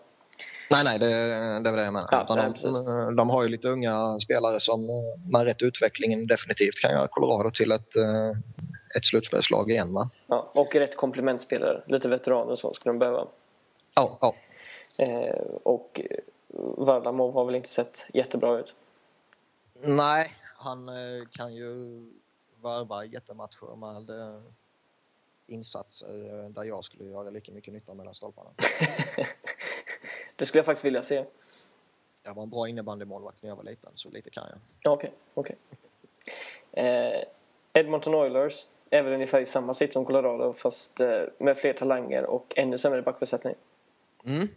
Nej, 0.72 0.84
nej, 0.84 0.98
det, 0.98 1.06
det 1.06 1.70
är 1.70 1.76
det 1.76 1.84
jag 1.84 1.92
menar. 1.92 2.08
Ja, 2.10 2.34
nej, 2.34 2.52
de, 2.62 3.16
de 3.16 3.30
har 3.30 3.42
ju 3.42 3.48
lite 3.48 3.68
unga 3.68 4.20
spelare 4.20 4.60
som 4.60 4.90
eh, 4.90 5.30
med 5.30 5.44
rätt 5.44 5.62
utveckling 5.62 6.26
definitivt 6.26 6.80
kan 6.80 6.90
göra 6.90 7.08
Colorado 7.08 7.50
till 7.50 7.72
ett, 7.72 7.96
eh, 7.96 8.30
ett 8.96 9.06
slutspelslag 9.06 9.70
igen. 9.70 9.94
Va? 9.94 10.10
Ja, 10.26 10.50
och 10.54 10.74
rätt 10.74 10.96
komplementspelare. 10.96 11.82
Lite 11.86 12.08
veteraner 12.08 12.50
och 12.52 12.58
så 12.58 12.74
skulle 12.74 12.92
de 12.92 12.98
behöva. 12.98 13.26
Ja, 13.94 14.18
ja. 14.20 14.34
Eh, 14.96 15.44
och 15.62 16.00
eh, 16.10 16.18
Varlamov 16.76 17.34
har 17.34 17.44
väl 17.44 17.54
inte 17.54 17.68
sett 17.68 18.06
jättebra 18.14 18.58
ut. 18.58 18.74
Nej, 19.82 20.34
han 20.56 20.90
kan 21.32 21.54
ju 21.54 22.00
varva 22.60 23.04
jättematcher 23.04 23.76
med 23.76 24.10
insatser 25.46 26.48
där 26.48 26.62
jag 26.62 26.84
skulle 26.84 27.04
göra 27.04 27.30
lika 27.30 27.52
mycket 27.52 27.74
nytta 27.74 27.94
mellan 27.94 28.14
stolparna. 28.14 28.50
Det 30.40 30.46
skulle 30.46 30.58
jag 30.58 30.66
faktiskt 30.66 30.84
vilja 30.84 31.02
se. 31.02 31.24
Jag 32.22 32.34
var 32.34 32.42
en 32.42 32.50
bra 32.50 32.68
innebandymålvakt 32.68 33.42
när 33.42 33.48
jag 33.48 33.56
var 33.56 33.64
liten, 33.64 33.90
så 33.94 34.10
lite 34.10 34.30
kan 34.30 34.44
jag. 34.48 34.58
Ja, 34.80 34.90
Okej, 34.90 35.12
okej. 35.34 35.56
Eh, 36.72 37.22
Edmonton 37.72 38.14
Oilers 38.14 38.64
är 38.90 39.02
väl 39.02 39.12
ungefär 39.12 39.40
i 39.40 39.46
samma 39.46 39.74
sitt 39.74 39.92
som 39.92 40.04
Colorado 40.04 40.52
fast 40.52 41.00
eh, 41.00 41.22
med 41.38 41.56
fler 41.56 41.72
talanger 41.72 42.26
och 42.26 42.52
ännu 42.56 42.78
sämre 42.78 43.02
backbesättning. 43.02 43.54
Mm. 44.24 44.48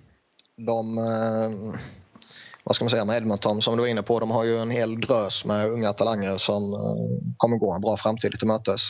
De, 0.55 0.97
eh, 0.97 1.79
vad 2.63 2.75
ska 2.75 2.85
man 2.85 2.89
säga 2.89 3.05
med 3.05 3.17
Edmonton 3.17 3.61
som 3.61 3.77
du 3.77 3.81
var 3.81 3.87
inne 3.87 4.03
på, 4.03 4.19
de 4.19 4.31
har 4.31 4.43
ju 4.43 4.57
en 4.57 4.71
hel 4.71 5.01
drös 5.01 5.45
med 5.45 5.69
unga 5.69 5.93
talanger 5.93 6.37
som 6.37 6.73
eh, 6.73 7.33
kommer 7.37 7.57
gå 7.57 7.71
en 7.71 7.81
bra 7.81 7.97
framtid 7.97 8.31
till 8.39 8.47
mötes. 8.47 8.81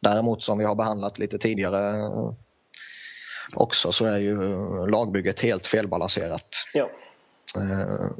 Däremot 0.00 0.42
som 0.42 0.58
vi 0.58 0.64
har 0.64 0.74
behandlat 0.74 1.18
lite 1.18 1.38
tidigare 1.38 2.10
också 3.54 3.92
så 3.92 4.04
är 4.04 4.18
ju 4.18 4.36
lagbygget 4.86 5.40
helt 5.40 5.66
felbalanserat. 5.66 6.48
Ja, 6.74 6.90
Eh, 7.56 8.10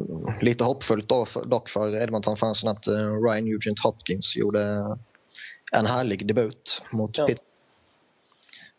lite 0.40 0.64
hoppfullt 0.64 1.08
då, 1.08 1.24
för, 1.24 1.44
dock 1.44 1.68
för 1.68 2.02
Edmonton-fansen 2.02 2.68
att 2.68 2.86
eh, 2.86 3.22
Ryan 3.22 3.44
Nugent 3.44 3.78
Hopkins 3.82 4.36
gjorde 4.36 4.96
en 5.72 5.86
härlig 5.86 6.26
debut 6.26 6.82
mot 6.90 7.18
Ja. 7.18 7.26
Pitt. 7.26 7.44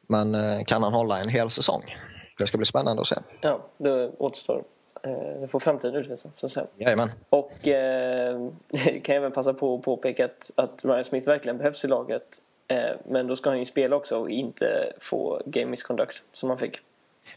Men 0.07 0.35
eh, 0.35 0.63
kan 0.63 0.83
han 0.83 0.93
hålla 0.93 1.19
en 1.19 1.29
hel 1.29 1.51
säsong? 1.51 1.97
Det 2.37 2.47
ska 2.47 2.57
bli 2.57 2.65
spännande 2.65 3.01
att 3.01 3.07
se. 3.07 3.15
ja 3.41 3.61
det 3.77 4.11
återstår. 4.17 4.63
Eh, 5.03 5.41
det 5.41 5.47
får 5.47 5.59
framtiden 5.59 5.95
utvisa, 5.95 6.29
så 6.35 6.45
att 6.45 6.51
säga. 6.51 6.67
Jajamän. 6.77 7.11
Och, 7.29 7.39
Och 7.39 7.67
eh, 7.67 8.49
kan 8.83 9.15
jag 9.15 9.15
även 9.15 9.31
passa 9.31 9.53
på 9.53 9.75
att 9.75 9.81
påpeka 9.81 10.25
att, 10.25 10.51
att 10.55 10.85
Ryan 10.85 11.03
Smith 11.03 11.27
verkligen 11.27 11.57
behövs 11.57 11.85
i 11.85 11.87
laget. 11.87 12.41
Eh, 12.67 12.95
men 13.05 13.27
då 13.27 13.35
ska 13.35 13.49
han 13.49 13.59
ju 13.59 13.65
spela 13.65 13.95
också 13.95 14.19
och 14.19 14.29
inte 14.29 14.93
få 14.99 15.41
game 15.45 15.65
misconduct 15.65 16.23
som 16.33 16.49
han 16.49 16.57
fick. 16.57 16.79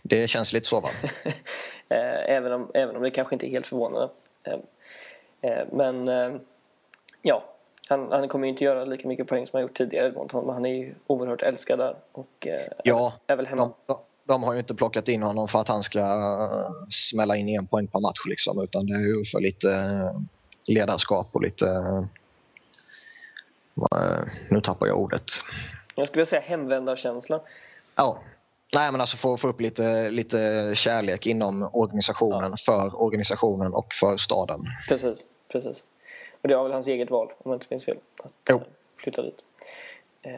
det 0.03 0.29
känns 0.29 0.53
lite 0.53 0.69
så 0.69 0.81
va? 0.81 0.89
Eh, 1.89 2.31
även, 2.31 2.53
om, 2.53 2.71
även 2.75 2.97
om 2.97 3.03
det 3.03 3.11
kanske 3.11 3.35
inte 3.35 3.47
är 3.47 3.51
helt 3.51 3.67
förvånande. 3.67 4.09
Eh, 5.43 5.65
men 5.73 6.07
ja, 7.23 7.45
han, 7.89 8.13
han 8.13 8.29
kommer 8.29 8.47
ju 8.47 8.51
inte 8.51 8.65
göra 8.65 8.85
lika 8.85 9.09
mycket 9.09 9.27
poäng 9.27 9.47
som 9.47 9.57
han 9.57 9.63
gjort 9.63 9.77
tidigare 9.77 10.07
Edmonton. 10.07 10.47
Men 10.47 10.55
han 10.55 10.67
är 10.67 10.75
ju 10.75 10.95
oerhört 11.07 11.43
älskad 11.43 11.79
där. 11.79 11.97
Och 12.13 12.47
Ja, 12.85 13.13
är 13.27 13.37
väl 13.37 13.47
hemma. 13.47 13.73
de, 13.87 13.97
de, 14.25 14.43
har 14.43 14.53
ju 14.53 14.59
inte 14.59 14.75
plockat 14.75 15.09
in 15.09 15.23
honom 15.23 15.49
för 15.49 15.59
att 15.59 15.69
han 15.69 15.83
ska 15.83 16.35
smälla 16.91 17.37
in 17.37 17.49
en 17.49 17.67
poäng 17.67 17.87
per 17.87 18.01
match 18.01 18.21
liksom, 18.29 18.63
utan 18.63 18.87
det 18.87 18.95
är 18.95 19.19
ju 19.19 19.25
för 19.25 19.41
lite 19.41 19.69
ledarskap 20.67 21.29
och 21.33 21.43
lite... 21.43 21.67
eh, 23.77 24.25
nu 24.51 24.61
tappar 24.61 24.87
jag 24.87 24.99
ordet. 24.99 25.25
Jag 25.95 26.07
skulle 26.09 26.27
säga 26.27 26.41
hemvändarkänsla. 26.43 27.41
Ja. 27.97 28.19
Nej 28.75 28.93
men 28.93 29.01
alltså 29.01 29.17
få, 29.17 29.37
få 29.37 29.49
upp 29.49 29.61
lite, 29.61 30.11
lite 30.11 30.73
kärlek 30.77 31.27
inom 31.27 31.71
organisationen, 31.73 32.55
för 32.67 33.03
organisationen 33.03 33.75
och 33.75 33.95
för 33.95 34.17
staden. 34.17 34.61
Precis, 34.89 35.27
precis. 35.53 35.85
Och 36.43 36.49
det 36.49 36.57
var 36.57 36.63
väl 36.63 36.73
hans 36.73 36.89
eget 36.89 37.11
val, 37.11 37.33
om 37.39 37.51
jag 37.53 37.57
inte 37.57 37.67
minns 37.71 37.85
fel. 37.85 37.97
Att 38.25 38.33
Jo. 38.51 38.57
eh, 38.57 38.63
flytta 38.97 39.23
dit. 39.23 39.39
Eh, 40.23 40.33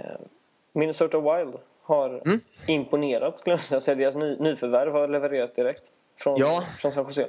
Minnesota 0.72 1.20
Wild 1.20 1.54
har 1.82 2.08
Mm. 2.26 2.40
imponerat, 2.66 3.38
skulle 3.38 3.58
jag 3.70 3.82
säga. 3.82 3.94
Deras 3.94 4.14
ny, 4.16 4.36
nyförvärv 4.36 4.92
har 4.92 5.08
levererat 5.08 5.56
direkt 5.56 5.90
från, 6.16 6.36
Ja. 6.40 6.64
från 6.78 6.92
San 6.92 7.04
Jose. 7.04 7.28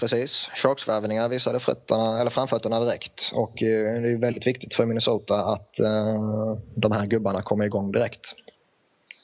Precis. 0.00 0.48
Sharks-värvningar 0.54 1.28
visade 1.28 1.60
fötterna, 1.60 2.20
eller 2.20 2.30
framfötterna 2.30 2.80
direkt. 2.80 3.30
Och 3.32 3.62
eh, 3.62 4.02
det 4.02 4.12
är 4.12 4.18
väldigt 4.18 4.46
viktigt 4.46 4.74
för 4.74 4.86
Minnesota 4.86 5.34
att 5.34 5.76
uh, 5.80 6.56
de 6.74 6.92
här 6.92 7.06
gubbarna 7.06 7.42
kommer 7.42 7.64
igång 7.64 7.92
direkt. 7.92 8.34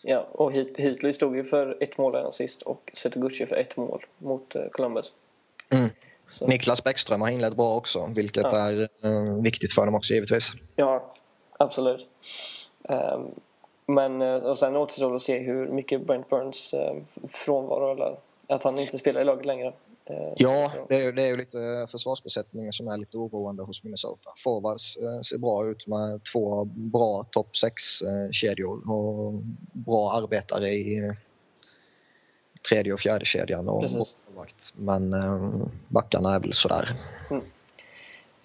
Ja, 0.03 0.27
och 0.33 0.53
Heatley 0.53 1.12
stod 1.12 1.37
ju 1.37 1.45
för 1.45 1.77
ett 1.81 1.99
mål 1.99 2.14
redan 2.14 2.33
sist 2.33 2.62
och 2.62 2.91
Setoguchi 2.95 3.47
för 3.47 3.57
ett 3.57 3.77
mål 3.77 4.05
mot 4.18 4.57
Columbus. 4.72 5.12
Mm. 5.70 5.91
Niklas 6.47 6.85
Bäckström 6.85 7.20
har 7.20 7.29
inlett 7.29 7.57
bra 7.57 7.77
också, 7.77 8.11
vilket 8.14 8.43
ja. 8.43 8.57
är 8.57 8.89
uh, 9.05 9.43
viktigt 9.43 9.74
för 9.74 9.87
dem 9.87 9.95
också 9.95 10.14
givetvis. 10.14 10.53
Ja, 10.77 11.14
absolut. 11.59 12.07
Um, 12.83 13.31
men 13.87 14.22
och 14.22 14.59
sen 14.59 14.77
återstår 14.77 15.14
att 15.14 15.22
se 15.22 15.39
hur 15.39 15.68
mycket 15.68 16.07
Brent 16.07 16.29
Burns 16.29 16.74
uh, 16.74 17.27
frånvaro 17.29 17.93
eller 17.93 18.16
att 18.49 18.62
han 18.62 18.79
inte 18.79 18.99
spelar 18.99 19.20
i 19.20 19.24
laget 19.24 19.47
längre. 19.47 19.72
Uh, 20.11 20.32
ja, 20.36 20.72
det 20.88 21.04
är, 21.04 21.12
det 21.12 21.22
är 21.22 21.26
ju 21.26 21.36
lite 21.36 21.88
försvarsbesättningar 21.90 22.72
som 22.72 22.88
är 22.88 22.96
lite 22.96 23.16
oroande 23.16 23.62
hos 23.62 23.84
Minnesota. 23.84 24.30
Forwards 24.44 24.94
ser 25.28 25.38
bra 25.38 25.66
ut 25.66 25.86
med 25.86 26.20
två 26.32 26.64
bra 26.64 27.26
topp 27.30 27.48
6-kedjor 27.52 28.90
och 28.90 29.32
bra 29.72 30.12
arbetare 30.12 30.68
i 30.68 31.12
tredje 32.68 32.92
och 32.92 33.00
fjärde 33.00 33.24
kedjan 33.24 33.68
och 33.68 33.82
målvakt. 33.82 34.72
Men 34.74 35.12
eh, 35.12 35.66
backarna 35.88 36.34
är 36.34 36.40
väl 36.40 36.52
sådär. 36.52 36.96
Mm. 37.30 37.42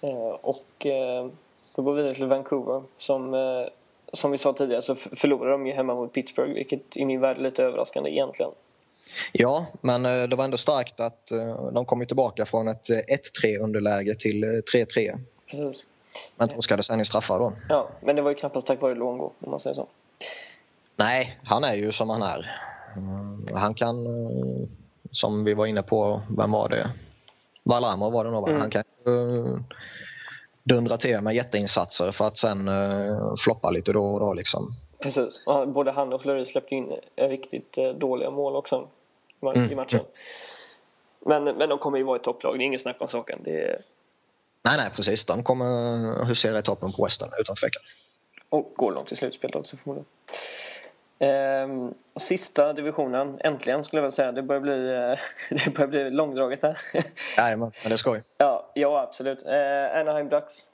Eh, 0.00 0.38
och 0.40 0.86
eh, 0.86 1.26
då 1.74 1.82
går 1.82 1.92
vi 1.94 2.02
vidare 2.02 2.14
till 2.14 2.26
Vancouver. 2.26 2.82
Som, 2.98 3.34
eh, 3.34 3.66
som 4.12 4.30
vi 4.30 4.38
sa 4.38 4.52
tidigare 4.52 4.82
så 4.82 4.94
förlorade 4.94 5.50
de 5.50 5.66
ju 5.66 5.72
hemma 5.72 5.94
mot 5.94 6.12
Pittsburgh 6.12 6.54
vilket 6.54 6.96
i 6.96 7.04
min 7.04 7.20
värld 7.20 7.36
är 7.36 7.42
lite 7.42 7.64
överraskande 7.64 8.10
egentligen. 8.10 8.52
Ja, 9.32 9.66
men 9.80 10.06
eh, 10.06 10.22
det 10.22 10.36
var 10.36 10.44
ändå 10.44 10.58
starkt 10.58 11.00
att 11.00 11.30
eh, 11.30 11.70
de 11.72 11.84
kom 11.84 12.06
tillbaka 12.06 12.46
från 12.46 12.68
ett 12.68 12.88
1-3 12.88 13.58
underläge 13.58 14.14
till 14.14 14.44
3-3. 14.44 15.18
Precis. 15.50 15.84
Men 16.36 16.48
torskade 16.48 16.82
sen 16.82 17.00
i 17.00 17.04
straffar 17.04 17.38
då. 17.38 17.52
Ja, 17.68 17.88
men 18.00 18.16
det 18.16 18.22
var 18.22 18.30
ju 18.30 18.34
knappast 18.34 18.66
tack 18.66 18.80
vare 18.80 18.94
Luongo 18.94 19.32
om 19.40 19.50
man 19.50 19.60
säger 19.60 19.74
så. 19.74 19.86
Nej, 20.96 21.38
han 21.44 21.64
är 21.64 21.74
ju 21.74 21.92
som 21.92 22.10
han 22.10 22.22
är. 22.22 22.60
Eh, 22.96 23.56
han 23.56 23.74
kan, 23.74 24.06
eh, 24.06 24.68
som 25.10 25.44
vi 25.44 25.54
var 25.54 25.66
inne 25.66 25.82
på, 25.82 26.22
vem 26.38 26.50
var 26.50 26.68
det? 26.68 26.90
Valramov 27.62 28.12
var 28.12 28.24
det 28.24 28.30
nog, 28.30 28.48
mm. 28.48 28.60
Han 28.60 28.70
kan 28.70 28.84
uh, 29.08 29.58
dundra 30.62 30.96
till 30.96 31.20
med 31.20 31.34
jätteinsatser 31.34 32.12
för 32.12 32.26
att 32.26 32.38
sen 32.38 32.68
uh, 32.68 33.34
floppa 33.38 33.70
lite 33.70 33.92
då 33.92 34.04
och 34.04 34.20
då. 34.20 34.34
Liksom. 34.34 34.68
Precis. 35.02 35.44
Både 35.66 35.90
han 35.90 36.12
och 36.12 36.22
Fleury 36.22 36.44
släppte 36.44 36.74
in 36.74 36.92
riktigt 37.16 37.78
dåliga 38.00 38.30
mål 38.30 38.56
också 38.56 38.76
mm. 38.76 38.88
I 39.42 39.74
matchen. 39.74 40.00
Mm. 40.00 41.44
Men, 41.44 41.56
men 41.56 41.68
de 41.68 41.78
kommer 41.78 41.98
ju 41.98 42.04
vara 42.04 42.16
ett 42.16 42.22
topplag, 42.22 42.58
det 42.58 42.64
är 42.64 42.66
inget 42.66 42.82
snack 42.82 42.96
om 42.98 43.08
saken. 43.08 43.38
Det... 43.44 43.82
Nej, 44.62 44.76
nej, 44.76 44.90
precis. 44.96 45.24
De 45.24 45.44
kommer 45.44 46.24
husera 46.24 46.58
i 46.58 46.62
toppen 46.62 46.92
på 46.92 47.04
Western 47.04 47.30
utan 47.38 47.56
tvekan. 47.56 47.82
Och 48.48 48.72
går 48.76 48.92
långt 48.92 49.12
i 49.12 49.16
slutspelet 49.16 49.56
också 49.56 49.76
förmodligen. 49.76 50.06
Eh, 51.18 51.90
sista 52.16 52.72
divisionen, 52.72 53.38
äntligen 53.40 53.84
skulle 53.84 53.98
jag 53.98 54.02
vilja 54.02 54.10
säga. 54.10 54.32
Det 54.32 54.42
börjar 54.42 54.60
bli, 54.60 54.88
eh, 54.88 55.18
det 55.64 55.74
börjar 55.74 55.88
bli 55.88 56.10
långdraget 56.10 56.62
här. 56.62 56.78
Nej, 57.36 57.56
men 57.56 57.72
det 57.84 57.92
är 57.92 57.96
skoj. 57.96 58.22
Ja, 58.38 58.70
ja 58.74 59.00
absolut. 59.00 59.46
Eh, 59.46 60.00
Anaheim 60.00 60.28
Ducks 60.28 60.66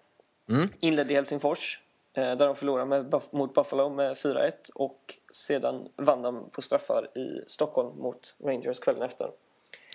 mm. 0.50 0.68
inledde 0.80 1.12
i 1.12 1.16
Helsingfors. 1.16 1.80
Eh, 2.16 2.36
där 2.36 2.46
de 2.46 2.56
förlorade 2.56 2.86
med, 2.86 3.22
mot 3.30 3.54
Buffalo 3.54 3.88
med 3.88 4.16
4-1 4.16 4.52
och 4.74 5.14
sedan 5.32 5.88
vann 5.96 6.22
de 6.22 6.50
på 6.50 6.62
straffar 6.62 7.18
i 7.18 7.42
Stockholm 7.46 7.98
mot 7.98 8.34
Rangers 8.44 8.80
kvällen 8.80 9.02
efter. 9.02 9.30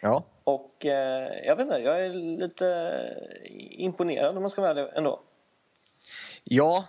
Ja. 0.01 0.23
Och 0.43 0.85
eh, 0.85 1.45
jag 1.45 1.55
vet 1.55 1.63
inte, 1.63 1.77
jag 1.77 2.05
är 2.05 2.09
lite 2.13 2.99
imponerad 3.71 4.35
om 4.37 4.43
man 4.43 4.49
ska 4.49 4.61
vara 4.61 4.71
ärlig 4.71 4.87
ändå. 4.95 5.19
Ja, 6.43 6.85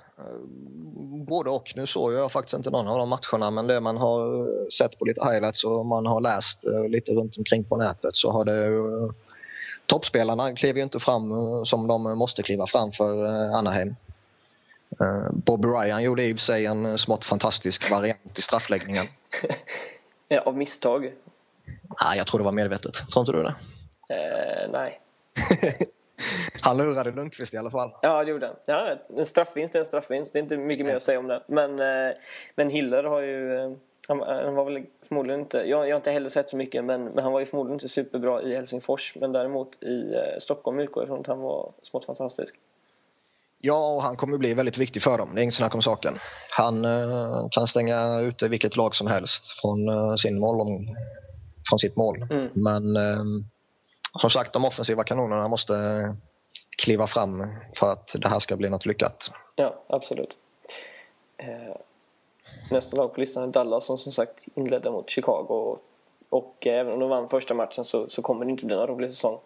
både 1.26 1.50
och. 1.50 1.72
Nu 1.76 1.86
såg 1.86 2.12
jag 2.12 2.32
faktiskt 2.32 2.56
inte 2.56 2.70
någon 2.70 2.88
av 2.88 2.98
de 2.98 3.08
matcherna 3.08 3.50
men 3.50 3.66
det 3.66 3.80
man 3.80 3.96
har 3.96 4.46
sett 4.70 4.98
på 4.98 5.04
lite 5.04 5.24
highlights 5.24 5.64
och 5.64 5.86
man 5.86 6.06
har 6.06 6.20
läst 6.20 6.64
eh, 6.64 6.88
lite 6.88 7.12
runt 7.12 7.38
omkring 7.38 7.64
på 7.64 7.76
nätet 7.76 8.16
så 8.16 8.30
har 8.30 8.44
det 8.44 8.66
eh, 8.66 9.10
Toppspelarna 9.86 10.54
klev 10.54 10.76
ju 10.76 10.82
inte 10.82 11.00
fram 11.00 11.30
eh, 11.30 11.64
som 11.64 11.86
de 11.86 12.18
måste 12.18 12.42
kliva 12.42 12.66
fram 12.66 12.92
för 12.92 13.26
Anaheim. 13.54 13.96
Bob 15.32 15.64
Ryan 15.64 16.02
gjorde 16.02 16.24
i 16.24 16.32
och 16.32 16.36
för 16.36 16.42
sig 16.42 16.66
en 16.66 16.98
smått 16.98 17.24
fantastisk 17.24 17.90
variant 17.90 18.38
i 18.38 18.42
straffläggningen. 18.42 19.06
ja, 20.28 20.40
av 20.40 20.56
misstag? 20.56 21.12
Nej, 22.02 22.18
jag 22.18 22.26
tror 22.26 22.38
det 22.38 22.44
var 22.44 22.52
medvetet. 22.52 22.94
Tror 23.12 23.22
inte 23.22 23.32
du 23.32 23.42
det? 23.42 23.54
Eh, 24.08 24.70
nej. 24.72 25.00
Han 26.60 26.76
lurade 26.76 27.10
Lundqvist 27.10 27.54
i 27.54 27.56
alla 27.56 27.70
fall. 27.70 27.90
Ja, 28.02 28.24
det 28.24 28.30
gjorde 28.30 28.46
han. 28.46 28.56
Ja, 28.66 28.96
en 29.16 29.24
straffvinst 29.24 29.74
är 29.74 29.78
en 29.78 29.84
straffvinst. 29.84 30.32
Det 30.32 30.38
är 30.38 30.42
inte 30.42 30.56
mycket 30.56 30.86
mer 30.86 30.96
att 30.96 31.02
säga 31.02 31.18
om 31.18 31.26
det. 31.26 31.42
Men, 31.46 31.80
eh, 31.80 32.14
men 32.54 32.70
Hiller 32.70 33.04
har 33.04 33.20
ju... 33.20 33.58
Eh, 33.58 33.72
han, 34.08 34.20
han, 34.20 34.54
var 34.54 34.64
väl 34.64 34.82
förmodligen 35.08 35.40
inte... 35.40 35.58
Jag, 35.58 35.88
jag 35.88 35.94
har 35.94 35.96
inte 35.96 36.10
heller 36.10 36.28
sett 36.28 36.48
så 36.48 36.56
mycket, 36.56 36.84
men, 36.84 37.04
men 37.04 37.24
han 37.24 37.32
var 37.32 37.40
ju 37.40 37.46
förmodligen 37.46 37.74
inte 37.74 37.88
superbra 37.88 38.42
i 38.42 38.54
Helsingfors. 38.54 39.14
Men 39.20 39.32
däremot 39.32 39.82
i 39.82 40.14
eh, 40.14 40.38
Stockholm 40.38 40.80
utgår 40.80 41.02
jag 41.02 41.06
ifrån 41.06 41.20
att 41.20 41.26
han 41.26 41.40
var 41.40 41.72
smått 41.82 42.04
fantastisk. 42.04 42.54
Ja, 43.66 43.94
och 43.94 44.02
han 44.02 44.16
kommer 44.16 44.38
bli 44.38 44.54
väldigt 44.54 44.78
viktig 44.78 45.02
för 45.02 45.18
dem. 45.18 45.34
Det 45.34 45.40
är 45.40 45.42
inget 45.42 45.54
snack 45.54 45.74
om 45.74 45.82
saken. 45.82 46.18
Han 46.50 46.84
uh, 46.84 47.48
kan 47.50 47.66
stänga 47.66 48.20
ute 48.20 48.48
vilket 48.48 48.76
lag 48.76 48.94
som 48.94 49.06
helst 49.06 49.60
från, 49.60 49.88
uh, 49.88 50.16
sin 50.16 50.38
mål, 50.38 50.56
från 51.68 51.78
sitt 51.78 51.96
mål. 51.96 52.26
Mm. 52.30 52.48
Men 52.52 52.96
uh, 52.96 53.24
som 54.20 54.30
sagt, 54.30 54.52
de 54.52 54.64
offensiva 54.64 55.04
kanonerna 55.04 55.48
måste 55.48 55.74
kliva 56.78 57.06
fram 57.06 57.46
för 57.76 57.92
att 57.92 58.16
det 58.18 58.28
här 58.28 58.40
ska 58.40 58.56
bli 58.56 58.68
något 58.68 58.86
lyckat. 58.86 59.30
Ja, 59.56 59.74
absolut. 59.86 60.36
Eh, 61.36 61.76
nästa 62.70 62.96
lag 62.96 63.14
på 63.14 63.20
listan 63.20 63.42
är 63.42 63.46
Dallas 63.46 63.86
som 63.86 63.98
som 63.98 64.12
sagt 64.12 64.44
inledde 64.54 64.90
mot 64.90 65.10
Chicago. 65.10 65.46
Och, 65.48 65.78
och 66.28 66.66
även 66.66 66.92
om 66.92 67.00
de 67.00 67.08
vann 67.08 67.28
första 67.28 67.54
matchen 67.54 67.84
så, 67.84 68.08
så 68.08 68.22
kommer 68.22 68.44
det 68.44 68.50
inte 68.50 68.66
bli 68.66 68.76
någon 68.76 68.86
rolig 68.86 69.10
säsong. 69.10 69.38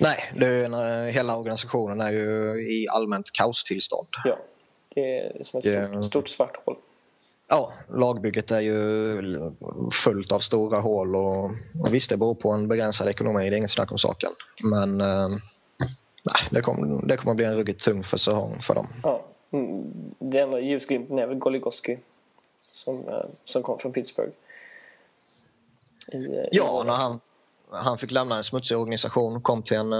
Nej, 0.00 0.32
det 0.36 0.46
är 0.46 0.64
en, 0.64 0.74
eh, 0.74 1.12
hela 1.12 1.36
organisationen 1.36 2.00
är 2.00 2.10
ju 2.10 2.60
i 2.70 2.88
allmänt 2.88 3.32
kaostillstånd. 3.32 4.08
Ja, 4.24 4.38
det 4.94 5.18
är 5.18 5.42
som 5.42 5.58
ett 5.58 5.66
stort, 5.66 6.04
stort 6.04 6.28
svart 6.28 6.56
hål. 6.64 6.76
Ja, 7.48 7.72
lagbygget 7.88 8.50
är 8.50 8.60
ju 8.60 9.22
fullt 10.04 10.32
av 10.32 10.40
stora 10.40 10.80
hål 10.80 11.16
och, 11.16 11.44
och 11.80 11.94
visst 11.94 12.10
det 12.10 12.16
beror 12.16 12.34
på 12.34 12.50
en 12.50 12.68
begränsad 12.68 13.08
ekonomi, 13.08 13.50
det 13.50 13.56
är 13.56 13.58
inget 13.58 13.70
snack 13.70 13.92
om 13.92 13.98
saken. 13.98 14.30
Men 14.62 15.00
eh, 15.00 15.28
nej, 16.22 16.48
det 16.50 16.60
kommer, 16.60 17.06
det 17.06 17.16
kommer 17.16 17.34
bli 17.34 17.44
en 17.44 17.56
ruggigt 17.56 17.84
tung 17.84 18.04
säsong 18.04 18.58
för 18.62 18.74
dem. 18.74 18.88
Ja, 19.02 19.24
mm, 19.50 19.92
det 20.18 20.38
enda 20.38 20.60
ljusglimten 20.60 21.18
är 21.18 21.26
väl 21.26 21.38
Goligoski 21.38 21.98
som, 22.72 23.08
eh, 23.08 23.24
som 23.44 23.62
kom 23.62 23.78
från 23.78 23.92
Pittsburgh. 23.92 24.32
I, 26.12 26.16
eh, 26.16 26.44
ja, 26.52 26.82
när 26.86 26.94
han, 26.94 27.20
han 27.72 27.98
fick 27.98 28.10
lämna 28.10 28.36
en 28.36 28.44
smutsig 28.44 28.78
organisation 28.78 29.42
kom 29.42 29.62
till 29.62 29.76
en, 29.76 29.92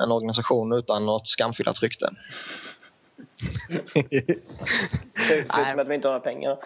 en 0.00 0.12
organisation 0.12 0.72
utan 0.72 1.06
något 1.06 1.28
skamfyllt 1.28 1.82
rykte. 1.82 2.10
Förutom 5.16 5.80
att 5.80 5.88
vi 5.88 5.94
inte 5.94 6.08
har 6.08 6.12
några 6.12 6.20
pengar. 6.20 6.58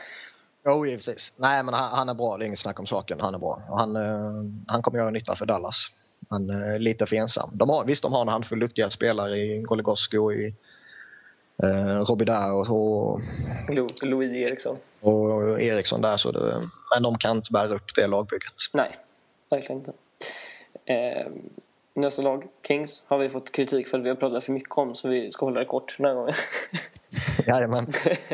Jo, 0.64 0.86
givetvis. 0.86 1.32
Nej, 1.36 1.62
men 1.62 1.74
han, 1.74 1.90
han, 1.90 2.08
är 2.08 2.14
bra. 2.14 2.36
Det 2.36 2.44
är 2.44 2.46
inget 2.46 2.58
snack 2.58 2.80
om 2.80 2.86
saken. 2.86 3.20
Han 3.20 3.34
är 3.34 3.38
bra. 3.38 3.62
Han, 3.68 3.96
uh, 3.96 4.44
han 4.66 4.82
kommer 4.82 4.98
göra 4.98 5.10
nytta 5.10 5.36
för 5.36 5.46
Dallas. 5.46 5.86
Men 6.30 6.50
uh, 6.50 6.78
lite 6.78 7.06
för 7.06 7.16
ensam. 7.16 7.50
De 7.52 7.68
har, 7.68 7.84
visst, 7.84 8.02
de 8.02 8.12
har 8.12 8.22
en 8.22 8.28
handfull 8.28 8.60
duktiga 8.60 8.90
spelare 8.90 9.38
i 9.38 9.62
Goligoski 9.62 10.16
och 10.16 10.32
i 10.32 10.54
uh, 11.64 12.00
Robida 12.00 12.52
och, 12.52 12.70
och 12.70 13.20
Louis 14.02 14.36
Eriksson. 14.36 14.76
Och, 15.00 15.32
och 15.32 15.60
Eriksson 15.60 16.00
där. 16.00 16.16
Så 16.16 16.32
det, 16.32 16.68
men 16.94 17.02
de 17.02 17.18
kan 17.18 17.36
inte 17.36 17.52
bära 17.52 17.74
upp 17.74 17.94
det 17.94 18.06
lagbygget. 18.06 18.52
Nej, 18.72 18.90
verkligen 19.50 19.78
inte. 19.78 19.92
Eh, 20.84 21.26
Nästa 21.94 22.22
lag, 22.22 22.48
Kings, 22.66 23.04
har 23.06 23.18
vi 23.18 23.28
fått 23.28 23.52
kritik 23.52 23.88
för 23.88 23.98
att 23.98 24.04
vi 24.04 24.08
har 24.08 24.16
pratat 24.16 24.44
för 24.44 24.52
mycket 24.52 24.78
om 24.78 24.94
så 24.94 25.08
vi 25.08 25.30
ska 25.30 25.46
hålla 25.46 25.60
det 25.60 25.66
kort 25.66 25.96
den 25.98 26.06
här 26.06 26.14
gången. 26.14 26.34
Jajamän. 27.46 27.86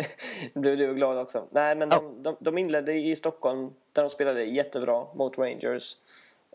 blev 0.55 0.79
du 0.79 0.95
glad 0.95 1.19
också. 1.19 1.47
Nej, 1.51 1.77
men 1.77 1.89
de, 1.89 2.23
de, 2.23 2.37
de 2.41 2.59
inledde 2.59 2.95
i 2.95 3.17
Stockholm 3.17 3.71
där 3.93 4.03
de 4.03 4.11
spelade 4.11 4.45
jättebra 4.45 5.07
mot 5.15 5.39
Rangers. 5.39 5.97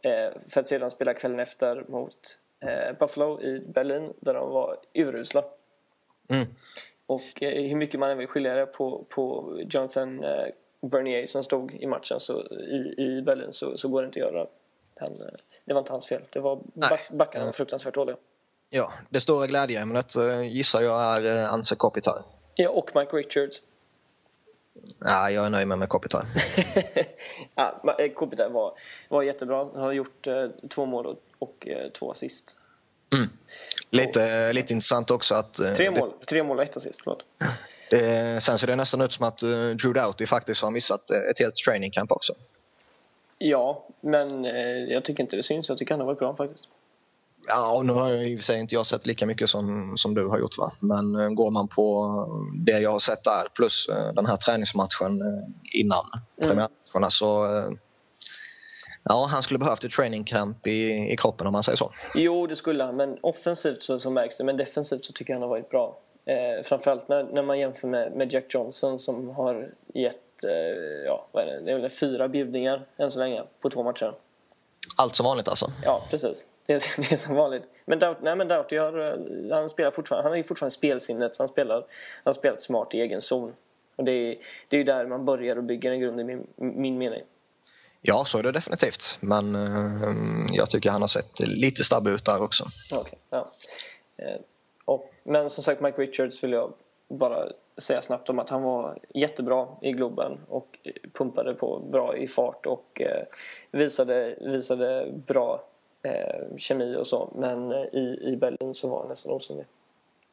Eh, 0.04 0.39
för 0.50 0.62
att 0.62 0.68
sedan 0.68 0.91
spela 0.91 1.14
kvällen 1.14 1.39
efter 1.39 1.86
mot 1.88 2.39
eh, 2.68 2.98
Buffalo 3.00 3.41
i 3.41 3.60
Berlin 3.60 4.14
där 4.20 4.34
de 4.34 4.50
var 4.50 4.78
urusla. 4.94 5.44
Mm. 6.30 6.48
Och 7.06 7.44
eh, 7.44 7.64
hur 7.64 7.76
mycket 7.76 8.00
man 8.00 8.10
än 8.10 8.18
vill 8.18 8.28
skilja 8.28 8.56
det 8.56 8.66
på, 8.66 9.06
på 9.10 9.58
Jonathan 9.70 10.24
eh, 10.24 10.46
Bernier 10.82 11.26
som 11.26 11.44
stod 11.44 11.74
i 11.74 11.88
matchen 11.88 12.20
så, 12.20 12.44
i, 12.52 12.96
i 12.98 13.22
Berlin 13.22 13.52
så, 13.52 13.78
så 13.78 13.88
går 13.89 14.02
det 14.02 14.06
inte 14.06 14.26
att 14.26 14.34
göra. 14.34 14.48
Han, 15.00 15.12
eh, 15.12 15.28
det 15.66 15.74
var 15.74 15.80
inte 15.80 15.91
hans 15.91 16.08
fel. 16.08 16.22
Det 16.30 16.39
var 16.39 16.60
back, 16.74 17.10
backarna 17.12 17.46
var 17.46 17.52
fruktansvärt 17.52 17.94
dåliga. 17.94 18.16
Ja, 18.70 18.94
det 19.10 19.22
stora 19.22 19.48
glädjeämnet 19.48 20.16
gissar 20.52 20.82
jag 20.82 21.02
är 21.02 21.38
eh, 21.38 21.54
Anse 21.54 21.76
Kopitar. 21.76 22.24
Ja, 22.56 22.70
och 22.70 22.91
Mike 22.96 23.16
Richards. 23.16 23.62
Ja, 25.00 25.30
jag 25.30 25.46
är 25.46 25.50
nöjd 25.50 25.68
med, 25.68 25.80
med 25.80 25.89
Kopitar. 25.89 26.28
ja, 27.56 27.96
eh, 28.00 28.12
Kopitar 28.12 28.50
var, 28.50 28.74
var 29.10 29.24
jättebra. 29.24 29.58
Han 29.58 29.84
har 29.84 29.91
gjort 29.91 30.28
eh, 30.28 30.48
två 30.70 30.86
mål 30.86 31.06
och, 31.06 31.20
och 31.39 31.68
eh, 31.68 31.89
två 31.89 32.12
assist. 32.12 32.58
Mm. 33.14 33.30
Lite, 33.89 34.48
och, 34.48 34.54
lite 34.54 34.74
intressant 34.74 35.12
också 35.12 35.36
att... 35.36 35.60
Eh, 35.60 35.74
tre 35.74 35.91
mål, 35.91 36.12
det, 36.20 36.26
tre 36.26 36.44
mål 36.44 36.58
och 36.58 36.64
ett 36.64 36.78
assist, 36.78 37.02
förlåt. 37.04 37.26
Sen 38.44 38.60
ser 38.60 38.68
det 38.68 38.76
nästan 38.76 39.02
ut 39.02 39.14
som 39.14 39.26
att 39.26 39.38
Drew 39.38 39.94
Doughty 39.94 40.26
faktiskt 40.26 40.62
har 40.62 40.72
missat 40.72 41.10
ett 41.10 41.39
helt 41.39 41.56
training 41.56 41.91
camp 41.91 42.12
också. 42.12 42.34
Ja, 43.46 43.88
men 44.02 44.46
eh, 44.46 44.84
jag 44.94 45.06
tycker 45.06 45.24
inte 45.24 45.36
det 45.36 45.44
syns. 45.44 45.70
Jag 45.70 45.78
tycker 45.78 45.94
han 45.94 46.00
har 46.00 46.08
varit 46.08 46.20
bra 46.20 46.36
faktiskt. 46.36 46.66
Ja, 47.48 47.82
nu 47.84 47.94
har 47.94 48.10
jag 48.10 48.30
i 48.30 48.36
och 48.36 48.39
för 48.39 48.44
sig 48.44 48.60
inte 48.60 48.76
jag 48.76 48.86
sett 48.86 49.06
lika 49.06 49.26
mycket 49.26 49.50
som, 49.50 49.94
som 49.98 50.14
du 50.14 50.28
har 50.28 50.39
gjort 50.39 50.58
va. 50.58 50.72
Men 50.80 51.16
uh, 51.16 51.30
går 51.30 51.52
man 51.52 51.68
på 51.68 52.08
det 52.66 52.80
jag 52.80 52.91
har 52.91 53.00
sett 53.00 53.24
där 53.24 53.48
plus 53.56 53.89
uh, 53.89 54.14
den 54.14 54.26
här 54.26 54.38
träningsmatchen 54.38 55.12
innan 55.74 56.06
mm. 56.14 56.50
premiärmatcherna 56.50 57.10
så 57.10 57.48
Ja, 59.04 59.26
han 59.26 59.44
skulle 59.44 59.58
behövt 59.58 59.84
ett 59.84 59.91
training 59.91 60.24
camp 60.24 60.68
i, 60.68 61.12
i 61.14 61.18
kroppen 61.18 61.48
om 61.48 61.54
man 61.54 61.64
säger 61.64 61.78
så. 61.78 61.91
Jo, 62.16 62.48
det 62.48 62.56
skulle 62.56 62.84
han. 62.84 62.96
Men 62.96 63.18
offensivt 63.22 63.82
så, 63.82 64.00
så 64.00 64.10
märks 64.10 64.38
det. 64.38 64.44
Men 64.44 64.58
defensivt 64.58 65.06
så 65.06 65.14
tycker 65.14 65.34
jag 65.34 65.36
han 65.36 65.41
har 65.41 65.50
varit 65.50 65.70
bra. 65.70 66.00
Eh, 66.26 66.63
framförallt 66.63 67.07
när, 67.07 67.24
när 67.24 67.41
man 67.41 67.59
jämför 67.59 67.88
med, 67.88 68.11
med 68.11 68.34
Jack 68.34 68.45
Johnson 68.53 68.99
som 68.99 69.30
har 69.30 69.69
gett 69.93 70.43
eh, 70.43 70.51
ja, 71.05 71.28
vad 71.32 71.43
är 71.43 71.47
det? 71.47 71.61
det 71.61 71.71
är 71.71 71.80
väl 71.80 71.89
fyra 71.89 72.28
bjudningar 72.28 72.86
än 72.97 73.11
så 73.11 73.19
länge 73.19 73.43
på 73.61 73.69
två 73.69 73.84
matcher. 73.84 74.13
Allt 74.95 75.15
som 75.15 75.24
vanligt 75.24 75.47
alltså? 75.47 75.71
Ja, 75.84 76.03
precis. 76.09 76.47
Det 76.65 76.74
är, 76.74 77.01
det 77.09 77.11
är 77.11 77.17
som 77.17 77.36
vanligt. 77.36 77.63
Men 77.86 77.99
Doughty, 77.99 78.19
nej, 78.24 78.36
men 78.36 78.47
Doughty 78.47 78.78
har, 78.78 78.99
eh, 78.99 79.55
han 79.55 79.69
spelar 79.69 79.91
fortfarande, 79.91 80.24
han 80.24 80.32
har 80.32 80.38
ju 80.38 80.43
fortfarande 80.43 80.74
spelsinnet 80.74 81.36
så 81.36 81.43
han 81.43 81.47
spelar, 81.47 81.76
han 81.76 81.84
har 82.24 82.34
spelat 82.34 82.61
smart 82.61 82.93
i 82.93 83.01
egen 83.01 83.21
zon. 83.21 83.53
Och 83.95 84.03
det 84.03 84.11
är, 84.11 84.38
det 84.67 84.76
är 84.76 84.78
ju 84.78 84.84
där 84.84 85.05
man 85.05 85.26
börjar 85.26 85.55
och 85.55 85.63
bygger 85.63 85.91
en 85.91 85.99
grund 85.99 86.19
i 86.19 86.24
min, 86.24 86.47
min 86.55 86.97
mening. 86.97 87.21
Ja, 88.01 88.26
så 88.26 88.38
är 88.38 88.43
det 88.43 88.51
definitivt. 88.51 89.17
Men 89.19 89.55
uh, 89.55 90.55
jag 90.55 90.69
tycker 90.69 90.89
han 90.89 91.01
har 91.01 91.07
sett 91.07 91.39
lite 91.39 91.84
stabb 91.84 92.07
ut 92.07 92.26
där 92.26 92.41
också. 92.41 92.67
Okay, 92.95 93.19
ja. 93.30 93.51
Men 95.24 95.49
som 95.49 95.63
sagt, 95.63 95.82
Mike 95.82 96.01
Richards 96.01 96.43
vill 96.43 96.51
jag 96.51 96.74
bara 97.07 97.47
säga 97.78 98.01
snabbt 98.01 98.30
om 98.30 98.39
att 98.39 98.49
han 98.49 98.63
var 98.63 98.97
jättebra 99.13 99.67
i 99.82 99.91
Globen 99.91 100.38
och 100.49 100.80
pumpade 101.13 101.53
på 101.53 101.80
bra 101.80 102.17
i 102.17 102.28
fart 102.28 102.65
och 102.65 103.01
eh, 103.01 103.24
visade, 103.71 104.36
visade 104.41 105.11
bra 105.28 105.63
eh, 106.03 106.57
kemi 106.57 106.95
och 106.95 107.07
så. 107.07 107.34
Men 107.36 107.71
eh, 107.71 107.82
i, 107.82 108.19
i 108.34 108.38
Berlin 108.38 108.74
så 108.74 108.89
var 108.89 108.99
han 108.99 109.09
nästan 109.09 109.32
osynlig. 109.32 109.65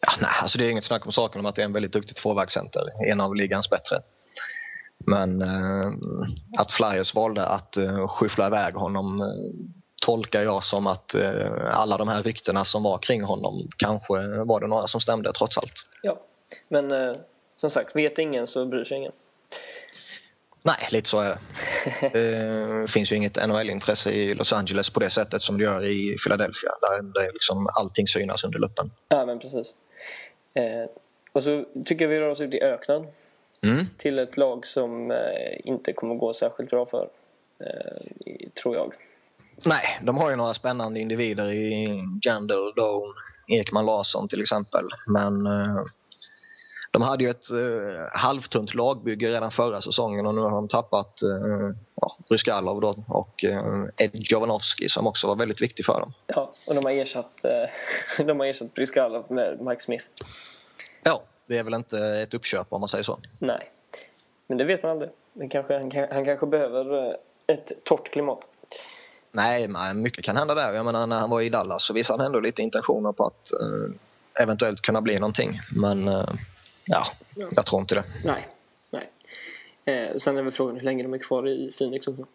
Ja, 0.06 0.12
nej, 0.20 0.30
alltså 0.42 0.58
det 0.58 0.64
är 0.64 0.70
inget 0.70 0.84
snack 0.84 1.06
om 1.06 1.12
saken 1.12 1.38
om 1.38 1.46
att 1.46 1.54
det 1.54 1.62
är 1.62 1.64
en 1.64 1.72
väldigt 1.72 1.92
duktig 1.92 2.16
tvåvägscenter. 2.16 2.82
En 3.06 3.20
av 3.20 3.34
ligans 3.34 3.70
bättre. 3.70 4.02
Men 4.98 5.42
eh, 5.42 5.90
att 6.58 6.72
Flyers 6.72 7.14
valde 7.14 7.46
att 7.46 7.76
eh, 7.76 8.08
skyffla 8.08 8.46
iväg 8.46 8.74
honom 8.74 9.20
eh, 9.20 9.26
tolkar 10.00 10.42
jag 10.42 10.64
som 10.64 10.86
att 10.86 11.14
eh, 11.14 11.78
alla 11.78 11.96
de 11.96 12.08
här 12.08 12.22
ryktena 12.22 12.64
som 12.64 12.82
var 12.82 12.98
kring 12.98 13.22
honom 13.22 13.68
kanske 13.76 14.14
var 14.44 14.60
det 14.60 14.66
några 14.66 14.88
som 14.88 15.00
stämde 15.00 15.32
trots 15.32 15.58
allt. 15.58 15.72
Ja, 16.02 16.20
men 16.68 16.92
eh, 16.92 17.16
som 17.56 17.70
sagt, 17.70 17.96
vet 17.96 18.18
ingen 18.18 18.46
så 18.46 18.66
bryr 18.66 18.84
sig 18.84 18.98
ingen. 18.98 19.12
Nej, 20.62 20.88
lite 20.90 21.08
så 21.08 21.20
är 21.20 21.28
det. 21.28 21.38
Det 22.12 22.90
finns 22.90 23.12
ju 23.12 23.16
inget 23.16 23.36
NHL-intresse 23.36 24.10
i 24.10 24.34
Los 24.34 24.52
Angeles 24.52 24.90
på 24.90 25.00
det 25.00 25.10
sättet 25.10 25.42
som 25.42 25.58
det 25.58 25.64
gör 25.64 25.84
i 25.84 26.16
Philadelphia 26.24 26.70
där, 26.80 27.02
där 27.02 27.32
liksom 27.32 27.68
allting 27.74 28.06
synas 28.06 28.44
under 28.44 28.58
luppen. 28.58 28.90
Ja, 29.08 29.26
men 29.26 29.38
precis. 29.38 29.74
Eh, 30.54 30.90
och 31.32 31.42
så 31.42 31.64
tycker 31.84 32.04
jag 32.04 32.10
vi 32.10 32.20
rör 32.20 32.28
oss 32.28 32.40
ut 32.40 32.54
i 32.54 32.62
öknen 32.62 33.06
mm. 33.62 33.86
till 33.96 34.18
ett 34.18 34.36
lag 34.36 34.66
som 34.66 35.12
inte 35.64 35.92
kommer 35.92 36.14
gå 36.14 36.32
särskilt 36.32 36.70
bra 36.70 36.86
för, 36.86 37.08
tror 38.62 38.76
jag. 38.76 38.92
Nej, 39.64 40.00
de 40.02 40.16
har 40.16 40.30
ju 40.30 40.36
några 40.36 40.54
spännande 40.54 41.00
individer 41.00 41.50
i 41.50 42.02
Jandel, 42.22 42.72
Doan, 42.76 43.14
Ekman 43.48 43.86
Larsson 43.86 44.28
till 44.28 44.42
exempel. 44.42 44.84
Men 45.06 45.46
eh, 45.46 45.84
de 46.90 47.02
hade 47.02 47.24
ju 47.24 47.30
ett 47.30 47.50
eh, 47.50 48.18
halvtunt 48.20 48.74
lagbygge 48.74 49.30
redan 49.30 49.50
förra 49.50 49.82
säsongen 49.82 50.26
och 50.26 50.34
nu 50.34 50.40
har 50.40 50.50
de 50.50 50.68
tappat 50.68 51.22
eh, 51.22 51.28
ja, 51.94 52.16
Bryskalov 52.28 52.80
då 52.80 53.04
och 53.08 53.44
eh, 53.44 53.84
Ed 53.96 54.10
Jovanovski 54.12 54.88
som 54.88 55.06
också 55.06 55.26
var 55.26 55.36
väldigt 55.36 55.62
viktig 55.62 55.86
för 55.86 56.00
dem. 56.00 56.12
Ja, 56.26 56.52
och 56.66 56.74
de 56.74 56.84
har 56.84 56.92
ersatt, 56.92 57.44
eh, 57.44 58.24
de 58.26 58.40
har 58.40 58.46
ersatt 58.46 58.74
Bryskalov 58.74 59.24
med 59.28 59.60
Mike 59.60 59.80
Smith. 59.80 60.04
Ja, 61.02 61.22
det 61.46 61.58
är 61.58 61.62
väl 61.62 61.74
inte 61.74 61.98
ett 61.98 62.34
uppköp 62.34 62.66
om 62.72 62.80
man 62.80 62.88
säger 62.88 63.04
så. 63.04 63.18
Nej, 63.38 63.70
men 64.46 64.58
det 64.58 64.64
vet 64.64 64.82
man 64.82 64.92
aldrig. 64.92 65.10
Det 65.32 65.48
kanske, 65.48 65.78
han, 65.78 65.92
han 66.10 66.24
kanske 66.24 66.46
behöver 66.46 67.08
eh, 67.08 67.14
ett 67.46 67.84
torrt 67.84 68.10
klimat. 68.10 68.48
Nej, 69.32 69.68
men 69.68 70.02
mycket 70.02 70.24
kan 70.24 70.36
hända 70.36 70.54
där. 70.54 70.72
Jag 70.72 70.84
menar, 70.84 71.06
när 71.06 71.20
han 71.20 71.30
var 71.30 71.40
i 71.40 71.48
Dallas 71.48 71.84
så 71.84 71.92
visade 71.92 72.18
han 72.18 72.26
ändå 72.26 72.40
lite 72.40 72.62
intentioner 72.62 73.12
på 73.12 73.26
att 73.26 73.50
uh, 73.62 73.94
eventuellt 74.42 74.82
kunna 74.82 75.00
bli 75.00 75.18
någonting. 75.18 75.60
Men 75.70 76.08
uh, 76.08 76.34
ja, 76.84 77.06
jag 77.50 77.66
tror 77.66 77.80
inte 77.80 77.94
det. 77.94 78.04
Nej. 78.24 78.46
nej. 78.90 79.10
Eh, 79.84 80.16
sen 80.16 80.38
är 80.38 80.42
väl 80.42 80.52
frågan 80.52 80.76
hur 80.76 80.84
länge 80.84 81.02
de 81.02 81.14
är 81.14 81.18
kvar 81.18 81.48
i 81.48 81.70
Phoenix 81.78 82.08
också. 82.08 82.26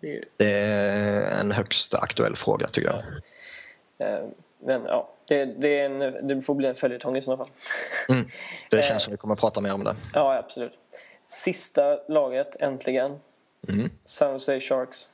Det 0.00 0.16
är, 0.16 0.24
det 0.36 0.52
är 0.52 1.40
en 1.40 1.52
högst 1.52 1.94
aktuell 1.94 2.36
fråga 2.36 2.68
tycker 2.68 2.88
jag. 2.88 3.02
Ja. 3.98 4.06
Eh, 4.06 4.24
men 4.58 4.84
ja, 4.84 5.10
det, 5.28 5.44
det, 5.44 5.80
en, 5.80 6.28
det 6.28 6.42
får 6.42 6.54
bli 6.54 6.68
en 6.68 6.74
följetong 6.74 7.16
i 7.16 7.22
sådana 7.22 7.44
fall. 7.44 7.52
Mm, 8.08 8.26
det 8.70 8.82
känns 8.82 9.02
som 9.02 9.10
vi 9.10 9.16
kommer 9.16 9.34
att 9.34 9.40
prata 9.40 9.60
mer 9.60 9.74
om 9.74 9.84
det. 9.84 9.96
Ja, 10.12 10.38
absolut. 10.38 10.78
Sista 11.26 11.98
laget, 12.08 12.56
äntligen. 12.60 13.20
Mm. 13.68 13.90
San 14.04 14.32
Jose 14.32 14.60
Sharks. 14.60 15.08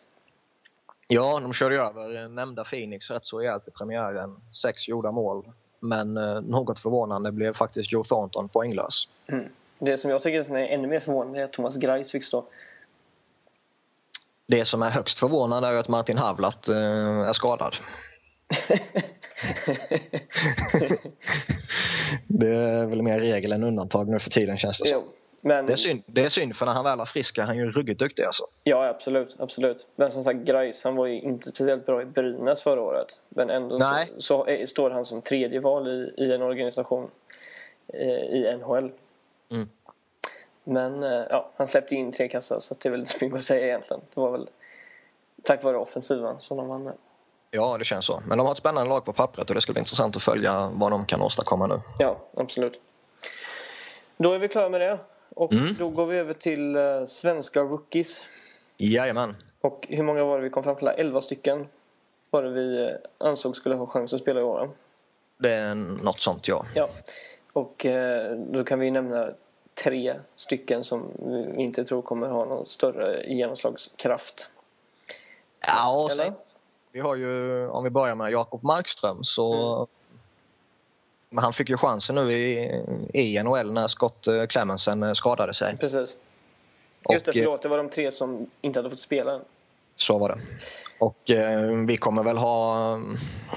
Ja, 1.12 1.40
de 1.40 1.52
körde 1.52 1.76
över 1.76 2.28
nämnda 2.28 2.64
Phoenix 2.64 3.10
rätt 3.10 3.24
så 3.24 3.38
rejält 3.38 3.68
i 3.68 3.70
premiären. 3.70 4.36
Sex 4.62 4.88
gjorda 4.88 5.10
mål. 5.10 5.44
Men 5.80 6.16
eh, 6.16 6.40
något 6.40 6.80
förvånande 6.80 7.32
blev 7.32 7.54
faktiskt 7.54 7.92
Joe 7.92 8.04
Thornton 8.04 8.48
poänglös. 8.48 9.08
Mm. 9.26 9.48
Det 9.78 9.96
som 9.96 10.10
jag 10.10 10.22
tycker 10.22 10.56
är 10.56 10.66
ännu 10.66 10.88
mer 10.88 11.00
förvånande 11.00 11.40
är 11.40 11.44
att 11.44 11.52
Thomas 11.52 11.76
Greis 11.76 12.12
fick 12.12 12.24
stå. 12.24 12.44
Det 14.46 14.64
som 14.64 14.82
är 14.82 14.90
högst 14.90 15.18
förvånande 15.18 15.68
är 15.68 15.74
att 15.74 15.88
Martin 15.88 16.18
Havlat 16.18 16.68
eh, 16.68 16.76
är 16.76 17.32
skadad. 17.32 17.76
det 22.26 22.48
är 22.48 22.86
väl 22.86 23.02
mer 23.02 23.20
regel 23.20 23.52
än 23.52 23.64
undantag 23.64 24.08
nu 24.08 24.18
för 24.18 24.30
tiden 24.30 24.58
känns 24.58 24.78
det 24.78 24.88
som. 24.88 25.02
Men... 25.40 25.66
Det, 25.66 25.72
är 25.72 25.76
synd, 25.76 26.02
det 26.06 26.24
är 26.24 26.28
synd 26.28 26.56
för 26.56 26.66
när 26.66 26.72
han 26.72 26.84
väl 26.84 27.00
är 27.00 27.04
frisk 27.04 27.38
är 27.38 27.42
han 27.42 27.56
ju 27.56 27.70
ruggigt 27.70 27.98
duktig 27.98 28.22
alltså. 28.22 28.44
Ja 28.64 28.88
absolut, 28.88 29.36
absolut. 29.38 29.88
Men 29.96 30.10
som 30.10 30.22
sagt 30.22 30.38
Greis 30.38 30.84
han 30.84 30.96
var 30.96 31.06
ju 31.06 31.20
inte 31.20 31.48
speciellt 31.48 31.86
bra 31.86 32.02
i 32.02 32.04
Brynäs 32.04 32.62
förra 32.62 32.80
året. 32.80 33.20
Men 33.28 33.50
ändå 33.50 33.80
så, 33.80 34.06
så 34.18 34.46
är, 34.46 34.66
står 34.66 34.90
han 34.90 35.04
som 35.04 35.22
tredje 35.22 35.60
val 35.60 35.88
i, 35.88 36.14
i 36.24 36.32
en 36.32 36.42
organisation 36.42 37.10
eh, 37.88 38.08
i 38.08 38.56
NHL. 38.58 38.90
Mm. 39.50 39.68
Men 40.64 41.02
eh, 41.02 41.24
ja, 41.30 41.50
han 41.56 41.66
släppte 41.66 41.94
in 41.94 42.12
tre 42.12 42.28
kassar 42.28 42.58
så 42.60 42.74
det 42.78 42.88
är 42.88 42.90
väl 42.90 43.00
inte 43.00 43.24
mycket 43.24 43.38
att 43.38 43.44
säga 43.44 43.66
egentligen. 43.66 44.02
Det 44.14 44.20
var 44.20 44.30
väl 44.30 44.48
tack 45.42 45.64
vare 45.64 45.76
offensiven 45.76 46.36
som 46.40 46.56
de 46.56 46.68
vann. 46.68 46.92
Ja, 47.50 47.78
det 47.78 47.84
känns 47.84 48.06
så. 48.06 48.22
Men 48.26 48.38
de 48.38 48.46
har 48.46 48.52
ett 48.52 48.58
spännande 48.58 48.88
lag 48.88 49.04
på 49.04 49.12
pappret 49.12 49.48
och 49.48 49.54
det 49.54 49.60
ska 49.60 49.72
bli 49.72 49.80
intressant 49.80 50.16
att 50.16 50.22
följa 50.22 50.70
vad 50.74 50.90
de 50.90 51.06
kan 51.06 51.22
åstadkomma 51.22 51.66
nu. 51.66 51.80
Ja, 51.98 52.16
absolut. 52.36 52.80
Då 54.16 54.32
är 54.32 54.38
vi 54.38 54.48
klara 54.48 54.68
med 54.68 54.80
det. 54.80 54.98
Och 55.34 55.52
mm. 55.52 55.76
då 55.78 55.88
går 55.88 56.06
vi 56.06 56.16
över 56.16 56.34
till 56.34 56.76
uh, 56.76 57.04
svenska 57.04 57.60
rookies. 57.60 58.24
Jajamän. 58.76 59.36
Och 59.60 59.86
hur 59.88 60.02
många 60.02 60.24
var 60.24 60.38
det 60.38 60.44
vi 60.44 60.50
kom 60.50 60.62
fram 60.62 60.76
till? 60.76 60.88
11 60.88 61.20
stycken 61.20 61.66
var 62.30 62.42
det 62.42 62.50
vi 62.50 62.84
uh, 62.84 62.90
ansåg 63.18 63.56
skulle 63.56 63.74
ha 63.74 63.86
chans 63.86 64.14
att 64.14 64.20
spela 64.20 64.40
i 64.40 64.42
år. 64.42 64.70
Det 65.38 65.52
är 65.52 65.74
något 65.74 66.20
sånt, 66.20 66.48
ja. 66.48 66.66
Ja. 66.74 66.88
Och 67.52 67.86
uh, 67.88 68.36
då 68.52 68.64
kan 68.64 68.78
vi 68.78 68.90
nämna 68.90 69.30
tre 69.84 70.14
stycken 70.36 70.84
som 70.84 71.10
vi 71.56 71.62
inte 71.62 71.84
tror 71.84 72.02
kommer 72.02 72.28
ha 72.28 72.44
någon 72.44 72.66
större 72.66 73.26
genomslagskraft. 73.26 74.50
Ja, 75.60 76.08
Eller? 76.10 76.32
Vi 76.92 77.00
har 77.00 77.16
ju, 77.16 77.66
om 77.68 77.84
vi 77.84 77.90
börjar 77.90 78.14
med 78.14 78.32
Jakob 78.32 78.62
Markström 78.62 79.24
så 79.24 79.76
mm. 79.76 79.86
Men 81.30 81.44
han 81.44 81.52
fick 81.52 81.68
ju 81.68 81.76
chansen 81.76 82.14
nu 82.14 82.32
i, 82.32 82.82
i 83.14 83.42
NHL 83.42 83.72
när 83.72 83.88
Scott 83.88 84.26
eh, 84.26 84.46
Clemensen 84.46 85.02
eh, 85.02 85.12
skadade 85.12 85.54
sig. 85.54 85.76
Precis. 85.76 86.16
Just 87.12 87.24
det, 87.24 87.32
förlåt. 87.32 87.62
Det 87.62 87.68
var 87.68 87.76
de 87.76 87.88
tre 87.88 88.10
som 88.10 88.50
inte 88.60 88.78
hade 88.78 88.90
fått 88.90 89.00
spela 89.00 89.32
än. 89.32 89.40
Så 89.96 90.18
var 90.18 90.28
det. 90.28 90.40
Och 90.98 91.30
eh, 91.30 91.86
vi 91.86 91.96
kommer 91.96 92.22
väl 92.22 92.36
ha, 92.36 93.00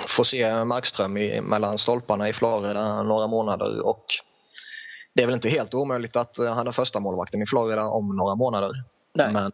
få 0.07 0.23
se 0.23 0.63
Markström 0.63 1.17
i, 1.17 1.41
mellan 1.41 1.77
stolparna 1.77 2.29
i 2.29 2.33
Florida 2.33 3.03
några 3.03 3.27
månader 3.27 3.81
och 3.81 4.05
det 5.13 5.23
är 5.23 5.27
väl 5.27 5.35
inte 5.35 5.49
helt 5.49 5.73
omöjligt 5.73 6.15
att 6.15 6.37
han 6.37 6.67
är 6.67 6.71
första 6.71 6.99
målvakten 6.99 7.41
i 7.41 7.45
Florida 7.45 7.83
om 7.83 8.15
några 8.15 8.35
månader. 8.35 8.71
Nej. 9.13 9.33
Men 9.33 9.51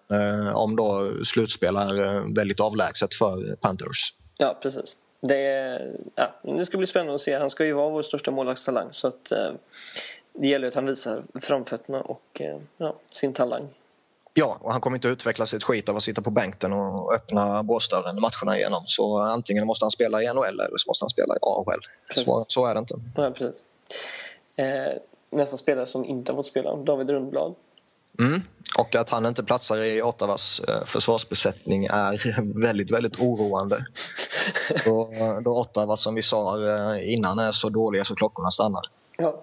eh, 0.47 0.55
om 0.55 0.75
då 0.75 1.11
slutspel 1.25 1.75
är 1.75 2.05
eh, 2.05 2.23
väldigt 2.35 2.59
avlägset 2.59 3.13
för 3.13 3.55
Panthers. 3.55 4.13
Ja, 4.37 4.59
precis. 4.61 4.95
Det, 5.21 5.81
ja, 6.15 6.35
det 6.41 6.65
ska 6.65 6.77
bli 6.77 6.87
spännande 6.87 7.13
att 7.13 7.21
se. 7.21 7.37
Han 7.37 7.49
ska 7.49 7.65
ju 7.65 7.73
vara 7.73 7.89
vår 7.89 8.01
största 8.01 8.31
målvaktstalang. 8.31 8.87
Så 8.91 9.07
att, 9.07 9.31
eh, 9.31 9.51
det 10.33 10.47
gäller 10.47 10.67
att 10.67 10.75
han 10.75 10.85
visar 10.85 11.23
framfötterna 11.39 12.01
och 12.01 12.41
eh, 12.41 12.57
ja, 12.77 12.95
sin 13.11 13.33
talang. 13.33 13.67
Ja, 14.33 14.57
och 14.61 14.71
han 14.71 14.81
kommer 14.81 14.97
inte 14.97 15.07
utveckla 15.07 15.45
sitt 15.45 15.63
skit 15.63 15.89
av 15.89 15.97
att 15.97 16.03
sitta 16.03 16.21
på 16.21 16.29
bänken 16.29 16.73
och 16.73 17.13
öppna 17.13 17.63
båsdörren 17.63 18.21
matcherna 18.21 18.57
igenom. 18.57 18.83
Så 18.87 19.17
antingen 19.17 19.67
måste 19.67 19.85
han 19.85 19.91
spela 19.91 20.23
i 20.23 20.33
NHL 20.33 20.59
eller 20.59 20.77
så 20.77 20.89
måste 20.89 21.03
han 21.03 21.09
spela 21.09 21.35
i 21.35 21.39
AHL. 21.41 21.79
Så, 22.25 22.45
så 22.47 22.65
är 22.65 22.73
det 22.73 22.79
inte. 22.79 22.95
Ja, 23.15 23.31
precis. 23.31 23.63
Eh, 24.55 24.93
nästa 25.29 25.57
spelare 25.57 25.85
som 25.85 26.05
inte 26.05 26.31
har 26.31 26.37
fått 26.37 26.45
spela, 26.45 26.75
David 26.75 27.09
Rundblad. 27.09 27.55
Mm. 28.19 28.41
Och 28.77 28.95
att 28.95 29.09
han 29.09 29.25
inte 29.25 29.43
platsar 29.43 29.77
i 29.77 30.01
Ottawas 30.01 30.59
eh, 30.67 30.85
försvarsbesättning 30.85 31.85
är 31.85 32.41
väldigt, 32.61 32.91
väldigt 32.91 33.19
oroande. 33.19 33.85
då, 34.85 35.11
då 35.41 35.59
Ottawa, 35.59 35.97
som 35.97 36.15
vi 36.15 36.21
sa 36.21 36.67
eh, 36.67 37.13
innan, 37.13 37.39
är 37.39 37.51
så 37.51 37.69
dåliga 37.69 38.05
så 38.05 38.15
klockorna 38.15 38.51
stannar. 38.51 38.81
Ja. 39.17 39.41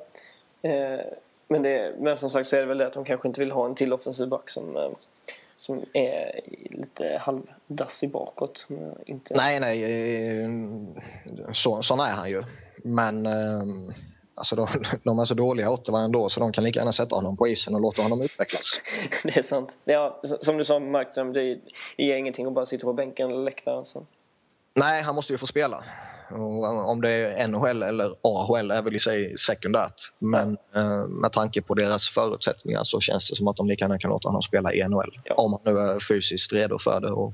Eh, 0.62 1.01
men, 1.49 1.62
det, 1.62 1.95
men 1.99 2.17
som 2.17 2.31
sagt 2.31 2.49
så 2.49 2.57
är 2.57 2.61
det 2.61 2.67
väl 2.67 2.79
det 2.79 2.87
att 2.87 2.93
de 2.93 3.05
kanske 3.05 3.29
inte 3.29 3.41
vill 3.41 3.51
ha 3.51 3.67
en 3.67 3.75
till 3.75 3.93
offensiv 3.93 4.29
back 4.29 4.51
som, 4.51 4.77
eh, 4.77 4.91
som 5.57 5.85
är 5.93 6.41
lite 6.71 7.21
halvdassig 7.21 8.11
bakåt. 8.11 8.67
Inte... 9.07 9.35
Nej, 9.35 9.61
nej. 9.61 9.85
Eh, 10.43 10.51
så, 11.53 11.83
sån 11.83 12.01
är 12.01 12.12
han 12.12 12.31
ju. 12.31 12.43
Men 12.85 13.27
alltså 14.37 14.57
de, 14.57 14.68
de 15.03 15.18
är 15.18 15.24
så 15.24 15.34
dåliga 15.34 15.70
Ottawa 15.70 16.01
ändå 16.01 16.28
så 16.28 16.41
de 16.41 16.53
kan 16.53 16.64
lika 16.64 16.78
gärna 16.78 16.93
sätta 16.93 17.14
honom 17.14 17.37
på 17.37 17.49
isen 17.49 17.74
och 17.74 17.80
låta 17.80 18.03
honom 18.03 18.22
utvecklas. 18.22 18.82
det 19.22 19.37
är 19.37 19.43
sant. 19.43 19.76
Ja, 19.84 20.20
som 20.41 20.57
du 20.57 20.64
sa 20.64 20.78
Markström, 20.78 21.32
det 21.32 21.59
ger 21.97 22.16
ingenting 22.16 22.47
att 22.47 22.53
bara 22.53 22.66
sitta 22.66 22.84
på 22.84 22.93
bänken 22.93 23.30
eller 23.30 23.45
läktaren. 23.45 23.84
Så. 23.84 24.07
Nej, 24.74 25.03
han 25.03 25.14
måste 25.14 25.32
ju 25.32 25.39
få 25.39 25.47
spela. 25.47 25.84
Om 26.87 27.01
det 27.01 27.11
är 27.11 27.49
NHL 27.49 27.82
eller 27.82 28.14
AHL 28.22 28.70
är 28.70 28.82
väl 28.82 28.97
i 28.97 28.99
sig 28.99 29.39
sekundärt. 29.39 30.12
Men 30.18 30.59
eh, 30.74 31.07
med 31.07 31.32
tanke 31.32 31.62
på 31.62 31.74
deras 31.74 32.09
förutsättningar 32.09 32.84
så 32.84 33.01
känns 33.01 33.30
det 33.30 33.37
som 33.37 33.49
att 33.49 33.57
de 33.57 33.68
lika 33.68 33.84
gärna 33.84 33.99
kan 33.99 34.11
låta 34.11 34.28
honom 34.28 34.43
spela 34.43 34.74
i 34.74 34.89
NHL. 34.89 35.20
Ja. 35.24 35.34
Om 35.34 35.53
han 35.53 35.74
nu 35.74 35.80
är 35.80 36.01
fysiskt 36.01 36.53
redo 36.53 36.78
för 36.78 37.01
det 37.01 37.11
och 37.11 37.32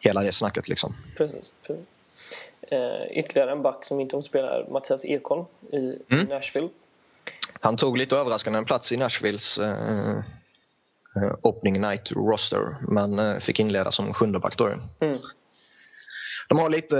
hela 0.00 0.22
det 0.22 0.32
snacket 0.32 0.68
liksom. 0.68 0.94
Precis. 1.16 1.54
precis. 1.66 1.84
Eh, 2.66 3.18
ytterligare 3.18 3.52
en 3.52 3.62
back 3.62 3.84
som 3.84 4.00
inte 4.00 4.16
får 4.16 4.20
spela 4.20 4.50
är 4.50 4.66
Mattias 4.70 5.04
Ekholm 5.04 5.44
i 5.72 5.98
mm. 6.08 6.26
Nashville. 6.26 6.68
Han 7.60 7.76
tog 7.76 7.96
lite 7.96 8.16
överraskande 8.16 8.58
en 8.58 8.64
plats 8.64 8.92
i 8.92 8.96
Nashvilles 8.96 9.58
eh, 9.58 10.18
eh 11.16 11.32
opening 11.42 11.80
night 11.80 12.12
roster 12.12 12.76
men 12.88 13.18
eh, 13.18 13.38
fick 13.38 13.60
inleda 13.60 13.92
som 13.92 14.14
sjunde 14.14 14.38
back 14.38 14.58
då. 14.58 14.66
Mm 15.00 15.18
de 16.48 16.58
har 16.58 16.70
lite, 16.70 16.96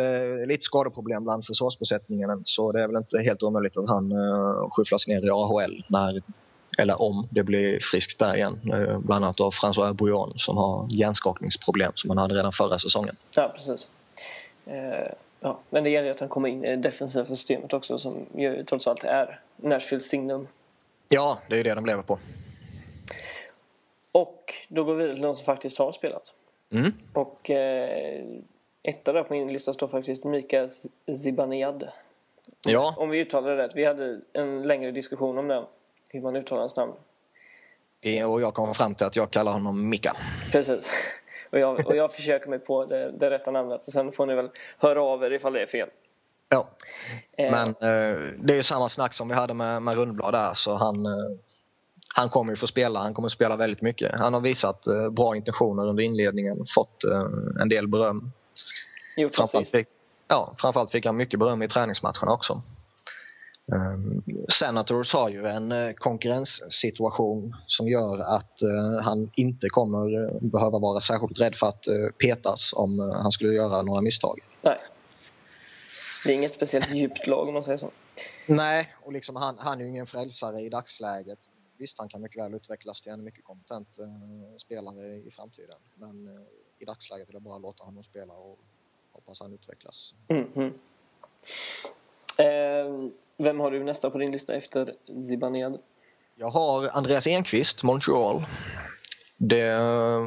lite 0.46 0.62
skadeproblem 0.62 1.24
bland 1.24 1.46
försvarsbesättningen 1.46 2.40
så 2.44 2.72
det 2.72 2.82
är 2.82 2.86
väl 2.86 2.96
inte 2.96 3.18
helt 3.18 3.42
omöjligt 3.42 3.76
att 3.76 3.88
han 3.88 4.12
uh, 4.12 4.70
skyfflas 4.70 5.06
ner 5.06 5.26
i 5.26 5.30
AHL 5.30 5.84
när, 5.88 6.22
eller 6.78 7.02
om 7.02 7.28
det 7.30 7.42
blir 7.42 7.80
friskt 7.80 8.18
där 8.18 8.36
igen. 8.36 8.60
Uh, 8.72 8.98
bland 8.98 9.24
annat 9.24 9.40
av 9.40 9.54
François 9.54 9.92
Bouillon 9.92 10.32
som 10.36 10.56
har 10.56 10.86
hjärnskakningsproblem 10.90 11.92
som 11.94 12.10
han 12.10 12.18
hade 12.18 12.34
redan 12.34 12.52
förra 12.52 12.78
säsongen. 12.78 13.16
Ja, 13.36 13.52
precis. 13.54 13.88
Uh, 14.66 15.12
ja. 15.40 15.58
Men 15.70 15.84
det 15.84 15.90
gäller 15.90 16.10
att 16.10 16.20
han 16.20 16.28
kommer 16.28 16.48
in 16.48 16.64
i 16.64 16.68
det 16.68 16.76
defensiva 16.76 17.24
systemet 17.24 17.72
också 17.72 17.98
som 17.98 18.26
ju 18.34 18.64
trots 18.64 18.86
allt 18.86 19.04
är 19.04 19.40
Nashvilles 19.56 20.08
signum. 20.08 20.48
Ja, 21.08 21.38
det 21.48 21.60
är 21.60 21.64
det 21.64 21.74
de 21.74 21.86
lever 21.86 22.02
på. 22.02 22.18
Och 24.12 24.54
då 24.68 24.84
går 24.84 24.94
vi 24.94 24.98
vidare 24.98 25.14
till 25.14 25.22
de 25.22 25.36
som 25.36 25.44
faktiskt 25.44 25.78
har 25.78 25.92
spelat. 25.92 26.32
Mm. 26.70 26.92
Och 27.12 27.50
eh, 27.50 28.24
Etta 28.82 29.12
där 29.12 29.22
på 29.22 29.34
min 29.34 29.52
lista 29.52 29.72
står 29.72 29.88
faktiskt 29.88 30.24
Mika 30.24 30.68
Zibanejad. 31.22 31.88
Ja. 32.66 32.94
Om 32.98 33.10
vi 33.10 33.20
uttalar 33.20 33.56
det 33.56 33.62
rätt. 33.62 33.72
Vi 33.74 33.84
hade 33.84 34.20
en 34.32 34.62
längre 34.62 34.90
diskussion 34.90 35.38
om 35.38 35.48
det. 35.48 35.64
Hur 36.08 36.20
man 36.20 36.36
uttalar 36.36 36.60
hans 36.60 36.76
namn. 36.76 36.92
Och 38.26 38.42
jag 38.42 38.54
kom 38.54 38.74
fram 38.74 38.94
till 38.94 39.06
att 39.06 39.16
jag 39.16 39.30
kallar 39.30 39.52
honom 39.52 39.88
Mika. 39.88 40.16
Precis. 40.52 40.90
Och 41.56 41.60
jag, 41.60 41.86
och 41.86 41.96
jag 41.96 42.12
försöker 42.12 42.50
mig 42.50 42.58
på 42.58 42.84
det, 42.84 43.10
det 43.10 43.30
rätta 43.30 43.50
namnet. 43.50 43.86
Och 43.86 43.92
sen 43.92 44.12
får 44.12 44.26
ni 44.26 44.34
väl 44.34 44.50
höra 44.78 45.02
av 45.02 45.24
er 45.24 45.30
ifall 45.30 45.52
det 45.52 45.62
är 45.62 45.66
fel. 45.66 45.88
Ja. 46.48 46.68
Eh. 47.38 47.50
Men 47.50 47.68
eh, 47.68 48.18
det 48.38 48.52
är 48.52 48.56
ju 48.56 48.62
samma 48.62 48.88
snack 48.88 49.14
som 49.14 49.28
vi 49.28 49.34
hade 49.34 49.54
med, 49.54 49.82
med 49.82 49.96
Rundblad 49.96 50.34
där. 50.34 50.54
Så 50.54 50.74
han, 50.74 51.06
eh, 51.06 51.12
han 52.14 52.28
kommer 52.28 52.52
ju 52.52 52.56
få 52.56 52.66
spela. 52.66 53.00
Han 53.00 53.14
kommer 53.14 53.28
spela 53.28 53.56
väldigt 53.56 53.82
mycket. 53.82 54.12
Han 54.14 54.34
har 54.34 54.40
visat 54.40 54.86
eh, 54.86 55.10
bra 55.10 55.36
intentioner 55.36 55.86
under 55.86 56.02
inledningen. 56.02 56.66
Fått 56.74 57.04
eh, 57.04 57.26
en 57.60 57.68
del 57.68 57.88
beröm 57.88 58.32
Gjort 59.16 59.36
framförallt 59.36 59.70
fick, 59.70 59.88
ja, 60.28 60.54
framförallt 60.58 60.90
fick 60.90 61.06
han 61.06 61.16
mycket 61.16 61.38
beröm 61.40 61.62
i 61.62 61.68
träningsmatcherna 61.68 62.32
också. 62.32 62.62
Um, 63.72 64.22
Senators 64.48 65.12
har 65.12 65.28
ju 65.28 65.46
en 65.46 65.72
uh, 65.72 65.92
konkurrenssituation 65.92 67.56
som 67.66 67.88
gör 67.88 68.18
att 68.20 68.62
uh, 68.62 69.02
han 69.02 69.30
inte 69.34 69.68
kommer 69.68 70.18
uh, 70.18 70.40
behöva 70.40 70.78
vara 70.78 71.00
särskilt 71.00 71.40
rädd 71.40 71.54
för 71.56 71.66
att 71.66 71.84
petas 72.18 72.72
om 72.72 72.98
han 72.98 73.32
skulle 73.32 73.52
göra 73.52 73.82
några 73.82 74.00
misstag. 74.00 74.40
Nej. 74.62 74.78
Det 76.24 76.32
är 76.32 76.34
inget 76.34 76.52
speciellt 76.52 76.94
djupt 76.94 77.26
lag 77.26 77.48
om 77.48 77.54
man 77.54 77.62
säger 77.62 77.78
så. 77.78 77.90
Nej, 78.46 78.94
och 79.02 79.12
liksom 79.12 79.36
han, 79.36 79.58
han 79.58 79.80
är 79.80 79.84
ju 79.84 79.90
ingen 79.90 80.06
frälsare 80.06 80.60
i 80.60 80.68
dagsläget. 80.68 81.38
Visst, 81.76 81.98
han 81.98 82.08
kan 82.08 82.22
mycket 82.22 82.42
väl 82.42 82.54
utvecklas 82.54 83.02
till 83.02 83.12
en 83.12 83.24
mycket 83.24 83.44
kompetent 83.44 83.88
spelare 84.58 85.06
i 85.06 85.30
framtiden. 85.36 85.76
Men 85.94 86.46
i 86.78 86.84
dagsläget 86.84 87.28
är 87.28 87.32
det 87.32 87.40
bara 87.40 87.56
att 87.56 87.62
låta 87.62 87.84
honom 87.84 88.04
spela 88.04 88.32
och 88.32 88.58
hoppas 89.12 89.40
han 89.40 89.52
utvecklas. 89.52 90.14
Mm, 90.28 90.46
mm. 90.54 90.72
Eh, 92.38 93.10
vem 93.38 93.60
har 93.60 93.70
du 93.70 93.84
nästa 93.84 94.10
på 94.10 94.18
din 94.18 94.32
lista 94.32 94.54
efter 94.54 94.92
Zibanejad? 95.28 95.78
Jag 96.34 96.50
har 96.50 96.88
Andreas 96.92 97.26
Enqvist, 97.26 97.82
Montreal. 97.82 98.44
Det 99.36 99.78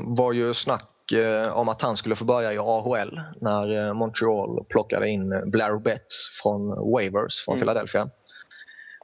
var 0.05 0.34
ju 0.34 0.53
snack 0.53 1.12
eh, 1.12 1.57
om 1.57 1.70
att 1.70 1.82
han 1.82 1.97
skulle 1.97 2.16
få 2.16 2.26
börja 2.26 2.53
i 2.53 2.57
AHL 2.57 3.22
när 3.41 3.88
eh, 3.88 3.93
Montreal 3.93 4.66
plockade 4.70 5.10
in 5.10 5.51
Blair 5.51 5.80
Betts 5.80 6.41
från 6.43 6.91
Waivers 6.91 7.45
från 7.45 7.55
mm. 7.55 7.62
Philadelphia. 7.62 8.10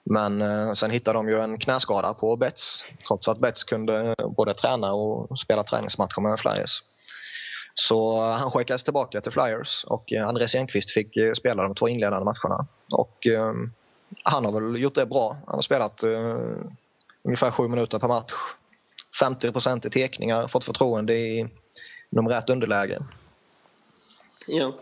Men 0.04 0.42
eh, 0.42 0.74
sen 0.74 0.92
hittade 0.92 1.20
de 1.20 1.30
ju 1.30 1.40
en 1.40 1.58
knäskada 1.58 2.14
på 2.14 2.36
Betts 2.36 2.94
trots 3.08 3.28
att 3.28 3.40
Betts 3.40 3.64
kunde 3.64 4.16
både 4.38 4.54
träna 4.54 4.94
och 4.94 5.40
spela 5.40 5.64
träningsmatcher 5.64 6.22
med 6.22 6.40
Flyers. 6.40 6.84
Så 7.76 8.22
han 8.22 8.52
skickades 8.52 8.84
tillbaka 8.84 9.22
till 9.22 9.32
Flyers 9.32 9.84
och 9.84 10.14
eh, 10.14 10.28
Andres 10.28 10.56
Enqvist 10.56 10.92
fick 10.92 11.18
eh, 11.18 11.34
spela 11.34 11.64
de 11.64 11.76
två 11.76 11.88
inledande 11.88 12.26
matcherna. 12.26 12.68
Och 12.92 13.28
eh, 13.28 13.54
han 14.24 14.46
har 14.46 14.52
väl 14.52 14.82
gjort 14.82 14.96
det 14.96 15.06
bra. 15.06 15.38
Han 15.46 15.56
har 15.56 15.62
spelat 15.62 16.04
eh, 16.04 16.38
ungefär 17.24 17.52
sju 17.52 17.68
minuter 17.68 18.00
per 18.00 18.08
match. 18.08 18.34
50% 19.22 19.88
i 19.88 19.90
tekningar, 19.90 20.48
fått 20.48 20.66
förtroende 20.66 21.14
i 21.14 21.48
numerärt 22.10 22.50
underläge. 22.50 23.00
Ja. 24.48 24.74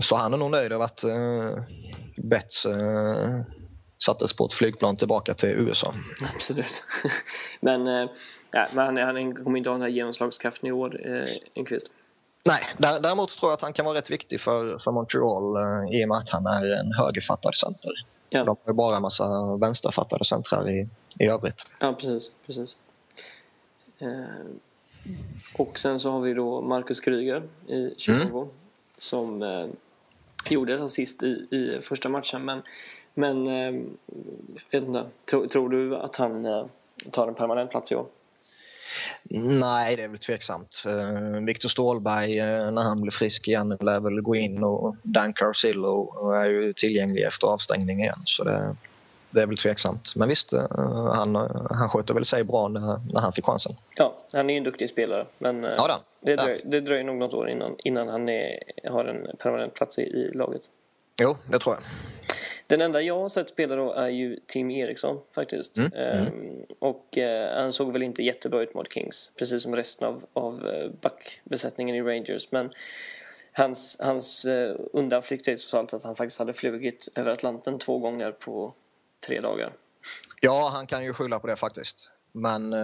Så 0.00 0.16
han 0.16 0.32
är 0.32 0.36
nog 0.36 0.50
nöjd 0.50 0.72
över 0.72 0.84
att 0.84 1.04
eh, 1.04 1.62
Betts 2.16 2.66
eh, 2.66 3.40
sattes 3.98 4.32
på 4.32 4.46
ett 4.46 4.52
flygplan 4.52 4.96
tillbaka 4.96 5.34
till 5.34 5.48
USA. 5.48 5.94
Absolut. 6.34 6.84
men, 7.60 7.86
eh, 7.86 8.10
ja, 8.50 8.66
men 8.72 8.86
han, 8.86 9.16
han 9.16 9.34
kommer 9.34 9.58
inte 9.58 9.70
ha 9.70 9.74
den 9.74 9.82
här 9.82 9.88
genomslagskraften 9.88 10.68
i 10.68 10.72
år, 10.72 11.06
eh, 11.06 11.36
Enqvist. 11.54 11.92
Nej, 12.44 12.74
däremot 12.78 13.30
tror 13.30 13.50
jag 13.50 13.56
att 13.56 13.62
han 13.62 13.72
kan 13.72 13.84
vara 13.84 13.98
rätt 13.98 14.10
viktig 14.10 14.40
för, 14.40 14.78
för 14.78 14.90
Montreal 14.90 15.56
eh, 15.56 16.00
i 16.00 16.04
och 16.04 16.08
med 16.08 16.18
att 16.18 16.30
han 16.30 16.46
är 16.46 16.80
en 16.80 16.92
högerfattad 16.92 17.56
center. 17.56 17.92
Ja. 18.28 18.44
De 18.44 18.48
har 18.48 18.72
ju 18.72 18.72
bara 18.72 18.96
en 18.96 19.02
massa 19.02 19.56
vänsterfattade 19.56 20.24
centrar 20.24 20.70
i, 20.70 20.88
i 21.18 21.26
övrigt. 21.26 21.66
Ja, 21.78 21.92
precis. 21.92 22.30
precis. 22.46 22.78
Eh, 23.98 24.08
och 25.56 25.78
sen 25.78 26.00
så 26.00 26.10
har 26.10 26.20
vi 26.20 26.34
då 26.34 26.60
Marcus 26.60 27.00
Kryger 27.00 27.42
i 27.66 27.94
Chicago 27.98 28.42
mm. 28.42 28.48
som 28.98 29.42
eh, 29.42 29.66
gjorde 30.48 30.74
ett 30.74 30.80
assist 30.80 31.22
i, 31.22 31.46
i 31.50 31.80
första 31.82 32.08
matchen 32.08 32.44
men, 32.44 32.62
men 33.14 33.46
eh, 33.46 33.82
vet 34.70 34.82
inte, 34.82 35.04
tror, 35.24 35.46
tror 35.46 35.68
du 35.68 35.96
att 35.96 36.16
han 36.16 36.46
eh, 36.46 36.66
tar 37.10 37.28
en 37.28 37.34
permanent 37.34 37.70
plats 37.70 37.92
i 37.92 37.94
år? 37.94 38.06
Nej, 39.60 39.96
det 39.96 40.02
är 40.02 40.08
väl 40.08 40.18
tveksamt. 40.18 40.82
Uh, 40.86 41.44
Viktor 41.44 41.68
Stålberg, 41.68 42.40
uh, 42.40 42.70
när 42.70 42.82
han 42.82 43.00
blir 43.00 43.12
frisk 43.12 43.48
igen, 43.48 43.76
lär 43.80 44.00
väl 44.00 44.20
gå 44.20 44.36
in 44.36 44.64
och 44.64 44.96
Dan 45.02 45.32
Carcillo 45.32 46.30
är 46.32 46.46
ju 46.46 46.72
tillgänglig 46.72 47.22
efter 47.22 47.46
avstängning 47.46 48.00
igen. 48.00 48.22
Så 48.24 48.44
det, 48.44 48.76
det 49.30 49.42
är 49.42 49.46
väl 49.46 49.56
tveksamt. 49.56 50.16
Men 50.16 50.28
visst, 50.28 50.52
uh, 50.52 51.12
han, 51.14 51.34
han 51.70 51.88
sköter 51.88 52.14
väl 52.14 52.24
sig 52.24 52.44
bra 52.44 52.68
när, 52.68 53.00
när 53.12 53.20
han 53.20 53.32
fick 53.32 53.44
chansen. 53.44 53.72
Ja, 53.96 54.18
han 54.32 54.50
är 54.50 54.54
ju 54.54 54.58
en 54.58 54.64
duktig 54.64 54.88
spelare. 54.88 55.26
Men 55.38 55.62
ja, 55.62 56.00
det, 56.20 56.36
dröj, 56.36 56.62
det 56.64 56.80
dröjer 56.80 57.04
nog 57.04 57.16
något 57.16 57.34
år 57.34 57.48
innan, 57.50 57.76
innan 57.78 58.08
han 58.08 58.28
är, 58.28 58.58
har 58.90 59.04
en 59.04 59.36
permanent 59.38 59.74
plats 59.74 59.98
i, 59.98 60.02
i 60.02 60.30
laget. 60.34 60.62
Jo, 61.20 61.36
det 61.50 61.58
tror 61.58 61.74
jag. 61.74 61.82
Den 62.68 62.80
enda 62.80 63.02
jag 63.02 63.20
har 63.20 63.28
sett 63.28 63.48
spela 63.48 63.76
då 63.76 63.92
är 63.92 64.08
ju 64.08 64.36
Tim 64.46 64.70
Eriksson 64.70 65.20
faktiskt. 65.34 65.78
Mm. 65.78 65.92
Ehm, 65.92 66.66
och 66.78 67.18
eh, 67.18 67.60
han 67.60 67.72
såg 67.72 67.92
väl 67.92 68.02
inte 68.02 68.22
jättebra 68.22 68.62
ut 68.62 68.74
mot 68.74 68.92
Kings. 68.92 69.32
Precis 69.38 69.62
som 69.62 69.76
resten 69.76 70.08
av, 70.08 70.24
av 70.32 70.68
eh, 70.68 70.90
backbesättningen 71.00 71.96
i 71.96 72.02
Rangers. 72.02 72.52
Men 72.52 72.70
hans, 73.52 73.96
hans 74.00 74.44
eh, 74.44 74.76
undanflykt 74.92 75.48
är 75.48 75.52
trots 75.52 75.74
allt 75.74 75.94
att 75.94 76.02
han 76.02 76.14
faktiskt 76.14 76.38
hade 76.38 76.52
flugit 76.52 77.08
över 77.14 77.30
Atlanten 77.30 77.78
två 77.78 77.98
gånger 77.98 78.32
på 78.32 78.74
tre 79.26 79.40
dagar. 79.40 79.72
Ja, 80.40 80.68
han 80.68 80.86
kan 80.86 81.04
ju 81.04 81.12
skylla 81.12 81.40
på 81.40 81.46
det 81.46 81.56
faktiskt. 81.56 82.10
Men 82.32 82.74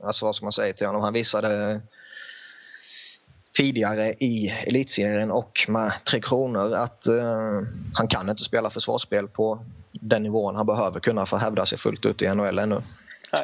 alltså 0.00 0.26
vad 0.26 0.36
ska 0.36 0.46
man 0.46 0.52
säga 0.52 0.74
till 0.74 0.86
honom? 0.86 1.02
Han 1.02 1.12
visade 1.12 1.80
tidigare 3.56 4.12
i 4.12 4.48
elitserien 4.66 5.30
och 5.30 5.66
med 5.68 5.92
Tre 6.10 6.20
Kronor 6.20 6.74
att 6.74 7.06
uh, 7.08 7.62
han 7.94 8.08
kan 8.08 8.30
inte 8.30 8.44
spela 8.44 8.70
försvarsspel 8.70 9.28
på 9.28 9.64
den 9.92 10.22
nivån 10.22 10.56
han 10.56 10.66
behöver 10.66 11.00
kunna 11.00 11.26
för 11.26 11.36
att 11.36 11.42
hävda 11.42 11.66
sig 11.66 11.78
fullt 11.78 12.06
ut 12.06 12.22
i 12.22 12.34
NHL 12.34 12.58
ännu. 12.58 12.82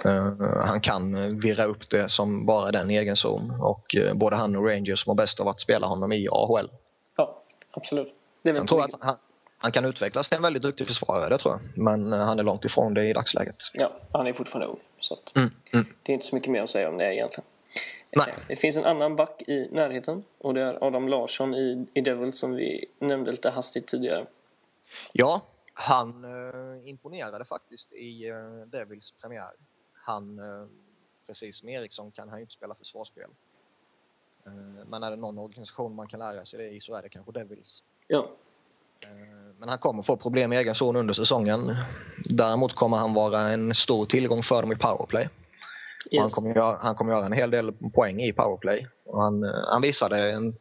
Uh, 0.07 0.33
han 0.65 0.81
kan 0.81 1.39
virra 1.41 1.65
upp 1.65 1.91
det 1.91 2.09
som 2.09 2.47
bara 2.47 2.71
den 2.71 2.91
egen 2.91 3.17
zon 3.17 3.61
och 3.61 3.95
uh, 3.99 4.15
både 4.15 4.37
han 4.37 4.57
och 4.57 4.67
Rangers 4.67 5.07
mår 5.07 5.15
bäst 5.15 5.41
av 5.41 5.49
att 5.49 5.61
spela 5.61 5.87
honom 5.87 6.13
i 6.13 6.29
AHL. 6.31 6.71
Ja, 7.17 7.43
absolut. 7.71 8.09
Det 8.43 8.51
jag 8.51 8.69
tror 8.69 8.85
att 8.85 8.91
han, 9.01 9.17
han, 9.59 9.73
kan 9.73 9.85
utvecklas 9.85 10.29
till 10.29 10.37
en 10.37 10.43
väldigt 10.43 10.63
duktig 10.63 10.87
försvarare, 10.87 11.29
det 11.29 11.39
tror 11.39 11.55
jag. 11.55 11.85
Men 11.85 12.13
han 12.13 12.39
är 12.39 12.43
långt 12.43 12.65
ifrån 12.65 12.95
det 12.95 13.05
i 13.05 13.13
dagsläget. 13.13 13.57
Ja, 13.73 13.93
han 14.13 14.27
är 14.27 14.33
fortfarande 14.33 14.67
ung. 14.67 14.79
Så 14.99 15.19
mm, 15.37 15.51
mm. 15.73 15.87
Det 16.03 16.13
är 16.13 16.15
inte 16.15 16.27
så 16.27 16.35
mycket 16.35 16.51
mer 16.51 16.63
att 16.63 16.71
säga 16.71 16.89
om 16.89 16.99
det 16.99 17.15
egentligen. 17.15 17.45
Nej. 18.17 18.35
Det 18.49 18.57
finns 18.57 18.77
en 18.77 18.85
annan 18.85 19.17
back 19.17 19.43
i 19.47 19.69
närheten 19.71 20.25
och 20.39 20.55
det 20.55 20.63
är 20.63 20.85
Adam 20.85 21.09
Larsson 21.09 21.55
i, 21.55 21.87
i 21.95 22.01
Devils 22.01 22.39
som 22.39 22.55
vi 22.55 22.85
nämnde 22.99 23.31
lite 23.31 23.51
hastigt 23.51 23.87
tidigare. 23.87 24.27
Ja, 25.13 25.43
han 25.75 26.25
eh, 26.25 26.89
imponerade 26.89 27.45
faktiskt 27.45 27.93
i 27.93 28.29
eh, 28.29 28.67
Devils 28.67 29.15
premiär. 29.21 29.53
Han, 29.93 30.39
eh, 30.39 30.67
precis 31.27 31.59
som 31.59 31.69
Eriksson, 31.69 32.11
kan 32.11 32.29
han 32.29 32.39
ju 32.39 32.43
inte 32.43 32.55
spela 32.55 32.75
försvarsspel. 32.75 33.31
Eh, 34.47 34.53
men 34.87 35.03
är 35.03 35.11
det 35.11 35.17
någon 35.17 35.39
organisation 35.39 35.95
man 35.95 36.09
kan 36.09 36.19
lära 36.19 36.47
sig 36.47 36.59
det 36.59 36.69
i 36.69 36.81
så 36.81 36.95
är 36.95 37.03
det 37.03 37.09
kanske 37.09 37.33
Devils. 37.33 37.83
Ja. 38.09 38.31
Eh, 39.05 39.11
men 39.59 39.69
han 39.69 39.79
kommer 39.79 40.03
få 40.03 40.17
problem 40.17 40.53
i 40.53 40.57
egen 40.57 40.75
zon 40.75 40.97
under 40.97 41.15
säsongen. 41.15 41.77
Däremot 42.25 42.75
kommer 42.75 42.97
han 42.97 43.15
vara 43.15 43.41
en 43.41 43.75
stor 43.75 44.07
tillgång 44.07 44.43
för 44.43 44.63
dem 44.63 44.73
i 44.73 44.77
powerplay. 44.77 45.29
Yes. 46.13 46.21
Han, 46.21 46.29
kommer 46.29 46.55
göra, 46.55 46.79
han 46.83 46.95
kommer 46.95 47.13
göra 47.13 47.27
en 47.27 47.33
hel 47.33 47.51
del 47.51 47.73
poäng 47.73 48.23
i 48.23 48.33
powerplay. 48.33 48.87
Och 49.07 49.23
han, 49.23 49.45
eh, 49.45 49.51
han 49.71 49.83
visade 49.83 50.33
en, 50.33 50.55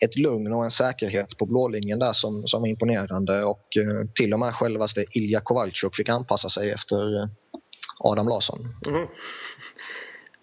ett 0.00 0.16
lugn 0.16 0.52
och 0.52 0.64
en 0.64 0.70
säkerhet 0.70 1.38
på 1.38 1.46
blålinjen 1.46 1.98
där 1.98 2.12
som, 2.12 2.46
som 2.46 2.60
var 2.60 2.68
imponerande 2.68 3.44
och 3.44 3.66
uh, 3.76 4.10
till 4.14 4.32
och 4.32 4.38
med 4.38 4.54
självaste 4.54 5.04
Ilja 5.10 5.40
Kovalchuk 5.40 5.96
fick 5.96 6.08
anpassa 6.08 6.48
sig 6.48 6.70
efter 6.70 6.96
uh, 6.96 7.26
Adam 7.98 8.28
Larsson. 8.28 8.58
Mm. 8.86 9.08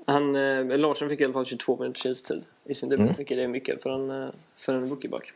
Han, 0.07 0.35
eh, 0.35 0.77
Larsson 0.77 1.09
fick 1.09 1.21
i 1.21 1.23
alla 1.23 1.33
fall 1.33 1.45
22 1.45 1.77
minuters 1.79 2.05
istid 2.05 2.43
i 2.65 2.73
sin 2.73 2.89
debut, 2.89 3.05
mm. 3.05 3.17
vilket 3.17 3.37
är 3.37 3.47
mycket 3.47 3.83
för 3.83 3.89
en, 3.89 4.31
för 4.57 4.73
en 4.73 4.89
rookieback. 4.89 5.31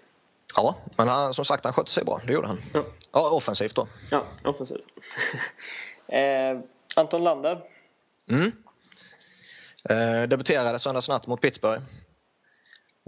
Ja, 0.56 0.76
men 0.98 1.08
han, 1.08 1.34
som 1.34 1.46
sagt 1.46 1.64
han 1.64 1.74
skötte 1.74 1.92
sig 1.92 2.04
bra, 2.04 2.22
det 2.26 2.34
gjorde 2.34 2.48
han. 2.48 2.62
Ja, 2.74 2.86
ja 3.12 3.32
offensivt 3.32 3.76
då. 3.76 3.88
Ja, 4.12 4.24
offensivt. 4.44 4.86
eh, 6.08 6.60
Anton 6.96 7.24
Lander. 7.24 7.62
Mm. 8.30 8.52
Eh, 9.90 10.28
debuterade 10.28 10.80
söndagsnatt 10.80 11.28
mot 11.28 11.42
Pittsburgh. 11.42 11.84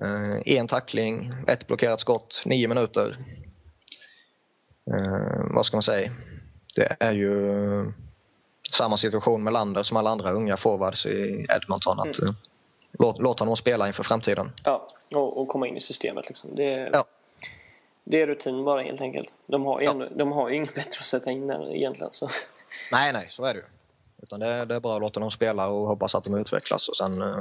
Eh, 0.01 0.57
en 0.57 0.67
tackling, 0.67 1.33
ett 1.47 1.67
blockerat 1.67 1.99
skott, 1.99 2.41
nio 2.45 2.67
minuter. 2.67 3.17
Eh, 4.93 5.53
vad 5.53 5.65
ska 5.65 5.77
man 5.77 5.83
säga? 5.83 6.11
Det 6.75 6.97
är 6.99 7.11
ju 7.11 7.91
samma 8.71 8.97
situation 8.97 9.43
med 9.43 9.53
Lander 9.53 9.83
som 9.83 9.97
alla 9.97 10.09
andra 10.09 10.31
unga 10.31 10.57
forwards 10.57 11.05
i 11.05 11.45
Edmonton. 11.49 11.99
Att, 11.99 12.19
mm. 12.19 12.35
låt, 12.91 13.21
låt 13.21 13.39
honom 13.39 13.57
spela 13.57 13.87
inför 13.87 14.03
framtiden. 14.03 14.51
Ja, 14.63 14.87
och, 15.15 15.41
och 15.41 15.47
komma 15.47 15.67
in 15.67 15.77
i 15.77 15.81
systemet. 15.81 16.27
Liksom. 16.27 16.55
Det, 16.55 16.73
är, 16.73 16.89
ja. 16.93 17.05
det 18.03 18.21
är 18.21 18.27
rutin 18.27 18.63
bara 18.63 18.81
helt 18.81 19.01
enkelt. 19.01 19.33
De 19.45 19.65
har, 19.65 19.81
ja. 19.81 20.07
de 20.15 20.31
har 20.31 20.49
ju 20.49 20.55
inget 20.55 20.75
bättre 20.75 20.99
att 20.99 21.05
sätta 21.05 21.31
in 21.31 21.49
än 21.49 21.61
egentligen. 21.61 22.11
Så. 22.11 22.29
Nej, 22.91 23.13
nej, 23.13 23.27
så 23.29 23.45
är 23.45 23.53
det 23.53 23.59
ju. 23.59 23.65
Utan 24.21 24.39
det, 24.39 24.65
det 24.65 24.75
är 24.75 24.79
bara 24.79 24.95
att 24.95 25.01
låta 25.01 25.19
dem 25.19 25.31
spela 25.31 25.67
och 25.67 25.87
hoppas 25.87 26.15
att 26.15 26.23
de 26.23 26.35
utvecklas 26.35 26.89
och 26.89 26.97
sen 26.97 27.21
uh, 27.21 27.39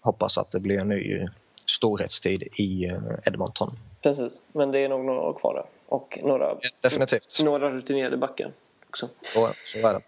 hoppas 0.00 0.38
att 0.38 0.50
det 0.50 0.60
blir 0.60 0.78
en 0.78 0.88
ny 0.88 1.28
storhetstid 1.66 2.42
i 2.42 2.90
uh, 2.90 2.98
Edmonton. 3.24 3.78
Precis, 4.02 4.42
men 4.52 4.72
det 4.72 4.78
är 4.78 4.88
nog 4.88 5.04
några 5.04 5.20
år 5.20 5.32
kvar 5.32 5.54
där. 5.54 5.64
Och 5.86 6.18
några, 6.22 6.44
ja, 6.44 6.68
definitivt. 6.80 7.40
några 7.42 7.70
rutinerade 7.70 8.16
backar 8.16 8.52
också. 8.88 9.08
Så, 9.20 9.48
så 9.66 9.88
är 9.88 9.94
det. 9.94 10.02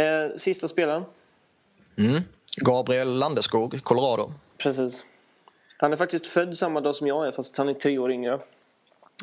Eh, 0.00 0.30
sista 0.36 0.68
spelaren? 0.68 1.04
Mm. 1.96 2.22
Gabriel 2.56 3.18
Landeskog, 3.18 3.80
Colorado. 3.84 4.32
Precis. 4.58 5.04
Han 5.78 5.92
är 5.92 5.96
faktiskt 5.96 6.26
född 6.26 6.56
samma 6.56 6.80
dag 6.80 6.94
som 6.94 7.06
jag 7.06 7.26
är 7.26 7.30
fast 7.30 7.56
han 7.56 7.68
är 7.68 7.74
tre 7.74 7.98
år 7.98 8.12
yngre. 8.12 8.40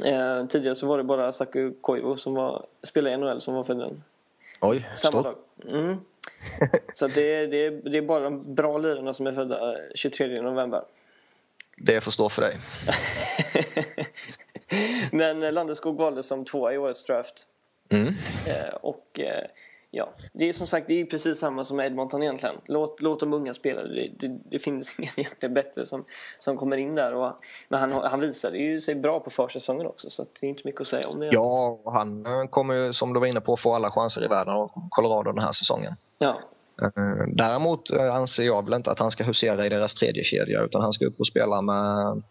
Eh, 0.05 0.45
tidigare 0.45 0.75
så 0.75 0.87
var 0.87 0.97
det 0.97 1.03
bara 1.03 1.31
Saku 1.31 1.73
Koivu 1.81 2.17
som 2.17 2.33
var, 2.33 2.65
spelade 2.83 3.15
i 3.15 3.17
NHL 3.17 3.41
som 3.41 3.53
var 3.53 3.63
född 3.63 3.77
den. 3.77 4.03
Oj, 4.61 4.89
samma 4.95 5.21
dag. 5.21 5.35
Mm. 5.69 5.97
Så 6.93 7.07
det, 7.07 7.47
det, 7.47 7.69
det 7.69 7.97
är 7.97 8.01
bara 8.01 8.23
de 8.23 8.55
bra 8.55 8.77
lirarna 8.77 9.13
som 9.13 9.27
är 9.27 9.31
födda 9.31 9.75
23 9.95 10.41
november. 10.41 10.83
Det 11.77 12.01
får 12.01 12.11
stå 12.11 12.29
för 12.29 12.41
dig. 12.41 12.59
Men 15.11 15.53
Landeskog 15.53 15.97
valdes 15.97 16.27
som 16.27 16.45
tvåa 16.45 16.73
i 16.73 16.77
årets 16.77 17.05
draft. 17.05 17.47
Mm. 17.89 18.13
Eh, 18.47 18.73
och 18.81 19.19
eh, 19.19 19.45
ja, 19.91 20.13
det 20.33 20.49
är 20.49 20.53
som 20.53 20.67
sagt 20.67 20.87
det 20.87 21.01
är 21.01 21.05
precis 21.05 21.39
samma 21.39 21.63
som 21.63 21.79
Edmonton 21.79 22.23
egentligen. 22.23 22.55
Låt, 22.65 23.01
låt 23.01 23.19
de 23.19 23.33
unga 23.33 23.53
spela. 23.53 23.83
Det, 23.83 24.09
det, 24.19 24.39
det 24.45 24.59
finns 24.59 24.95
ingen 24.99 25.13
egentligen 25.17 25.53
bättre 25.53 25.85
som, 25.85 26.05
som 26.39 26.57
kommer 26.57 26.77
in 26.77 26.95
där. 26.95 27.13
Och, 27.13 27.33
men 27.69 27.79
han, 27.79 27.91
han 27.91 28.19
visade 28.19 28.57
ju 28.57 28.81
sig 28.81 28.95
bra 28.95 29.19
på 29.19 29.29
försäsongen 29.29 29.87
också 29.87 30.09
så 30.09 30.25
det 30.39 30.45
är 30.45 30.49
inte 30.49 30.61
mycket 30.65 30.81
att 30.81 30.87
säga 30.87 31.07
om 31.07 31.19
det. 31.19 31.29
Ja, 31.31 31.79
han 31.85 32.47
kommer 32.47 32.73
ju 32.73 32.93
som 32.93 33.13
du 33.13 33.19
var 33.19 33.27
inne 33.27 33.41
på 33.41 33.57
få 33.57 33.73
alla 33.73 33.91
chanser 33.91 34.25
i 34.25 34.27
världen 34.27 34.53
och 34.53 34.71
Colorado 34.89 35.31
den 35.31 35.43
här 35.43 35.51
säsongen. 35.51 35.95
Ja. 36.23 36.41
Eh, 36.81 37.27
däremot 37.27 37.91
eh, 37.91 38.15
anser 38.15 38.43
jag 38.43 38.65
väl 38.65 38.73
inte 38.73 38.91
att 38.91 38.99
han 38.99 39.11
ska 39.11 39.23
husera 39.23 39.65
i 39.65 39.69
deras 39.69 39.93
tredje 39.93 40.23
kedja 40.23 40.61
utan 40.61 40.81
han 40.81 40.93
ska 40.93 41.05
upp 41.05 41.19
och 41.19 41.27
spela 41.27 41.61
med 41.61 42.23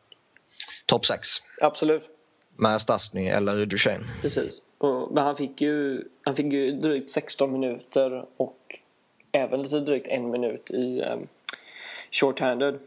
topp 0.86 1.07
6. 1.07 1.28
Absolut. 1.61 2.09
Med 2.57 2.80
Stastny 2.80 3.28
eller 3.28 3.66
Duchene. 3.66 4.05
Precis. 4.22 4.62
Men 5.11 5.24
han 5.24 5.36
fick, 5.36 5.61
ju, 5.61 6.05
han 6.22 6.36
fick 6.36 6.53
ju 6.53 6.72
drygt 6.72 7.11
16 7.11 7.53
minuter 7.53 8.26
och 8.36 8.78
även 9.32 9.62
lite 9.62 9.80
drygt 9.80 10.09
en 10.09 10.30
minut 10.30 10.70
i 10.70 11.03
um, 11.03 11.28
short-handed. 12.11 12.78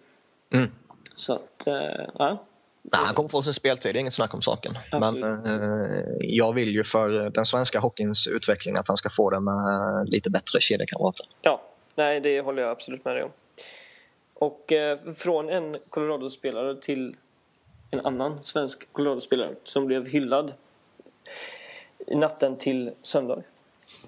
Mm. 0.54 0.72
Så 1.16 1.34
att, 1.34 1.64
uh, 1.68 2.06
ja. 2.18 2.44
Nej, 2.92 3.02
han 3.06 3.16
kommer 3.16 3.30
få 3.30 3.44
sin 3.44 3.54
speltid, 3.54 3.96
det 3.96 4.00
är 4.00 4.02
inget 4.02 4.14
snack 4.14 4.34
om 4.34 4.42
saken. 4.42 4.78
Absolut. 4.92 5.22
Men 5.22 5.46
eh, 5.46 6.06
jag 6.20 6.54
vill 6.54 6.70
ju 6.70 6.84
för 6.84 7.30
den 7.30 7.46
svenska 7.46 7.80
hockeyns 7.80 8.28
utveckling 8.28 8.76
att 8.76 8.88
han 8.88 8.98
ska 8.98 9.10
få 9.10 9.30
det 9.30 9.40
med 9.40 10.10
lite 10.10 10.30
bättre 10.30 10.62
kedjekamrater. 10.62 11.26
Ja, 11.42 11.62
nej 11.96 12.20
det 12.20 12.42
håller 12.42 12.62
jag 12.62 12.72
absolut 12.72 13.06
med 13.06 13.16
dig 13.16 13.24
om. 13.24 13.32
Och 14.34 14.72
eh, 14.72 14.98
från 14.98 15.50
en 15.50 15.78
Colorado-spelare 15.90 16.76
till 16.76 17.16
en 17.92 18.06
annan 18.06 18.44
svensk 18.44 18.94
Colorado-spelare 18.94 19.56
som 19.64 19.86
blev 19.86 20.08
hyllad 20.08 20.54
i 22.08 22.16
natten 22.16 22.58
till 22.58 22.92
söndag. 23.02 23.44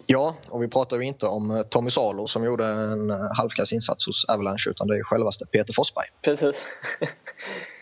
Ja, 0.05 0.35
och 0.49 0.63
vi 0.63 0.67
pratar 0.67 0.97
ju 0.97 1.03
inte 1.03 1.25
om 1.25 1.51
eh, 1.51 1.63
Tommy 1.63 1.89
Salo 1.89 2.27
som 2.27 2.43
gjorde 2.43 2.65
en 2.65 3.09
eh, 3.09 3.17
halvkass 3.37 3.73
insats 3.73 4.05
hos 4.05 4.25
Avalanche 4.25 4.69
utan 4.69 4.87
det 4.87 4.97
är 4.97 5.03
självaste 5.03 5.45
Peter 5.45 5.73
Forsberg. 5.73 6.05
Precis. 6.21 6.65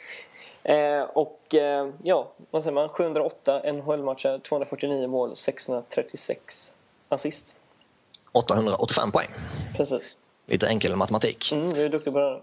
Eh, 0.66 1.04
och 1.04 1.56
eh, 1.56 1.90
ja, 2.04 2.32
vad 2.52 2.64
säger 2.64 2.74
man? 2.74 2.90
708 2.90 3.62
NHL-matcher, 3.74 4.40
249 4.40 5.08
mål, 5.08 5.36
636 5.36 6.74
assist. 7.10 7.56
885 8.32 9.12
poäng. 9.12 9.30
Precis. 9.78 10.18
Lite 10.46 10.68
enkel 10.68 10.96
matematik. 10.96 11.52
Mm, 11.52 11.74
du 11.74 11.86
är 11.86 11.90
duktig 11.90 12.14
på 12.14 12.20
det. 12.20 12.42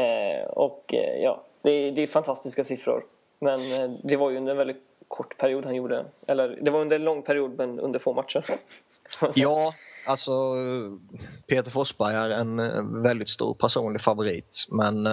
Eh, 0.00 0.46
och 0.46 0.94
eh, 0.94 1.22
ja, 1.22 1.42
det 1.62 1.70
är, 1.70 1.92
det 1.92 2.02
är, 2.02 2.06
fantastiska 2.06 2.64
siffror. 2.64 3.04
Men 3.38 3.72
eh, 3.72 3.90
det 4.04 4.16
var 4.16 4.30
ju 4.30 4.36
under 4.36 4.52
en 4.52 4.58
väldigt 4.58 4.82
kort 5.08 5.38
period 5.38 5.64
han 5.64 5.74
gjorde. 5.74 6.04
Eller 6.26 6.58
det 6.62 6.70
var 6.70 6.80
under 6.80 6.96
en 6.96 7.04
lång 7.04 7.22
period 7.22 7.54
men 7.58 7.80
under 7.80 7.98
få 7.98 8.12
matcher. 8.12 8.44
ja, 9.34 9.74
alltså 10.06 10.32
Peter 11.46 11.70
Forsberg 11.70 12.14
är 12.14 12.30
en 12.30 12.58
eh, 12.58 12.82
väldigt 12.82 13.28
stor 13.28 13.54
personlig 13.54 14.02
favorit. 14.02 14.66
Men 14.68 15.06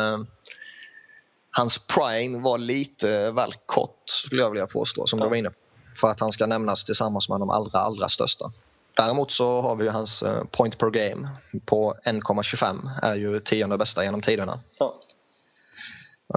hans 1.53 1.87
prime 1.87 2.39
var 2.39 2.57
lite 2.57 3.31
väl 3.31 3.53
kort 3.65 4.03
skulle 4.05 4.41
jag 4.41 4.49
vilja 4.49 4.67
påstå 4.67 5.07
som 5.07 5.19
ja. 5.19 5.25
du 5.25 5.29
var 5.29 5.37
inne 5.37 5.49
på. 5.49 5.55
För 6.01 6.07
att 6.07 6.19
han 6.19 6.31
ska 6.31 6.45
nämnas 6.45 6.85
tillsammans 6.85 7.29
med 7.29 7.39
de 7.39 7.49
allra, 7.49 7.79
allra 7.79 8.09
största. 8.09 8.51
Däremot 8.95 9.31
så 9.31 9.61
har 9.61 9.75
vi 9.75 9.83
ju 9.83 9.89
hans 9.89 10.23
eh, 10.23 10.43
point 10.51 10.77
per 10.77 10.89
game 10.89 11.29
på 11.65 11.95
1,25 12.05 12.89
är 13.01 13.15
ju 13.15 13.39
tionde 13.39 13.77
bästa 13.77 14.03
genom 14.03 14.21
tiderna. 14.21 14.59
Ja. 14.79 14.99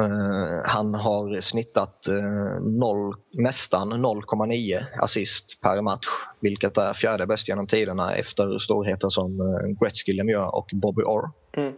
Uh, 0.00 0.62
han 0.64 0.94
har 0.94 1.40
snittat 1.40 2.06
uh, 2.08 2.60
noll, 2.60 3.14
nästan 3.32 3.92
0,9 3.92 4.84
assist 5.02 5.60
per 5.60 5.82
match 5.82 6.06
vilket 6.40 6.76
är 6.78 6.94
fjärde 6.94 7.26
bäst 7.26 7.48
genom 7.48 7.66
tiderna 7.66 8.14
efter 8.14 8.58
storheter 8.58 9.08
som 9.08 9.40
uh, 9.40 9.78
Gretzky, 9.80 10.12
Lemieux 10.12 10.50
och 10.52 10.70
Bobby 10.72 11.02
Orr. 11.02 11.30
Mm. 11.56 11.74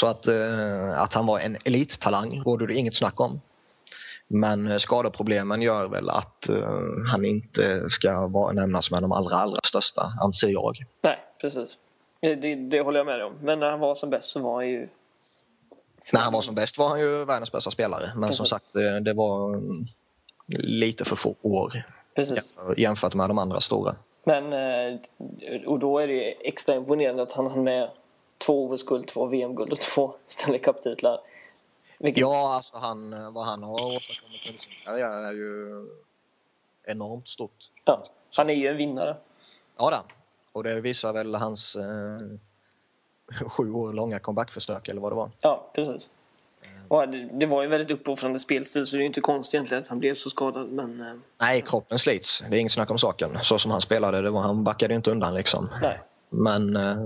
Så 0.00 0.06
att, 0.06 0.26
eh, 0.26 1.00
att 1.00 1.12
han 1.12 1.26
var 1.26 1.38
en 1.38 1.56
elittalang 1.64 2.42
råder 2.42 2.66
det 2.66 2.74
inget 2.74 2.94
snack 2.94 3.20
om. 3.20 3.40
Men 4.28 4.80
skadeproblemen 4.80 5.62
gör 5.62 5.88
väl 5.88 6.10
att 6.10 6.46
uh, 6.50 7.04
han 7.06 7.24
inte 7.24 7.90
ska 7.90 8.26
vara, 8.26 8.52
nämnas 8.52 8.90
med 8.90 9.02
de 9.02 9.12
allra, 9.12 9.36
allra 9.36 9.60
största, 9.64 10.12
anser 10.22 10.48
jag. 10.48 10.76
Nej, 11.00 11.18
precis. 11.40 11.78
Det, 12.20 12.54
det, 12.54 12.80
håller 12.80 12.98
jag 12.98 13.06
med 13.06 13.18
dig 13.18 13.24
om. 13.24 13.32
Men 13.42 13.60
när 13.60 13.70
han 13.70 13.80
var 13.80 13.94
som 13.94 14.10
bäst 14.10 14.24
så 14.24 14.40
var 14.40 14.54
han 14.54 14.68
ju... 14.68 14.88
När 16.12 16.20
han 16.20 16.32
var 16.32 16.42
som 16.42 16.54
bäst 16.54 16.78
var 16.78 16.88
han 16.88 17.00
ju 17.00 17.24
världens 17.24 17.52
bästa 17.52 17.70
spelare. 17.70 18.12
Men 18.14 18.22
precis. 18.22 18.36
som 18.36 18.46
sagt, 18.46 18.72
det, 19.04 19.12
var 19.12 19.54
mm, 19.54 19.86
lite 20.58 21.04
för 21.04 21.16
få 21.16 21.34
år 21.42 21.84
Precis. 22.14 22.54
jämfört 22.76 23.14
med 23.14 23.30
de 23.30 23.38
andra 23.38 23.60
stora. 23.60 23.96
Men, 24.24 24.52
eh, 24.52 25.00
och 25.66 25.78
då 25.78 25.98
är 25.98 26.08
det 26.08 26.48
extra 26.48 26.74
imponerande 26.74 27.22
att 27.22 27.32
han 27.32 27.46
hann 27.46 27.64
med 27.64 27.90
två 28.38 28.70
OS-guld, 28.70 29.06
två 29.06 29.26
VM-guld 29.26 29.72
och 29.72 29.80
två 29.80 30.14
Stanley 30.26 30.60
Cup-titlar. 30.60 31.20
Vilket... 31.98 32.20
Ja, 32.20 32.54
alltså 32.54 32.76
han, 32.76 33.32
vad 33.34 33.46
han 33.46 33.62
har 33.62 33.74
åstadkommit 33.74 34.46
under 34.48 34.60
sin 34.60 34.72
karriär 34.84 35.24
är 35.24 35.32
ju 35.32 35.86
enormt 36.84 37.28
stort. 37.28 37.70
Ja, 37.84 38.04
han 38.36 38.50
är 38.50 38.54
ju 38.54 38.66
en 38.66 38.76
vinnare. 38.76 39.16
Ja, 39.76 39.90
det 39.90 40.02
Och 40.52 40.64
det 40.64 40.80
visar 40.80 41.12
väl 41.12 41.34
hans 41.34 41.76
eh, 41.76 42.20
sju 43.48 43.72
år 43.72 43.92
långa 43.92 44.18
comebackförsök 44.18 44.88
eller 44.88 45.00
vad 45.00 45.12
det 45.12 45.16
var. 45.16 45.30
Ja, 45.42 45.70
precis. 45.74 46.10
Och 46.88 47.08
det, 47.08 47.28
det 47.32 47.46
var 47.46 47.62
ju 47.62 47.68
väldigt 47.68 47.90
uppoffrande 47.90 48.38
spelstil 48.38 48.86
så 48.86 48.96
det 48.96 49.02
är 49.02 49.06
inte 49.06 49.20
konstigt 49.20 49.54
egentligen 49.54 49.82
att 49.82 49.88
han 49.88 49.98
blev 49.98 50.14
så 50.14 50.30
skadad. 50.30 50.68
Men... 50.68 51.00
Eh, 51.00 51.14
Nej, 51.38 51.62
kroppen 51.62 51.98
slits. 51.98 52.42
Det 52.50 52.56
är 52.56 52.60
inget 52.60 52.72
snack 52.72 52.90
om 52.90 52.98
saken. 52.98 53.38
Så 53.42 53.58
som 53.58 53.70
han 53.70 53.80
spelade, 53.80 54.22
det 54.22 54.30
var, 54.30 54.40
han 54.40 54.64
backade 54.64 54.94
inte 54.94 55.10
undan 55.10 55.34
liksom. 55.34 55.68
Nej. 55.82 56.00
Men... 56.30 56.76
Eh... 56.76 56.96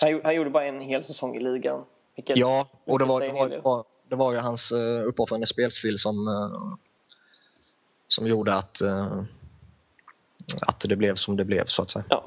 Han, 0.00 0.20
han, 0.24 0.34
gjorde 0.34 0.50
bara 0.50 0.64
en 0.64 0.80
hel 0.80 1.04
säsong 1.04 1.36
i 1.36 1.40
ligan. 1.40 1.84
Vilket, 2.16 2.36
ja, 2.36 2.68
och 2.84 2.98
det 2.98 3.04
var, 3.04 3.20
det 3.20 3.32
var, 3.32 3.48
det 3.48 3.58
var, 3.58 3.84
det 4.08 4.16
var 4.16 4.32
ju 4.32 4.38
hans 4.38 4.72
uh, 4.72 5.02
uppoffrande 5.08 5.46
spelstil 5.46 5.98
som, 5.98 6.28
uh, 6.28 6.74
som 8.08 8.26
gjorde 8.26 8.54
att, 8.54 8.82
uh, 8.82 9.22
att 10.60 10.80
det 10.80 10.96
blev 10.96 11.14
som 11.14 11.36
det 11.36 11.44
blev 11.44 11.66
så 11.66 11.82
att 11.82 11.90
säga. 11.90 12.04
Ja. 12.08 12.24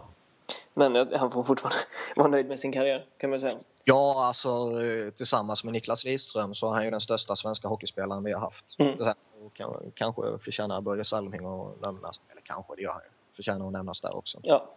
Men 0.74 0.96
han 0.96 1.32
får 1.32 1.44
fortfarande 1.44 1.78
vara 2.16 2.28
nöjd 2.28 2.48
med 2.48 2.60
sin 2.60 2.72
karriär 2.72 3.06
kan 3.18 3.30
man 3.30 3.40
säga. 3.40 3.58
Ja, 3.84 4.26
alltså 4.26 4.70
tillsammans 5.18 5.64
med 5.64 5.74
Niklas 5.74 6.04
Lidström 6.04 6.56
så 6.56 6.70
är 6.70 6.74
han 6.74 6.86
ju 6.86 6.92
den 6.92 7.02
största 7.02 7.36
svenska 7.36 7.68
hockeyspelaren 7.68 8.24
vi 8.24 8.34
har 8.34 8.40
haft. 8.40 8.80
Mm. 8.80 8.96
Här, 9.00 9.16
kanske 9.94 10.22
förtjänar 10.44 10.82
Börje 10.82 11.06
Salming 11.06 11.46
att 11.46 11.82
nämnas, 11.82 12.22
eller 12.32 12.42
kanske 12.42 12.76
det 12.76 12.82
gör 12.82 12.92
han 12.92 13.02
förtjänar 13.36 13.68
att 13.68 13.72
nämnas 13.72 14.02
där 14.02 14.16
också. 14.16 14.40
Ja. 14.44 14.70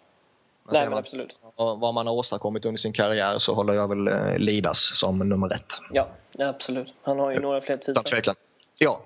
Nej, 0.72 0.82
men 0.82 0.90
man, 0.90 0.98
absolut. 0.98 1.36
Vad 1.56 1.94
man 1.94 2.06
har 2.06 2.14
åstadkommit 2.14 2.64
under 2.64 2.78
sin 2.78 2.92
karriär 2.92 3.38
så 3.38 3.54
håller 3.54 3.72
jag 3.74 3.88
väl 3.88 4.08
eh, 4.08 4.38
Lidas 4.38 4.92
som 4.94 5.18
nummer 5.18 5.54
ett. 5.54 5.72
Ja, 5.92 6.08
absolut. 6.38 6.94
Han 7.02 7.18
har 7.18 7.30
ju 7.30 7.40
några 7.40 7.60
fler 7.60 7.76
titlar. 7.76 8.34
Ja, 8.78 9.00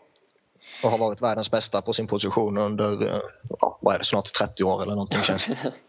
och 0.84 0.90
har 0.90 0.98
varit 0.98 1.22
världens 1.22 1.50
bästa 1.50 1.82
på 1.82 1.92
sin 1.92 2.06
position 2.06 2.58
under, 2.58 3.06
eh, 3.06 3.20
ja, 3.60 3.78
vad 3.80 3.94
är 3.94 3.98
det, 3.98 4.04
snart 4.04 4.32
30 4.32 4.64
år 4.64 4.82
eller 4.82 4.92
någonting 4.92 5.20
känns 5.20 5.46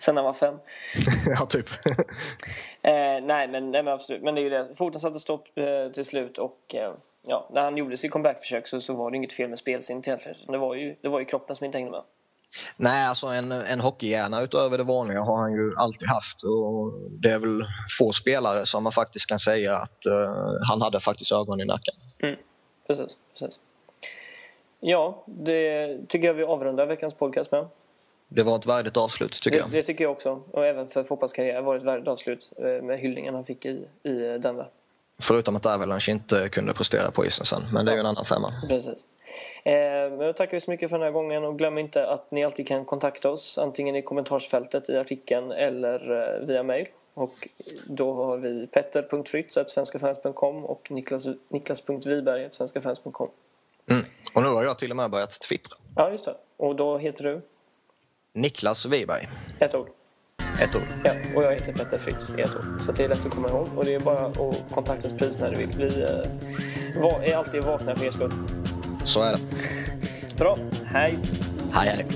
Sen 0.00 0.16
han 0.16 0.24
var 0.24 0.32
fem. 0.32 0.54
ja, 1.26 1.46
typ. 1.46 1.66
eh, 2.82 2.92
nej, 3.22 3.48
men, 3.48 3.70
nej, 3.70 3.82
men 3.82 3.88
absolut. 3.88 4.22
Men 4.22 4.34
det 4.34 4.40
är 4.40 4.42
ju 4.42 4.50
det. 4.50 4.74
Foten 4.74 5.00
satte 5.00 5.18
stopp 5.18 5.48
eh, 5.54 5.92
till 5.92 6.04
slut 6.04 6.38
och 6.38 6.74
eh, 6.74 6.92
ja, 7.26 7.48
när 7.52 7.62
han 7.62 7.76
gjorde 7.76 7.96
sitt 7.96 8.10
comebackförsök 8.10 8.66
så, 8.66 8.80
så 8.80 8.94
var 8.94 9.10
det 9.10 9.16
inget 9.16 9.32
fel 9.32 9.48
med 9.48 9.58
spelsinnet 9.58 10.08
egentligen. 10.08 10.38
Det 10.48 10.58
var 10.58 10.74
ju, 10.74 10.96
det 11.00 11.08
var 11.08 11.18
ju 11.18 11.24
kroppen 11.24 11.56
som 11.56 11.64
inte 11.64 11.78
hängde 11.78 11.90
med. 11.90 12.02
Nej, 12.76 13.06
alltså 13.06 13.26
en, 13.26 13.52
en 13.52 13.80
hockeyhjärna 13.80 14.42
utöver 14.42 14.78
det 14.78 14.84
vanliga 14.84 15.20
har 15.20 15.38
han 15.38 15.52
ju 15.52 15.74
alltid 15.76 16.08
haft. 16.08 16.42
Och 16.42 16.92
det 17.10 17.30
är 17.30 17.38
väl 17.38 17.64
få 17.98 18.12
spelare 18.12 18.66
som 18.66 18.84
man 18.84 18.92
faktiskt 18.92 19.26
kan 19.26 19.38
säga 19.38 19.76
att 19.76 20.06
uh, 20.06 20.58
han 20.68 20.82
hade 20.82 21.00
faktiskt 21.00 21.32
ögon 21.32 21.60
i 21.60 21.64
nacken. 21.64 21.94
Mm, 22.18 22.36
precis, 22.86 23.16
precis. 23.32 23.60
Ja, 24.80 25.22
det 25.26 25.98
tycker 26.08 26.26
jag 26.26 26.34
vi 26.34 26.44
avrundar 26.44 26.86
veckans 26.86 27.14
podcast 27.14 27.52
med. 27.52 27.66
Det 28.28 28.42
var 28.42 28.56
ett 28.56 28.66
värdigt 28.66 28.96
avslut 28.96 29.32
tycker 29.32 29.50
det, 29.50 29.56
jag. 29.56 29.70
Det 29.70 29.82
tycker 29.82 30.04
jag 30.04 30.10
också. 30.12 30.42
Och 30.50 30.66
även 30.66 30.88
för 30.88 31.02
fotbollskarriär 31.02 31.62
var 31.62 31.74
det 31.74 31.78
ett 31.78 31.86
värdigt 31.86 32.08
avslut 32.08 32.52
eh, 32.58 32.82
med 32.82 32.98
hyllningen 32.98 33.34
han 33.34 33.44
fick 33.44 33.66
i, 33.66 33.84
i 34.02 34.38
Denver. 34.38 34.68
Förutom 35.22 35.56
att 35.56 35.66
Avalanche 35.66 36.10
inte 36.10 36.48
kunde 36.48 36.74
prestera 36.74 37.10
på 37.10 37.26
isen 37.26 37.46
sen, 37.46 37.62
men 37.72 37.84
det 37.84 37.92
är 37.92 37.94
ju 37.94 38.00
en 38.00 38.06
annan 38.06 38.24
femma. 38.24 38.52
Precis. 38.68 39.06
Eh, 39.64 39.72
men 40.18 40.34
tackar 40.34 40.52
vi 40.52 40.60
så 40.60 40.70
mycket 40.70 40.90
för 40.90 40.98
den 40.98 41.04
här 41.04 41.12
gången 41.12 41.44
och 41.44 41.58
glöm 41.58 41.78
inte 41.78 42.06
att 42.08 42.30
ni 42.30 42.44
alltid 42.44 42.68
kan 42.68 42.84
kontakta 42.84 43.30
oss 43.30 43.58
antingen 43.58 43.96
i 43.96 44.02
kommentarsfältet 44.02 44.88
i 44.88 44.96
artikeln 44.96 45.52
eller 45.52 46.10
eh, 46.40 46.46
via 46.46 46.62
mail. 46.62 46.86
Och 47.14 47.48
då 47.86 48.24
har 48.24 48.36
vi 48.36 48.66
petter.fritz.svenskafans.com 48.66 50.64
och 50.64 50.90
niklas, 50.90 51.26
niklas.viberg.svenskafans.com 51.48 53.30
mm. 53.90 54.04
Och 54.34 54.42
nu 54.42 54.48
har 54.48 54.64
jag 54.64 54.78
till 54.78 54.90
och 54.90 54.96
med 54.96 55.10
börjat 55.10 55.40
twittra. 55.40 55.76
Ja, 55.96 56.10
just 56.10 56.24
det. 56.24 56.34
Och 56.56 56.76
då 56.76 56.98
heter 56.98 57.24
du? 57.24 57.40
Niklas 58.32 58.86
Wiberg. 58.86 59.28
Ett 59.58 59.74
ord. 59.74 59.88
Ett 60.60 60.74
ord. 60.74 60.82
Ja, 61.04 61.12
och 61.34 61.42
jag 61.42 61.52
heter 61.54 61.72
Petter 61.72 61.98
Fritz 61.98 62.30
i 62.38 62.40
ett 62.40 62.56
ord. 62.56 62.64
Så 62.86 62.92
det 62.92 63.04
är 63.04 63.08
lätt 63.08 63.26
att 63.26 63.34
komma 63.34 63.48
ihåg. 63.48 63.68
Och 63.76 63.84
det 63.84 63.94
är 63.94 64.00
bara 64.00 64.26
att 64.26 64.38
kontakta 64.74 65.06
oss 65.06 65.14
precis 65.18 65.40
när 65.40 65.50
du 65.50 65.56
vill. 65.56 65.72
Vi 65.76 66.02
eh, 66.02 67.32
är 67.32 67.36
alltid 67.36 67.64
vakna 67.64 67.96
för 67.96 68.04
er 68.04 68.10
skull. 68.10 68.32
Så 69.04 69.22
är 69.22 69.32
det. 69.32 69.38
Bra. 70.36 70.58
Hej. 70.84 71.18
Hej, 71.72 71.88
hej. 71.88 72.06